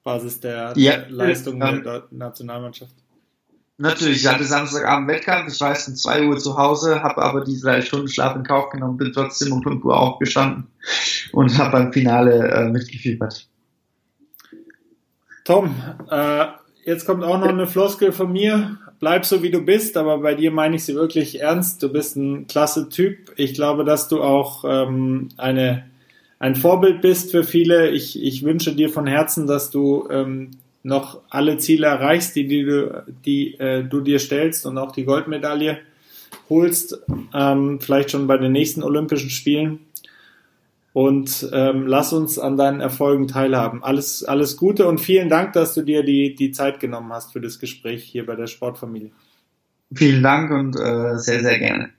Basis 0.02 0.40
der, 0.40 0.72
ja, 0.76 0.96
der 0.96 1.10
Leistung 1.10 1.60
ähm, 1.60 1.82
der 1.82 2.04
Nationalmannschaft. 2.10 2.94
Natürlich, 3.76 4.22
ich 4.22 4.26
hatte 4.26 4.42
Samstagabend 4.42 5.06
Wettkampf, 5.08 5.52
ich 5.52 5.60
war 5.60 5.68
erst 5.68 5.88
um 5.88 5.94
2 5.94 6.26
Uhr 6.26 6.38
zu 6.38 6.56
Hause, 6.56 7.02
habe 7.02 7.22
aber 7.22 7.44
die 7.44 7.60
drei 7.60 7.80
Stunden 7.80 8.08
Schlaf 8.08 8.34
in 8.34 8.42
Kauf 8.42 8.70
genommen, 8.70 8.96
bin 8.96 9.12
trotzdem 9.12 9.52
um 9.52 9.62
5 9.62 9.84
Uhr 9.84 9.96
aufgestanden 9.96 10.66
und 11.32 11.56
habe 11.58 11.72
beim 11.72 11.92
Finale 11.92 12.50
äh, 12.50 12.68
mitgefiebert. 12.70 13.46
Tom, 15.48 15.74
äh, 16.10 16.44
jetzt 16.84 17.06
kommt 17.06 17.24
auch 17.24 17.40
noch 17.40 17.48
eine 17.48 17.66
Floskel 17.66 18.12
von 18.12 18.30
mir. 18.30 18.76
Bleib 19.00 19.24
so 19.24 19.42
wie 19.42 19.50
du 19.50 19.62
bist, 19.62 19.96
aber 19.96 20.18
bei 20.18 20.34
dir 20.34 20.50
meine 20.50 20.76
ich 20.76 20.84
sie 20.84 20.94
wirklich 20.94 21.40
ernst. 21.40 21.82
Du 21.82 21.90
bist 21.90 22.16
ein 22.16 22.46
klasse 22.48 22.90
Typ. 22.90 23.32
Ich 23.36 23.54
glaube, 23.54 23.86
dass 23.86 24.08
du 24.08 24.22
auch 24.22 24.66
ähm, 24.68 25.28
eine 25.38 25.86
ein 26.38 26.54
Vorbild 26.54 27.00
bist 27.00 27.30
für 27.30 27.44
viele. 27.44 27.88
Ich, 27.88 28.22
ich 28.22 28.42
wünsche 28.42 28.74
dir 28.74 28.90
von 28.90 29.06
Herzen, 29.06 29.46
dass 29.46 29.70
du 29.70 30.06
ähm, 30.10 30.50
noch 30.82 31.22
alle 31.30 31.56
Ziele 31.56 31.86
erreichst, 31.86 32.36
die, 32.36 32.46
die, 32.46 32.64
du, 32.64 33.04
die 33.24 33.54
äh, 33.54 33.84
du 33.84 34.02
dir 34.02 34.18
stellst 34.18 34.66
und 34.66 34.76
auch 34.76 34.92
die 34.92 35.06
Goldmedaille 35.06 35.78
holst, 36.50 37.00
ähm, 37.34 37.80
vielleicht 37.80 38.10
schon 38.10 38.26
bei 38.26 38.36
den 38.36 38.52
nächsten 38.52 38.82
Olympischen 38.82 39.30
Spielen. 39.30 39.78
Und 40.98 41.48
ähm, 41.52 41.86
lass 41.86 42.12
uns 42.12 42.40
an 42.40 42.56
deinen 42.56 42.80
Erfolgen 42.80 43.28
teilhaben. 43.28 43.84
Alles, 43.84 44.24
alles 44.24 44.56
Gute 44.56 44.88
und 44.88 45.00
vielen 45.00 45.28
Dank, 45.28 45.52
dass 45.52 45.74
du 45.74 45.82
dir 45.82 46.02
die, 46.02 46.34
die 46.34 46.50
Zeit 46.50 46.80
genommen 46.80 47.12
hast 47.12 47.32
für 47.32 47.40
das 47.40 47.60
Gespräch 47.60 48.02
hier 48.02 48.26
bei 48.26 48.34
der 48.34 48.48
Sportfamilie. 48.48 49.12
Vielen 49.94 50.24
Dank 50.24 50.50
und 50.50 50.74
äh, 50.74 51.16
sehr, 51.18 51.40
sehr 51.40 51.60
gerne. 51.60 51.90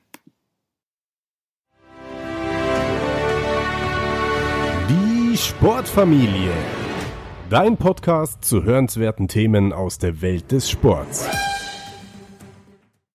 Sportfamilie. 5.39 6.51
Dein 7.49 7.77
Podcast 7.77 8.43
zu 8.43 8.65
hörenswerten 8.65 9.29
Themen 9.29 9.71
aus 9.71 9.97
der 9.97 10.21
Welt 10.21 10.51
des 10.51 10.69
Sports. 10.69 11.29